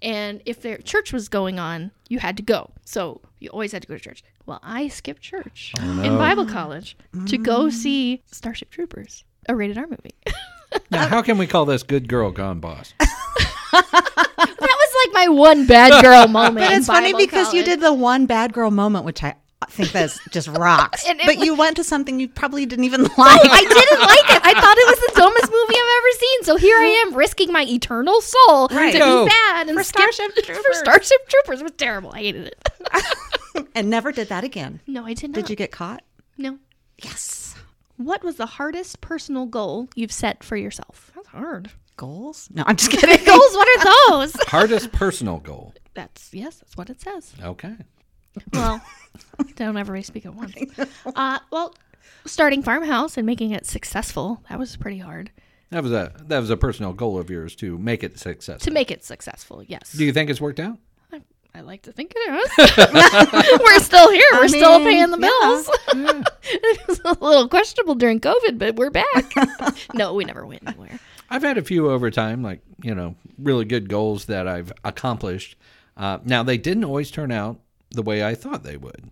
And 0.00 0.40
if 0.46 0.62
their 0.62 0.78
church 0.78 1.12
was 1.12 1.28
going 1.28 1.58
on, 1.58 1.90
you 2.08 2.20
had 2.20 2.36
to 2.36 2.42
go. 2.42 2.70
So 2.84 3.20
you 3.40 3.50
always 3.50 3.72
had 3.72 3.82
to 3.82 3.88
go 3.88 3.94
to 3.94 4.00
church. 4.00 4.22
Well, 4.46 4.60
I 4.62 4.88
skipped 4.88 5.22
church 5.22 5.72
oh, 5.80 6.02
in 6.02 6.16
Bible 6.16 6.46
college 6.46 6.96
to 7.26 7.36
go 7.36 7.70
see 7.70 8.22
Starship 8.26 8.70
Troopers, 8.70 9.24
a 9.48 9.56
rated 9.56 9.78
R 9.78 9.86
movie. 9.86 10.14
Now, 10.90 11.08
how 11.08 11.20
can 11.22 11.36
we 11.36 11.48
call 11.48 11.64
this 11.64 11.82
"Good 11.82 12.08
Girl 12.08 12.30
Gone 12.30 12.60
Boss"? 12.60 12.94
that 13.72 14.28
was 14.60 15.06
like 15.06 15.14
my 15.14 15.28
one 15.28 15.66
bad 15.66 16.02
girl 16.02 16.28
moment. 16.28 16.56
But 16.58 16.72
in 16.72 16.78
it's 16.78 16.86
funny 16.86 17.12
Bible 17.12 17.26
because 17.26 17.54
you 17.54 17.64
did 17.64 17.80
the 17.80 17.92
one 17.92 18.26
bad 18.26 18.52
girl 18.52 18.70
moment, 18.70 19.04
which 19.04 19.22
I 19.22 19.34
think 19.66 19.92
that's 19.92 20.18
just 20.30 20.48
rocks. 20.48 21.04
And 21.08 21.20
but 21.24 21.36
was- 21.36 21.44
you 21.46 21.54
went 21.54 21.76
to 21.76 21.84
something 21.84 22.18
you 22.20 22.28
probably 22.28 22.64
didn't 22.66 22.84
even 22.84 23.02
like. 23.04 23.10
I 23.18 23.60
didn't 23.60 24.00
like 24.00 24.36
it. 24.36 24.42
I 24.44 24.60
thought 24.60 24.76
it 24.78 24.86
was 24.88 25.00
the 25.06 25.12
dumbest 25.20 25.50
movie 25.52 25.74
I've 25.74 25.98
ever 25.98 26.18
seen. 26.18 26.44
So 26.44 26.56
here 26.56 26.76
I 26.78 27.04
am 27.06 27.14
risking 27.14 27.52
my 27.52 27.64
eternal 27.64 28.20
soul 28.20 28.68
Right. 28.68 28.92
to 28.92 28.98
Go. 28.98 29.24
be 29.24 29.28
bad 29.30 29.68
and 29.68 29.76
For 29.76 29.84
skip- 29.84 30.12
Starship 30.12 30.34
For 30.36 30.42
Troopers. 30.42 30.78
Starship 30.78 31.28
Troopers, 31.28 31.60
it 31.60 31.64
was 31.64 31.72
terrible. 31.76 32.12
I 32.12 32.18
hated 32.18 32.46
it. 32.46 33.68
and 33.74 33.90
never 33.90 34.12
did 34.12 34.28
that 34.28 34.44
again. 34.44 34.80
No, 34.86 35.04
I 35.04 35.14
did 35.14 35.30
not. 35.30 35.34
Did 35.34 35.50
you 35.50 35.56
get 35.56 35.70
caught? 35.72 36.02
No. 36.38 36.58
Yes. 37.02 37.54
What 37.96 38.22
was 38.24 38.36
the 38.36 38.46
hardest 38.46 39.00
personal 39.02 39.44
goal 39.46 39.88
you've 39.94 40.12
set 40.12 40.42
for 40.42 40.56
yourself? 40.56 41.10
That's 41.14 41.28
hard. 41.28 41.70
Goals? 41.96 42.48
No, 42.54 42.64
I'm 42.66 42.76
just 42.76 42.90
kidding. 42.90 43.22
Goals? 43.26 43.52
What 43.54 43.68
are 43.68 44.18
those? 44.20 44.32
Hardest 44.46 44.90
personal 44.92 45.38
goal. 45.38 45.74
That's 45.92 46.32
yes. 46.32 46.56
That's 46.60 46.76
what 46.78 46.88
it 46.88 47.00
says. 47.02 47.34
Okay. 47.42 47.74
Well, 48.52 48.82
don't 49.56 49.76
ever 49.76 50.00
speak 50.02 50.26
at 50.26 50.34
once. 50.34 50.54
Uh, 51.04 51.38
well, 51.50 51.74
starting 52.26 52.62
farmhouse 52.62 53.16
and 53.16 53.26
making 53.26 53.50
it 53.52 53.66
successful 53.66 54.42
that 54.48 54.58
was 54.58 54.76
pretty 54.76 54.98
hard. 54.98 55.30
That 55.70 55.84
was 55.84 55.92
a 55.92 56.12
that 56.26 56.40
was 56.40 56.50
a 56.50 56.56
personal 56.56 56.92
goal 56.92 57.18
of 57.18 57.30
yours 57.30 57.54
to 57.56 57.78
make 57.78 58.02
it 58.02 58.18
successful. 58.18 58.64
To 58.64 58.70
make 58.72 58.90
it 58.90 59.04
successful, 59.04 59.62
yes. 59.62 59.92
Do 59.92 60.04
you 60.04 60.12
think 60.12 60.28
it's 60.28 60.40
worked 60.40 60.58
out? 60.58 60.78
I, 61.12 61.22
I 61.54 61.60
like 61.60 61.82
to 61.82 61.92
think 61.92 62.12
it 62.16 62.18
is. 62.18 63.60
we're 63.60 63.78
still 63.78 64.10
here. 64.10 64.26
We're 64.32 64.48
still 64.48 64.80
paying 64.80 65.10
the 65.10 65.18
yeah. 65.18 65.28
bills. 65.28 66.24
it 66.42 66.88
was 66.88 67.00
a 67.04 67.24
little 67.24 67.48
questionable 67.48 67.94
during 67.94 68.18
COVID, 68.18 68.58
but 68.58 68.74
we're 68.74 68.90
back. 68.90 69.32
no, 69.94 70.14
we 70.14 70.24
never 70.24 70.44
went 70.44 70.66
anywhere. 70.66 70.98
I've 71.30 71.42
had 71.42 71.56
a 71.56 71.62
few 71.62 71.88
over 71.88 72.10
time, 72.10 72.42
like 72.42 72.62
you 72.82 72.94
know, 72.94 73.14
really 73.38 73.64
good 73.64 73.88
goals 73.88 74.24
that 74.24 74.48
I've 74.48 74.72
accomplished. 74.82 75.56
Uh, 75.96 76.18
now 76.24 76.42
they 76.42 76.58
didn't 76.58 76.84
always 76.84 77.12
turn 77.12 77.30
out 77.30 77.60
the 77.90 78.02
way 78.02 78.24
I 78.24 78.34
thought 78.34 78.62
they 78.62 78.76
would. 78.76 79.10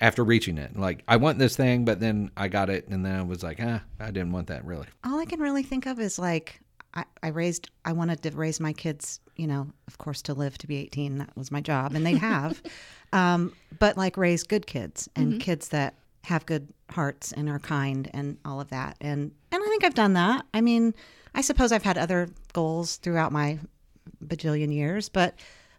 After 0.00 0.22
reaching 0.22 0.58
it, 0.58 0.78
like 0.78 1.02
I 1.08 1.16
want 1.16 1.40
this 1.40 1.56
thing, 1.56 1.84
but 1.84 1.98
then 1.98 2.30
I 2.36 2.46
got 2.46 2.70
it, 2.70 2.86
and 2.86 3.04
then 3.04 3.16
I 3.16 3.22
was 3.22 3.42
like, 3.42 3.58
ah, 3.60 3.82
I 3.98 4.12
didn't 4.12 4.30
want 4.30 4.46
that 4.46 4.64
really. 4.64 4.86
All 5.02 5.18
I 5.18 5.24
can 5.24 5.40
really 5.40 5.64
think 5.64 5.86
of 5.86 5.98
is 5.98 6.20
like 6.20 6.60
I, 6.94 7.04
I 7.22 7.28
raised 7.28 7.70
I 7.84 7.92
wanted 7.92 8.22
to 8.22 8.30
raise 8.30 8.60
my 8.60 8.72
kids, 8.72 9.20
you 9.36 9.46
know, 9.46 9.66
of 9.86 9.98
course 9.98 10.22
to 10.22 10.34
live 10.34 10.56
to 10.58 10.66
be 10.66 10.76
18. 10.76 11.18
That 11.18 11.36
was 11.36 11.50
my 11.50 11.60
job 11.60 11.94
and 11.94 12.06
they 12.06 12.14
have. 12.16 12.62
um, 13.12 13.52
but 13.78 13.96
like 13.96 14.16
raise 14.16 14.42
good 14.44 14.66
kids 14.66 15.08
and 15.16 15.40
kids 15.40 15.68
that 15.68 15.94
have 16.24 16.46
good 16.46 16.68
hearts 16.90 17.32
and 17.32 17.48
are 17.48 17.58
kind 17.58 18.10
and 18.12 18.38
all 18.44 18.60
of 18.60 18.68
that. 18.70 18.96
And 19.00 19.32
and 19.50 19.62
I 19.62 19.66
think 19.66 19.84
I've 19.84 19.94
done 19.94 20.12
that. 20.14 20.44
I 20.54 20.60
mean, 20.60 20.94
I 21.34 21.40
suppose 21.40 21.72
I've 21.72 21.82
had 21.82 21.98
other 21.98 22.28
goals 22.52 22.96
throughout 22.96 23.32
my 23.32 23.58
bajillion 24.24 24.72
years, 24.72 25.08
but 25.08 25.34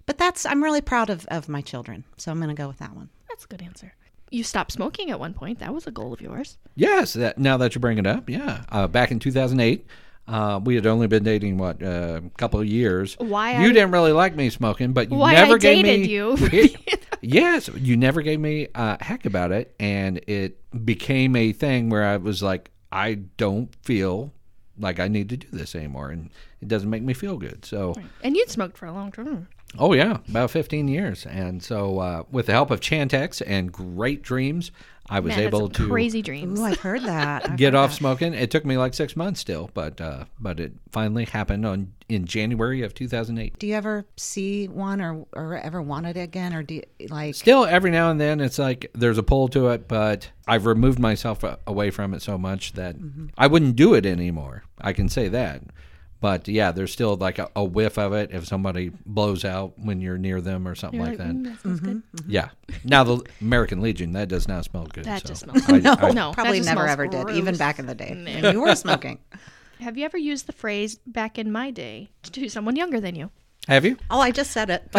but 0.10 0.18
that's 0.18 0.44
I'm 0.44 0.64
really 0.64 0.82
proud 0.82 1.12
of 1.12 1.28
of 1.28 1.48
my 1.48 1.62
children. 1.62 2.04
So 2.18 2.32
I'm 2.32 2.40
going 2.40 2.50
to 2.50 2.60
go 2.60 2.68
with 2.68 2.80
that 2.80 2.96
one. 2.96 3.10
That's 3.30 3.46
a 3.46 3.48
good 3.48 3.62
answer. 3.62 3.94
You 4.32 4.44
stopped 4.44 4.72
smoking 4.72 5.12
at 5.12 5.20
one 5.20 5.36
point. 5.36 5.60
That 5.60 5.72
was 5.72 5.86
a 5.86 5.92
goal 5.92 6.12
of 6.14 6.20
yours. 6.20 6.58
Yes, 6.76 7.14
that 7.14 7.38
now 7.38 7.58
that 7.58 7.76
you 7.76 7.80
bring 7.82 8.00
it 8.00 8.08
up, 8.08 8.28
yeah. 8.28 8.64
Uh, 8.70 8.88
back 8.88 9.12
in 9.12 9.20
2008, 9.20 9.86
uh, 10.28 10.60
we 10.64 10.74
had 10.74 10.88
only 10.88 11.06
been 11.06 11.24
dating 11.24 11.60
what 11.60 11.84
uh, 11.84 12.22
a 12.26 12.30
couple 12.40 12.60
of 12.60 12.66
years. 12.66 13.16
Why 13.20 13.52
you 13.62 13.70
I- 13.70 13.74
didn't 13.74 13.92
really 13.92 14.12
like 14.12 14.36
me 14.36 14.50
smoking, 14.50 14.94
but 14.94 15.12
you 15.12 15.18
Why 15.18 15.34
never 15.34 15.56
I 15.56 15.58
gave 15.60 15.86
dated 15.86 16.08
me. 16.08 16.12
you. 16.12 16.70
yes, 17.22 17.70
you 17.76 17.96
never 17.96 18.24
gave 18.24 18.40
me 18.40 18.68
a 18.74 19.04
heck 19.04 19.28
about 19.28 19.52
it, 19.52 19.76
and 19.80 20.18
it 20.26 20.58
became 20.86 21.36
a 21.36 21.52
thing 21.52 21.90
where 21.92 22.04
I 22.04 22.18
was 22.18 22.42
like, 22.42 22.72
I 22.92 23.14
don't 23.38 23.70
feel 23.84 24.34
like 24.80 25.00
I 25.00 25.08
need 25.08 25.30
to 25.30 25.38
do 25.38 25.48
this 25.52 25.76
anymore, 25.76 26.10
and 26.10 26.30
it 26.62 26.68
doesn't 26.68 26.90
make 26.90 27.04
me 27.04 27.14
feel 27.14 27.38
good. 27.38 27.66
So. 27.66 27.96
And 28.24 28.36
you'd 28.36 28.50
smoked 28.50 28.78
for 28.78 28.86
a 28.86 28.94
long 28.94 29.12
time. 29.12 29.48
Oh 29.78 29.94
yeah, 29.94 30.18
about 30.28 30.50
15 30.50 30.88
years, 30.88 31.28
and 31.28 31.62
so 31.62 32.00
uh, 32.00 32.24
with 32.32 32.48
the 32.48 32.54
help 32.54 32.72
of 32.72 32.80
Chantix 32.80 33.40
and 33.46 33.72
great 33.72 34.24
dreams, 34.24 34.72
I 35.10 35.20
was 35.20 35.36
Man, 35.36 35.48
able 35.48 35.70
to 35.70 35.88
crazy 35.88 36.22
dreams. 36.22 36.60
Ooh, 36.60 36.64
I've 36.64 36.80
heard 36.80 37.04
that. 37.04 37.50
I've 37.50 37.58
get 37.58 37.74
heard 37.74 37.80
off 37.80 37.90
that. 37.92 37.96
smoking. 37.98 38.34
It 38.34 38.52
took 38.52 38.66
me 38.66 38.78
like 38.78 38.94
six 38.94 39.16
months 39.16 39.40
still, 39.40 39.72
but 39.74 40.00
uh, 40.00 40.26
but 40.40 40.60
it 40.60 40.74
finally 40.92 41.26
happened 41.26 41.66
on 41.66 41.94
in 42.08 42.26
January 42.26 42.82
of 42.82 42.94
2008. 42.94 43.58
Do 43.60 43.68
you 43.68 43.76
ever 43.76 44.06
see 44.18 44.68
one 44.68 45.02
or, 45.02 45.26
or 45.34 45.58
ever 45.58 45.82
want 45.82 46.06
it 46.08 46.18
again 46.18 46.54
or 46.54 46.64
do 46.64 46.76
you 46.76 46.84
like 47.10 47.36
Still, 47.36 47.66
every 47.66 47.92
now 47.92 48.10
and 48.12 48.20
then, 48.20 48.40
it's 48.40 48.60
like 48.60 48.90
there's 48.94 49.18
a 49.18 49.24
pull 49.24 49.48
to 49.50 49.70
it, 49.70 49.88
but 49.88 50.30
I've 50.48 50.66
removed 50.66 51.00
myself 51.00 51.44
away 51.68 51.92
from 51.92 52.14
it 52.14 52.22
so 52.22 52.38
much 52.38 52.74
that 52.74 52.96
I 53.38 53.48
wouldn't 53.48 53.76
do 53.76 53.94
it 53.94 54.06
anymore. 54.06 54.64
I 54.80 54.94
can 54.94 55.10
say 55.10 55.28
that. 55.30 55.62
But 56.22 56.48
yeah, 56.50 56.72
there's 56.74 56.92
still 56.92 57.16
like 57.16 57.40
a, 57.40 57.50
a 57.56 57.64
whiff 57.64 57.98
of 57.98 58.12
it 58.14 58.32
if 58.34 58.46
somebody 58.46 58.92
blows 59.06 59.46
out 59.46 59.80
when 59.80 60.02
you're 60.02 60.18
near 60.18 60.42
them 60.42 60.68
or 60.68 60.76
something 60.76 61.00
You're 61.00 61.10
like, 61.12 61.20
like, 61.20 61.28
that. 61.30 61.36
"Mm, 61.36 61.44
that 61.46 61.62
smells 61.62 61.80
good. 61.80 62.04
Yeah. 62.28 62.50
Now 62.84 63.06
the 63.06 63.24
American 63.40 63.80
Legion 63.82 64.12
that 64.14 64.28
does 64.28 64.46
not 64.48 64.66
smell 64.66 64.86
good. 64.86 65.06
That 65.06 65.22
so 65.22 65.28
just 65.30 65.42
smells 65.44 65.64
I- 65.70 65.78
no, 65.80 65.94
I- 66.00 66.12
no, 66.12 66.28
that 66.30 66.36
probably 66.36 66.58
just 66.58 66.68
never 66.70 66.82
smells 66.82 66.92
ever 66.92 67.08
did, 67.08 67.30
even 67.38 67.56
back 67.56 67.80
in 67.80 67.86
the 67.86 67.96
day 67.96 68.12
No. 68.16 68.42
when 68.42 68.54
you 68.54 68.62
were 68.62 68.76
smoking. 68.76 69.20
Have 69.80 69.98
you 69.98 70.04
ever 70.04 70.18
used 70.18 70.46
the 70.48 70.52
phrase 70.52 71.00
"back 71.08 71.40
in 71.40 71.54
my 71.54 71.72
day" 71.72 72.10
to 72.24 72.50
someone 72.50 72.76
younger 72.76 73.00
than 73.00 73.16
you? 73.16 73.32
Have 73.70 73.86
you? 73.86 73.96
Oh, 74.12 74.20
I 74.20 74.32
just 74.32 74.52
said 74.52 74.70
it. 74.70 74.84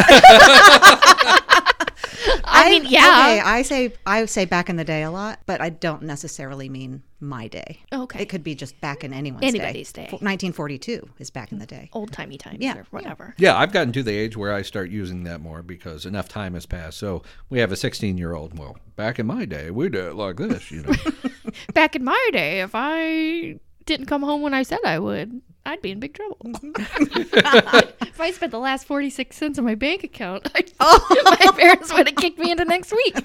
I, 2.44 2.68
mean, 2.70 2.84
yeah. 2.86 3.00
Okay, 3.00 3.40
I 3.40 3.62
say 3.62 3.92
I 4.06 4.24
say 4.26 4.44
back 4.46 4.70
in 4.70 4.76
the 4.76 4.84
day 4.84 5.02
a 5.02 5.10
lot, 5.10 5.40
but 5.46 5.60
I 5.60 5.68
don't 5.70 6.02
necessarily 6.02 6.68
mean 6.70 7.02
my 7.20 7.48
day. 7.48 7.80
Oh, 7.92 8.02
okay. 8.02 8.22
It 8.22 8.28
could 8.28 8.42
be 8.42 8.54
just 8.54 8.80
back 8.80 9.04
in 9.04 9.12
anyone's 9.12 9.44
Anybody's 9.44 9.92
day. 9.92 10.04
F- 10.04 10.12
1942 10.12 11.08
is 11.18 11.30
back 11.30 11.52
in 11.52 11.58
the 11.58 11.66
day. 11.66 11.90
Old 11.92 12.12
timey 12.12 12.38
times 12.38 12.58
Yeah, 12.60 12.78
or 12.78 12.86
whatever. 12.90 13.34
Yeah, 13.38 13.56
I've 13.56 13.72
gotten 13.72 13.92
to 13.92 14.02
the 14.02 14.16
age 14.16 14.36
where 14.36 14.52
I 14.52 14.62
start 14.62 14.90
using 14.90 15.24
that 15.24 15.40
more 15.40 15.62
because 15.62 16.06
enough 16.06 16.28
time 16.28 16.54
has 16.54 16.66
passed. 16.66 16.98
So 16.98 17.22
we 17.48 17.58
have 17.58 17.72
a 17.72 17.76
16 17.76 18.18
year 18.18 18.34
old. 18.34 18.58
Well, 18.58 18.78
back 18.96 19.18
in 19.18 19.26
my 19.26 19.44
day, 19.44 19.70
we 19.70 19.88
did 19.88 20.04
it 20.04 20.14
like 20.14 20.36
this, 20.36 20.70
you 20.70 20.82
know. 20.82 20.92
Back 21.74 21.96
in 21.96 22.04
my 22.04 22.30
day, 22.32 22.60
if 22.60 22.70
I 22.74 23.58
didn't 23.86 24.06
come 24.06 24.22
home 24.22 24.42
when 24.42 24.54
I 24.54 24.62
said 24.62 24.78
I 24.84 24.98
would, 24.98 25.40
I'd 25.66 25.82
be 25.82 25.90
in 25.90 26.00
big 26.00 26.14
trouble. 26.14 26.38
if 26.44 28.20
I 28.20 28.30
spent 28.30 28.52
the 28.52 28.58
last 28.58 28.86
46 28.86 29.36
cents 29.36 29.58
on 29.58 29.64
my 29.64 29.74
bank 29.74 30.04
account, 30.04 30.50
I, 30.54 30.64
oh. 30.80 31.22
my 31.24 31.52
parents 31.56 31.92
would 31.92 32.06
have 32.08 32.16
kicked 32.16 32.38
me 32.38 32.50
into 32.50 32.64
next 32.64 32.92
week. 32.92 33.16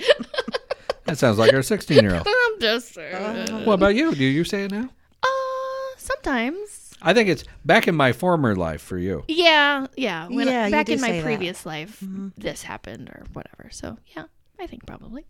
That 1.06 1.18
sounds 1.18 1.38
like 1.38 1.54
our 1.54 1.62
16 1.64 2.04
year 2.04 2.16
old. 2.16 2.28
I'm 2.46 2.60
just 2.60 2.94
saying. 2.94 3.66
What 3.66 3.74
about 3.74 3.96
you? 3.96 4.14
Do 4.14 4.24
you 4.24 4.44
say 4.44 4.66
it 4.66 4.72
now? 4.72 4.90
Uh, 5.24 5.28
sometimes. 5.98 6.94
I 7.02 7.14
think 7.14 7.30
it's 7.30 7.44
back 7.64 7.88
in 7.88 7.96
my 7.96 8.12
former 8.14 8.56
life 8.56 8.82
for 8.82 8.98
you. 8.98 9.24
Yeah, 9.28 9.88
yeah. 9.96 10.28
When 10.28 10.48
Yeah, 10.48 10.66
you 10.66 10.72
back 10.72 10.88
do 10.88 10.94
in 10.94 11.02
my 11.02 11.08
say 11.08 11.18
that. 11.20 11.24
previous 11.26 11.66
life, 11.66 12.04
this 12.38 12.64
happened 12.64 13.10
or 13.10 13.24
whatever. 13.34 13.70
So, 13.72 13.98
yeah, 14.16 14.26
I 14.60 14.66
think 14.68 14.86
probably. 14.86 15.26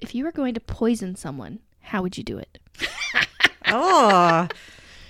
If 0.00 0.14
you 0.14 0.24
were 0.24 0.32
going 0.32 0.54
to 0.54 0.60
poison 0.60 1.14
someone, 1.14 1.60
how 1.80 2.02
would 2.02 2.16
you 2.18 2.24
do 2.24 2.38
it? 2.38 2.58
Oh, 3.72 4.48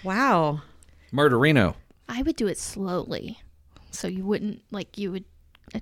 wow. 0.05 0.61
Murderino. 1.13 1.75
I 2.09 2.21
would 2.23 2.37
do 2.37 2.47
it 2.47 2.59
slowly. 2.59 3.41
So 3.91 4.07
you 4.07 4.25
wouldn't, 4.27 4.61
like, 4.71 4.99
you 4.99 5.13
would 5.13 5.25
uh, 5.25 5.27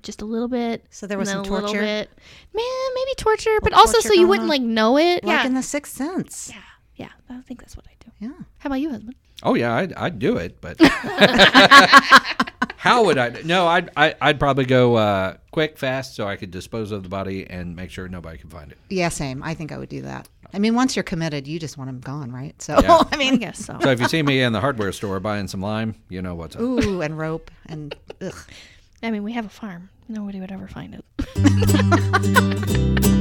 just 0.02 0.22
a 0.22 0.24
little 0.24 0.48
bit. 0.48 0.84
So 0.90 1.06
there 1.06 1.18
was 1.18 1.28
and 1.28 1.38
then 1.38 1.44
some 1.44 1.52
a 1.52 1.56
little 1.56 1.68
torture? 1.70 1.84
bit. 1.84 2.10
Man, 2.54 2.94
maybe 2.94 3.14
torture, 3.16 3.58
but 3.62 3.72
also 3.72 3.94
torture 3.94 4.08
so 4.08 4.14
you 4.14 4.26
wouldn't 4.28 4.44
on? 4.44 4.48
like 4.48 4.62
know 4.62 4.98
it. 4.98 5.24
Like 5.24 5.40
yeah. 5.40 5.46
in 5.46 5.54
the 5.54 5.62
Sixth 5.62 5.94
Sense. 5.96 6.50
yeah. 6.52 6.60
Yeah. 6.96 7.08
I 7.30 7.40
think 7.42 7.60
that's 7.60 7.76
what 7.76 7.86
I 7.86 7.92
do. 8.00 8.10
Yeah. 8.18 8.44
How 8.58 8.66
about 8.68 8.80
you, 8.80 8.90
husband? 8.90 9.14
Oh 9.44 9.54
yeah, 9.54 9.72
I'd, 9.74 9.92
I'd 9.94 10.18
do 10.18 10.36
it, 10.36 10.60
but 10.60 10.76
how 12.76 13.04
would 13.04 13.18
I? 13.18 13.30
No, 13.44 13.66
I'd 13.68 13.90
I, 13.96 14.14
I'd 14.20 14.38
probably 14.40 14.64
go 14.64 14.96
uh, 14.96 15.36
quick, 15.52 15.78
fast, 15.78 16.16
so 16.16 16.26
I 16.26 16.36
could 16.36 16.50
dispose 16.50 16.90
of 16.90 17.02
the 17.02 17.08
body 17.08 17.48
and 17.48 17.76
make 17.76 17.90
sure 17.90 18.08
nobody 18.08 18.38
can 18.38 18.50
find 18.50 18.72
it. 18.72 18.78
Yeah, 18.90 19.08
same. 19.10 19.42
I 19.42 19.54
think 19.54 19.70
I 19.72 19.78
would 19.78 19.88
do 19.88 20.02
that. 20.02 20.28
I 20.52 20.58
mean, 20.58 20.74
once 20.74 20.96
you're 20.96 21.02
committed, 21.04 21.46
you 21.46 21.58
just 21.58 21.76
want 21.76 21.88
them 21.88 22.00
gone, 22.00 22.32
right? 22.32 22.60
So, 22.60 22.80
Yeah. 22.80 22.96
I 22.96 23.06
I 23.12 23.16
mean, 23.16 23.38
guess 23.38 23.64
so. 23.64 23.78
So 23.82 23.90
if 23.90 24.00
you 24.00 24.08
see 24.08 24.22
me 24.22 24.40
in 24.40 24.52
the 24.52 24.60
hardware 24.60 24.92
store 24.92 25.20
buying 25.20 25.46
some 25.46 25.60
lime, 25.60 25.94
you 26.08 26.22
know 26.22 26.34
what's 26.34 26.56
up. 26.56 26.62
ooh, 26.62 27.02
and 27.02 27.16
rope 27.18 27.50
and 27.66 27.94
ugh. 28.20 28.34
I 29.02 29.10
mean, 29.10 29.22
we 29.22 29.32
have 29.32 29.46
a 29.46 29.50
farm. 29.50 29.90
Nobody 30.08 30.40
would 30.40 30.50
ever 30.50 30.66
find 30.66 30.94
it. 30.94 31.04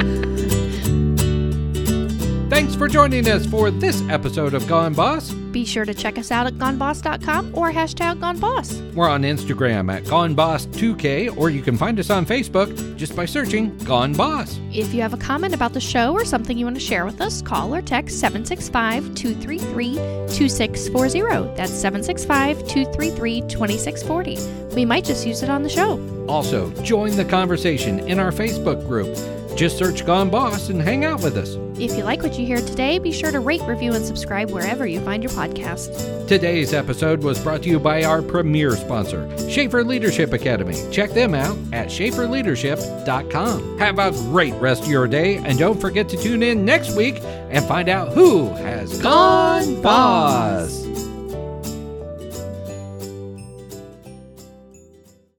Thanks 2.68 2.80
for 2.80 2.90
joining 2.90 3.30
us 3.30 3.46
for 3.46 3.72
this 3.72 4.02
episode 4.10 4.54
of 4.54 4.68
Gone 4.68 4.94
Boss. 4.94 5.32
Be 5.32 5.64
sure 5.64 5.86
to 5.86 5.94
check 5.94 6.18
us 6.18 6.32
out 6.32 6.48
at 6.48 6.56
goneboss.com 6.56 7.58
or 7.58 7.72
hashtag 7.72 8.20
goneboss. 8.20 8.94
We're 8.94 9.08
on 9.08 9.22
Instagram 9.22 9.90
at 9.90 10.04
GoneBoss2K, 10.04 11.38
or 11.38 11.50
you 11.50 11.62
can 11.62 11.78
find 11.78 11.98
us 11.98 12.10
on 12.10 12.26
Facebook 12.26 12.98
just 12.98 13.16
by 13.16 13.24
searching 13.24 13.76
Gone 13.86 14.12
Boss. 14.12 14.60
If 14.74 14.94
you 14.94 15.02
have 15.02 15.14
a 15.14 15.18
comment 15.18 15.56
about 15.56 15.72
the 15.72 15.80
show 15.80 16.12
or 16.12 16.26
something 16.26 16.58
you 16.58 16.66
want 16.66 16.76
to 16.76 16.82
share 16.82 17.06
with 17.06 17.22
us, 17.22 17.42
call 17.42 17.74
or 17.74 17.82
text 17.82 18.20
765 18.20 19.16
233 19.16 19.94
2640. 20.28 21.56
That's 21.56 21.72
765 21.72 22.68
233 22.68 23.42
2640. 23.48 24.76
We 24.76 24.84
might 24.84 25.06
just 25.06 25.26
use 25.26 25.42
it 25.42 25.50
on 25.50 25.64
the 25.64 25.70
show. 25.70 25.98
Also, 26.28 26.70
join 26.84 27.16
the 27.16 27.24
conversation 27.24 28.00
in 28.10 28.20
our 28.20 28.34
Facebook 28.34 28.86
group. 28.90 29.16
Just 29.58 29.78
search 29.80 30.06
Gone 30.06 30.30
Boss 30.30 30.70
and 30.70 30.80
hang 30.80 31.04
out 31.04 31.24
with 31.24 31.36
us. 31.36 31.56
If 31.82 31.98
you 31.98 32.04
like 32.04 32.22
what 32.22 32.38
you 32.38 32.46
hear 32.46 32.58
today, 32.58 33.00
be 33.00 33.12
sure 33.12 33.32
to 33.32 33.40
rate, 33.40 33.64
review, 33.64 33.94
and 33.94 34.06
subscribe 34.06 34.52
wherever 34.52 34.86
you 34.86 35.00
find 35.02 35.24
your 35.24 35.32
podcast. 35.32 36.28
Today's 36.28 36.74
episode 36.74 37.24
was 37.24 37.40
brought 37.40 37.64
to 37.64 37.70
you 37.70 37.80
by 37.80 38.04
our 38.04 38.22
premier 38.22 38.76
sponsor, 38.76 39.28
Schaefer 39.50 39.84
Leadership 39.84 40.32
Academy. 40.32 40.76
Check 40.92 41.12
them 41.12 41.34
out 41.34 41.58
at 41.74 41.88
schaeferleadership.com. 41.88 43.80
Have 43.80 43.98
a 43.98 44.12
great 44.12 44.54
rest 44.56 44.84
of 44.84 44.90
your 44.90 45.08
day, 45.08 45.38
and 45.38 45.58
don't 45.58 45.82
forget 45.82 46.08
to 46.10 46.18
tune 46.18 46.44
in 46.44 46.64
next 46.64 46.96
week 46.96 47.20
and 47.24 47.66
find 47.66 47.90
out 47.90 48.14
who 48.14 48.50
has 48.50 49.02
gone 49.02 49.82
boss. 49.82 50.87